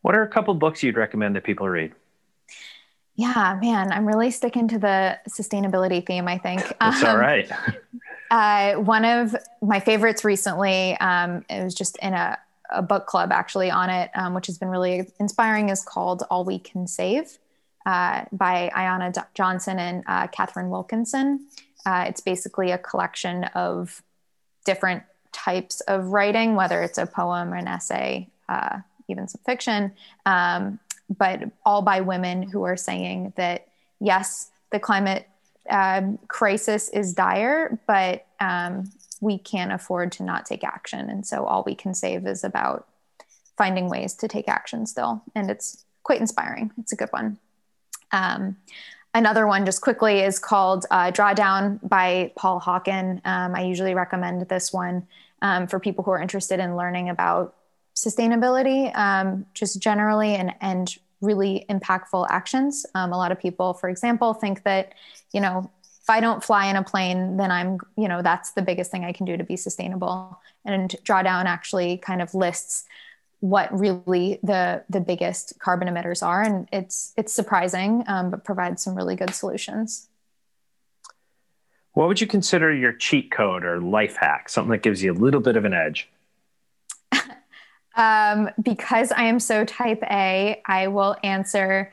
What 0.00 0.14
are 0.14 0.22
a 0.22 0.28
couple 0.28 0.54
books 0.54 0.82
you'd 0.82 0.96
recommend 0.96 1.36
that 1.36 1.44
people 1.44 1.68
read? 1.68 1.92
Yeah, 3.16 3.58
man, 3.60 3.92
I'm 3.92 4.06
really 4.06 4.30
sticking 4.30 4.66
to 4.68 4.78
the 4.78 5.18
sustainability 5.28 6.04
theme, 6.04 6.26
I 6.26 6.38
think. 6.38 6.62
That's 6.80 7.02
um, 7.02 7.10
all 7.10 7.18
right. 7.18 7.50
uh, 8.30 8.76
one 8.76 9.04
of 9.04 9.36
my 9.60 9.80
favorites 9.80 10.24
recently, 10.24 10.96
um, 11.00 11.44
it 11.50 11.62
was 11.62 11.74
just 11.74 11.98
in 11.98 12.14
a, 12.14 12.38
a, 12.70 12.80
book 12.80 13.06
club 13.06 13.30
actually 13.30 13.70
on 13.70 13.90
it, 13.90 14.10
um, 14.14 14.32
which 14.32 14.46
has 14.46 14.56
been 14.56 14.70
really 14.70 15.12
inspiring, 15.20 15.68
is 15.68 15.82
called 15.82 16.22
All 16.30 16.46
We 16.46 16.58
Can 16.58 16.86
Save 16.86 17.38
uh, 17.86 18.24
by 18.32 18.70
Ayana 18.74 19.12
D- 19.12 19.20
Johnson 19.34 19.78
and 19.78 20.04
uh, 20.06 20.26
Katharine 20.28 20.70
Wilkinson. 20.70 21.46
Uh, 21.86 22.04
it's 22.08 22.20
basically 22.20 22.70
a 22.70 22.78
collection 22.78 23.44
of 23.54 24.02
different 24.64 25.02
types 25.32 25.80
of 25.82 26.06
writing, 26.06 26.54
whether 26.54 26.82
it's 26.82 26.98
a 26.98 27.06
poem 27.06 27.52
or 27.52 27.56
an 27.56 27.68
essay, 27.68 28.28
uh, 28.48 28.78
even 29.08 29.28
some 29.28 29.40
fiction, 29.44 29.92
um, 30.24 30.78
but 31.18 31.42
all 31.66 31.82
by 31.82 32.00
women 32.00 32.42
who 32.42 32.62
are 32.62 32.76
saying 32.76 33.32
that 33.36 33.66
yes, 34.00 34.50
the 34.70 34.80
climate 34.80 35.28
um, 35.68 36.18
crisis 36.28 36.88
is 36.88 37.12
dire, 37.12 37.78
but 37.86 38.26
um, 38.40 38.90
we 39.20 39.38
can't 39.38 39.72
afford 39.72 40.12
to 40.12 40.22
not 40.22 40.46
take 40.46 40.64
action. 40.64 41.10
And 41.10 41.26
so 41.26 41.44
all 41.44 41.62
we 41.64 41.74
can 41.74 41.94
save 41.94 42.26
is 42.26 42.44
about 42.44 42.86
finding 43.56 43.88
ways 43.88 44.14
to 44.14 44.28
take 44.28 44.48
action 44.48 44.86
still. 44.86 45.22
And 45.34 45.50
it's 45.50 45.84
quite 46.02 46.20
inspiring. 46.20 46.70
It's 46.78 46.92
a 46.92 46.96
good 46.96 47.10
one. 47.10 47.38
Um, 48.14 48.56
another 49.12 49.46
one, 49.46 49.66
just 49.66 49.80
quickly, 49.80 50.20
is 50.20 50.38
called 50.38 50.86
uh, 50.90 51.10
Drawdown 51.10 51.86
by 51.86 52.32
Paul 52.36 52.60
Hawken. 52.60 53.20
Um, 53.26 53.54
I 53.54 53.62
usually 53.62 53.94
recommend 53.94 54.48
this 54.48 54.72
one 54.72 55.06
um, 55.42 55.66
for 55.66 55.80
people 55.80 56.04
who 56.04 56.12
are 56.12 56.20
interested 56.20 56.60
in 56.60 56.76
learning 56.76 57.10
about 57.10 57.56
sustainability, 57.94 58.96
um, 58.96 59.46
just 59.52 59.80
generally, 59.80 60.34
and 60.34 60.54
and 60.60 60.96
really 61.20 61.64
impactful 61.68 62.26
actions. 62.30 62.86
Um, 62.94 63.12
a 63.12 63.16
lot 63.16 63.32
of 63.32 63.38
people, 63.38 63.74
for 63.74 63.88
example, 63.88 64.32
think 64.34 64.62
that 64.62 64.94
you 65.32 65.40
know 65.40 65.70
if 66.00 66.10
I 66.10 66.20
don't 66.20 66.44
fly 66.44 66.66
in 66.66 66.76
a 66.76 66.82
plane, 66.82 67.36
then 67.36 67.50
I'm 67.50 67.78
you 67.96 68.08
know 68.08 68.22
that's 68.22 68.52
the 68.52 68.62
biggest 68.62 68.90
thing 68.90 69.04
I 69.04 69.12
can 69.12 69.26
do 69.26 69.36
to 69.36 69.44
be 69.44 69.56
sustainable. 69.56 70.40
And 70.64 70.90
Drawdown 71.04 71.44
actually 71.44 71.98
kind 71.98 72.22
of 72.22 72.34
lists 72.34 72.84
what 73.44 73.78
really 73.78 74.38
the 74.42 74.82
the 74.88 75.00
biggest 75.00 75.58
carbon 75.58 75.86
emitters 75.86 76.26
are, 76.26 76.40
and 76.40 76.66
it's 76.72 77.12
it's 77.14 77.30
surprising, 77.30 78.02
um, 78.06 78.30
but 78.30 78.42
provides 78.42 78.82
some 78.82 78.94
really 78.94 79.16
good 79.16 79.34
solutions. 79.34 80.08
What 81.92 82.08
would 82.08 82.22
you 82.22 82.26
consider 82.26 82.72
your 82.72 82.94
cheat 82.94 83.30
code 83.30 83.62
or 83.62 83.82
life 83.82 84.16
hack? 84.16 84.48
Something 84.48 84.70
that 84.70 84.82
gives 84.82 85.02
you 85.02 85.12
a 85.12 85.14
little 85.14 85.42
bit 85.42 85.56
of 85.56 85.66
an 85.66 85.74
edge. 85.74 86.10
Um, 87.96 88.50
because 88.60 89.12
I 89.12 89.22
am 89.26 89.38
so 89.38 89.64
type 89.64 90.02
A, 90.10 90.60
I 90.66 90.88
will 90.88 91.14
answer 91.22 91.92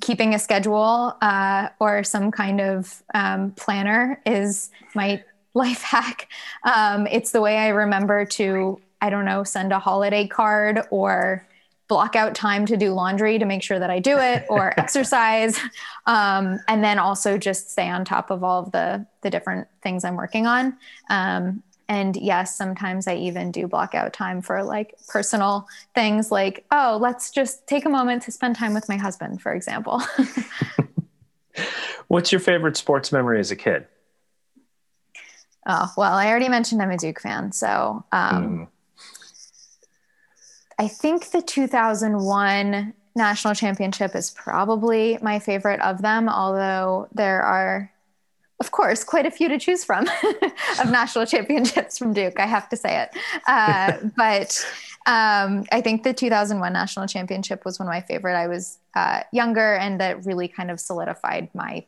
keeping 0.00 0.34
a 0.34 0.38
schedule 0.38 1.14
uh, 1.20 1.68
or 1.80 2.02
some 2.02 2.30
kind 2.30 2.62
of 2.62 3.02
um, 3.12 3.50
planner 3.50 4.22
is 4.24 4.70
my 4.94 5.22
life 5.54 5.82
hack. 5.82 6.28
Um, 6.62 7.06
it's 7.06 7.32
the 7.32 7.42
way 7.42 7.58
I 7.58 7.68
remember 7.68 8.24
to, 8.24 8.80
I 9.02 9.10
don't 9.10 9.26
know, 9.26 9.44
send 9.44 9.72
a 9.72 9.78
holiday 9.78 10.26
card 10.26 10.80
or 10.90 11.46
block 11.88 12.16
out 12.16 12.34
time 12.34 12.64
to 12.64 12.76
do 12.78 12.94
laundry 12.94 13.38
to 13.38 13.44
make 13.44 13.62
sure 13.62 13.78
that 13.78 13.90
I 13.90 13.98
do 13.98 14.16
it 14.16 14.46
or 14.48 14.72
exercise. 14.80 15.60
Um, 16.06 16.58
and 16.66 16.82
then 16.82 16.98
also 16.98 17.36
just 17.36 17.70
stay 17.70 17.90
on 17.90 18.06
top 18.06 18.30
of 18.30 18.42
all 18.42 18.62
of 18.62 18.72
the, 18.72 19.06
the 19.20 19.28
different 19.28 19.68
things 19.82 20.02
I'm 20.02 20.16
working 20.16 20.46
on. 20.46 20.78
Um, 21.10 21.62
and 21.88 22.16
yes 22.16 22.56
sometimes 22.56 23.06
i 23.06 23.14
even 23.14 23.50
do 23.50 23.66
block 23.66 23.94
out 23.94 24.12
time 24.12 24.40
for 24.40 24.62
like 24.62 24.94
personal 25.08 25.66
things 25.94 26.30
like 26.30 26.64
oh 26.70 26.96
let's 27.00 27.30
just 27.30 27.66
take 27.66 27.84
a 27.84 27.88
moment 27.88 28.22
to 28.22 28.32
spend 28.32 28.56
time 28.56 28.72
with 28.72 28.88
my 28.88 28.96
husband 28.96 29.42
for 29.42 29.52
example 29.52 30.00
what's 32.08 32.32
your 32.32 32.40
favorite 32.40 32.76
sports 32.76 33.12
memory 33.12 33.38
as 33.40 33.50
a 33.50 33.56
kid 33.56 33.86
oh 35.66 35.90
well 35.96 36.14
i 36.14 36.28
already 36.28 36.48
mentioned 36.48 36.80
i'm 36.80 36.90
a 36.90 36.96
duke 36.96 37.20
fan 37.20 37.52
so 37.52 38.04
um, 38.12 38.60
mm. 38.60 38.68
I 40.82 40.88
think 40.88 41.30
the 41.30 41.42
2001 41.42 42.94
national 43.14 43.54
championship 43.54 44.14
is 44.14 44.30
probably 44.30 45.18
my 45.22 45.38
favorite 45.38 45.80
of 45.80 46.02
them 46.02 46.28
although 46.28 47.08
there 47.12 47.42
are 47.42 47.92
of 48.62 48.70
course, 48.70 49.02
quite 49.02 49.26
a 49.26 49.30
few 49.32 49.48
to 49.48 49.58
choose 49.58 49.82
from 49.82 50.06
of 50.80 50.88
national 50.88 51.26
championships 51.26 51.98
from 51.98 52.12
Duke. 52.12 52.38
I 52.38 52.46
have 52.46 52.68
to 52.68 52.76
say 52.76 53.02
it. 53.02 53.10
Uh, 53.48 53.94
but 54.16 54.64
um, 55.04 55.66
I 55.72 55.80
think 55.80 56.04
the 56.04 56.14
2001 56.14 56.72
national 56.72 57.08
championship 57.08 57.64
was 57.64 57.80
one 57.80 57.88
of 57.88 57.92
my 57.92 58.02
favorite. 58.02 58.36
I 58.36 58.46
was 58.46 58.78
uh, 58.94 59.24
younger, 59.32 59.74
and 59.74 59.98
that 60.00 60.24
really 60.24 60.46
kind 60.46 60.70
of 60.70 60.78
solidified 60.78 61.48
my 61.54 61.84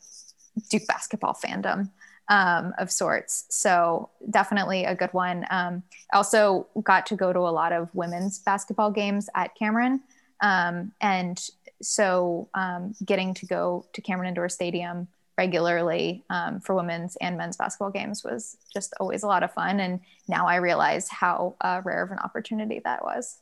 Duke 0.68 0.88
basketball 0.88 1.34
fandom 1.34 1.90
um, 2.28 2.72
of 2.78 2.90
sorts. 2.90 3.44
So 3.50 4.10
definitely 4.30 4.84
a 4.84 4.94
good 4.94 5.12
one. 5.12 5.44
Um, 5.50 5.82
also 6.12 6.66
got 6.82 7.06
to 7.06 7.16
go 7.16 7.32
to 7.32 7.40
a 7.40 7.50
lot 7.50 7.72
of 7.72 7.88
women's 7.94 8.38
basketball 8.38 8.90
games 8.90 9.28
at 9.34 9.54
Cameron, 9.54 10.00
um, 10.40 10.92
and 11.00 11.40
so 11.82 12.48
um, 12.54 12.94
getting 13.04 13.34
to 13.34 13.46
go 13.46 13.84
to 13.92 14.00
Cameron 14.00 14.28
Indoor 14.28 14.48
Stadium 14.48 15.08
regularly 15.36 16.22
um, 16.30 16.60
for 16.60 16.74
women's 16.74 17.16
and 17.16 17.36
men's 17.36 17.56
basketball 17.56 17.90
games 17.90 18.22
was 18.22 18.56
just 18.72 18.94
always 19.00 19.22
a 19.22 19.26
lot 19.26 19.42
of 19.42 19.52
fun. 19.52 19.80
And 19.80 20.00
now 20.28 20.46
I 20.46 20.56
realize 20.56 21.08
how 21.08 21.56
uh, 21.60 21.82
rare 21.84 22.02
of 22.02 22.10
an 22.10 22.18
opportunity 22.18 22.80
that 22.84 23.02
was. 23.02 23.38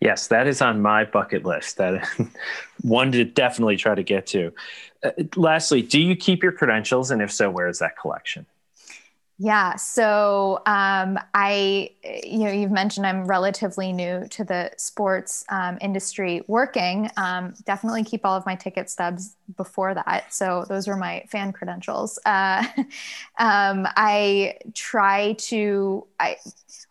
Yes, 0.00 0.28
that 0.28 0.46
is 0.46 0.62
on 0.62 0.80
my 0.80 1.04
bucket 1.04 1.44
list. 1.44 1.76
That 1.78 2.06
one 2.82 3.12
to 3.12 3.24
definitely 3.24 3.76
try 3.76 3.94
to 3.94 4.02
get 4.02 4.26
to. 4.28 4.52
Uh, 5.02 5.10
lastly, 5.36 5.82
do 5.82 6.00
you 6.00 6.16
keep 6.16 6.42
your 6.42 6.52
credentials, 6.52 7.10
and 7.10 7.22
if 7.22 7.32
so, 7.32 7.50
where 7.50 7.68
is 7.68 7.78
that 7.80 7.96
collection? 7.96 8.46
Yeah. 9.40 9.76
So 9.76 10.62
um, 10.66 11.16
I, 11.32 11.90
you 12.24 12.38
know, 12.40 12.50
you've 12.50 12.72
mentioned 12.72 13.06
I'm 13.06 13.24
relatively 13.24 13.92
new 13.92 14.26
to 14.30 14.42
the 14.42 14.72
sports 14.78 15.44
um, 15.48 15.78
industry 15.80 16.42
working. 16.48 17.08
Um, 17.16 17.54
definitely 17.64 18.02
keep 18.02 18.26
all 18.26 18.34
of 18.36 18.44
my 18.46 18.56
ticket 18.56 18.90
stubs 18.90 19.36
before 19.56 19.94
that. 19.94 20.34
So 20.34 20.64
those 20.68 20.88
were 20.88 20.96
my 20.96 21.22
fan 21.28 21.52
credentials. 21.52 22.18
Uh, 22.26 22.66
um, 23.38 23.86
I 23.96 24.56
try 24.74 25.34
to, 25.34 26.04
I, 26.18 26.36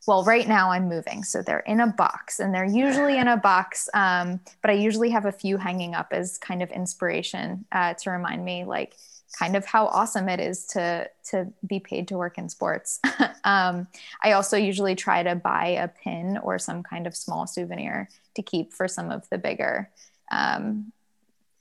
well, 0.07 0.23
right 0.23 0.47
now 0.47 0.71
I'm 0.71 0.87
moving. 0.87 1.23
So 1.23 1.41
they're 1.41 1.59
in 1.59 1.81
a 1.81 1.87
box 1.87 2.39
and 2.39 2.53
they're 2.55 2.63
usually 2.65 3.17
in 3.17 3.27
a 3.27 3.35
box. 3.35 3.89
Um, 3.93 4.39
but 4.61 4.71
I 4.71 4.75
usually 4.75 5.09
have 5.09 5.25
a 5.25 5.33
few 5.33 5.57
hanging 5.57 5.95
up 5.95 6.07
as 6.11 6.37
kind 6.37 6.63
of 6.63 6.71
inspiration 6.71 7.65
uh, 7.73 7.93
to 7.95 8.11
remind 8.11 8.45
me 8.45 8.63
like, 8.63 8.95
kind 9.37 9.55
of 9.55 9.65
how 9.65 9.85
awesome 9.87 10.29
it 10.29 10.39
is 10.39 10.65
to 10.65 11.09
to 11.29 11.47
be 11.65 11.79
paid 11.79 12.07
to 12.07 12.17
work 12.17 12.37
in 12.37 12.49
sports. 12.49 12.99
um, 13.43 13.87
I 14.23 14.31
also 14.31 14.57
usually 14.57 14.95
try 14.95 15.23
to 15.23 15.35
buy 15.35 15.67
a 15.67 15.87
pin 15.87 16.37
or 16.41 16.57
some 16.57 16.83
kind 16.83 17.05
of 17.05 17.15
small 17.15 17.45
souvenir 17.45 18.09
to 18.35 18.41
keep 18.41 18.73
for 18.73 18.87
some 18.87 19.11
of 19.11 19.29
the 19.29 19.37
bigger 19.37 19.89
um, 20.31 20.91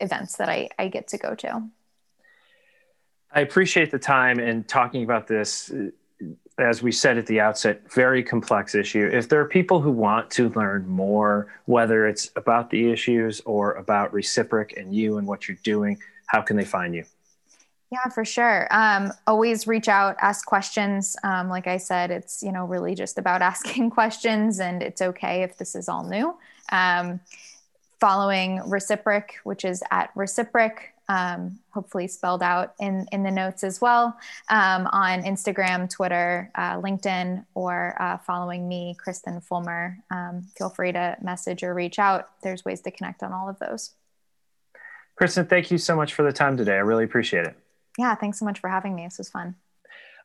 events 0.00 0.36
that 0.36 0.48
I, 0.48 0.70
I 0.78 0.88
get 0.88 1.08
to 1.08 1.18
go 1.18 1.34
to. 1.34 1.68
I 3.32 3.40
appreciate 3.40 3.90
the 3.90 3.98
time 3.98 4.38
and 4.38 4.66
talking 4.66 5.04
about 5.04 5.26
this. 5.26 5.70
As 6.58 6.82
we 6.82 6.90
said 6.90 7.18
at 7.18 7.26
the 7.26 7.40
outset, 7.40 7.92
very 7.92 8.22
complex 8.22 8.74
issue. 8.74 9.10
If 9.12 9.28
there 9.28 9.40
are 9.40 9.48
people 9.48 9.82
who 9.82 9.90
want 9.90 10.30
to 10.32 10.48
learn 10.50 10.88
more, 10.88 11.52
whether 11.66 12.06
it's 12.06 12.30
about 12.34 12.70
the 12.70 12.90
issues 12.90 13.42
or 13.44 13.72
about 13.74 14.10
Reciproc 14.14 14.80
and 14.80 14.94
you 14.94 15.18
and 15.18 15.26
what 15.26 15.46
you're 15.48 15.58
doing, 15.62 15.98
how 16.24 16.40
can 16.40 16.56
they 16.56 16.64
find 16.64 16.94
you? 16.94 17.04
Yeah, 17.92 18.08
for 18.08 18.24
sure. 18.24 18.66
Um, 18.72 19.12
always 19.26 19.68
reach 19.68 19.88
out, 19.88 20.16
ask 20.20 20.44
questions. 20.44 21.16
Um, 21.22 21.48
like 21.48 21.68
I 21.68 21.76
said, 21.76 22.10
it's 22.10 22.42
you 22.42 22.50
know 22.50 22.64
really 22.64 22.94
just 22.94 23.16
about 23.16 23.42
asking 23.52 23.90
questions, 23.90 24.60
and 24.60 24.82
it's 24.82 25.00
okay 25.00 25.42
if 25.42 25.56
this 25.56 25.74
is 25.74 25.88
all 25.88 26.04
new. 26.04 26.36
Um, 26.72 27.20
following 28.00 28.58
Reciproc, 28.58 29.30
which 29.44 29.64
is 29.64 29.82
at 29.90 30.12
Reciproc, 30.14 30.78
um, 31.08 31.60
hopefully 31.70 32.08
spelled 32.08 32.42
out 32.42 32.74
in 32.80 33.06
in 33.12 33.22
the 33.22 33.30
notes 33.30 33.62
as 33.62 33.80
well 33.80 34.18
um, 34.50 34.88
on 34.88 35.22
Instagram, 35.22 35.88
Twitter, 35.88 36.50
uh, 36.56 36.80
LinkedIn, 36.80 37.46
or 37.54 37.94
uh, 38.02 38.18
following 38.18 38.66
me, 38.66 38.96
Kristen 38.98 39.40
Fulmer. 39.40 39.98
Um, 40.10 40.48
feel 40.58 40.70
free 40.70 40.90
to 40.90 41.16
message 41.22 41.62
or 41.62 41.72
reach 41.72 42.00
out. 42.00 42.30
There's 42.42 42.64
ways 42.64 42.80
to 42.80 42.90
connect 42.90 43.22
on 43.22 43.32
all 43.32 43.48
of 43.48 43.60
those. 43.60 43.92
Kristen, 45.14 45.46
thank 45.46 45.70
you 45.70 45.78
so 45.78 45.94
much 45.94 46.14
for 46.14 46.24
the 46.24 46.32
time 46.32 46.56
today. 46.56 46.74
I 46.74 46.80
really 46.80 47.04
appreciate 47.04 47.46
it. 47.46 47.56
Yeah, 47.98 48.14
thanks 48.14 48.38
so 48.38 48.44
much 48.44 48.58
for 48.58 48.68
having 48.68 48.94
me. 48.94 49.04
This 49.04 49.18
was 49.18 49.28
fun. 49.28 49.54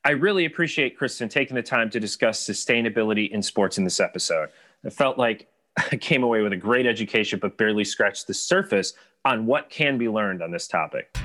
I 0.03 0.11
really 0.11 0.45
appreciate 0.45 0.97
Kristen 0.97 1.29
taking 1.29 1.55
the 1.55 1.61
time 1.61 1.89
to 1.91 1.99
discuss 1.99 2.43
sustainability 2.43 3.29
in 3.29 3.41
sports 3.41 3.77
in 3.77 3.83
this 3.83 3.99
episode. 3.99 4.49
It 4.83 4.93
felt 4.93 5.17
like 5.17 5.47
I 5.91 5.95
came 5.97 6.23
away 6.23 6.41
with 6.41 6.53
a 6.53 6.57
great 6.57 6.85
education, 6.85 7.39
but 7.39 7.57
barely 7.57 7.83
scratched 7.83 8.27
the 8.27 8.33
surface 8.33 8.93
on 9.25 9.45
what 9.45 9.69
can 9.69 9.97
be 9.97 10.09
learned 10.09 10.41
on 10.41 10.51
this 10.51 10.67
topic. 10.67 11.15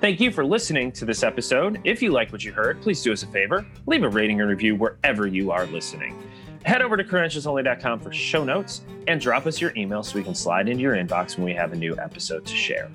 Thank 0.00 0.20
you 0.20 0.30
for 0.30 0.44
listening 0.44 0.92
to 0.92 1.04
this 1.04 1.22
episode. 1.22 1.80
If 1.84 2.02
you 2.02 2.10
like 2.10 2.30
what 2.30 2.44
you 2.44 2.52
heard, 2.52 2.80
please 2.82 3.02
do 3.02 3.12
us 3.12 3.22
a 3.22 3.26
favor 3.26 3.66
leave 3.86 4.02
a 4.02 4.08
rating 4.08 4.40
and 4.40 4.48
review 4.50 4.76
wherever 4.76 5.26
you 5.26 5.50
are 5.50 5.66
listening. 5.66 6.22
Head 6.64 6.82
over 6.82 6.96
to 6.96 7.04
credentialsonly.com 7.04 8.00
for 8.00 8.12
show 8.12 8.44
notes 8.44 8.82
and 9.06 9.20
drop 9.20 9.46
us 9.46 9.60
your 9.60 9.72
email 9.76 10.02
so 10.02 10.16
we 10.18 10.24
can 10.24 10.34
slide 10.34 10.68
into 10.68 10.82
your 10.82 10.96
inbox 10.96 11.36
when 11.36 11.44
we 11.44 11.54
have 11.54 11.72
a 11.72 11.76
new 11.76 11.96
episode 11.98 12.44
to 12.44 12.54
share. 12.54 12.90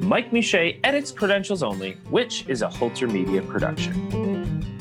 Mike 0.00 0.32
Miche 0.32 0.78
edits 0.84 1.10
Credentials 1.10 1.62
Only, 1.62 1.92
which 2.10 2.46
is 2.48 2.62
a 2.62 2.68
Holter 2.68 3.06
Media 3.06 3.40
production. 3.42 4.73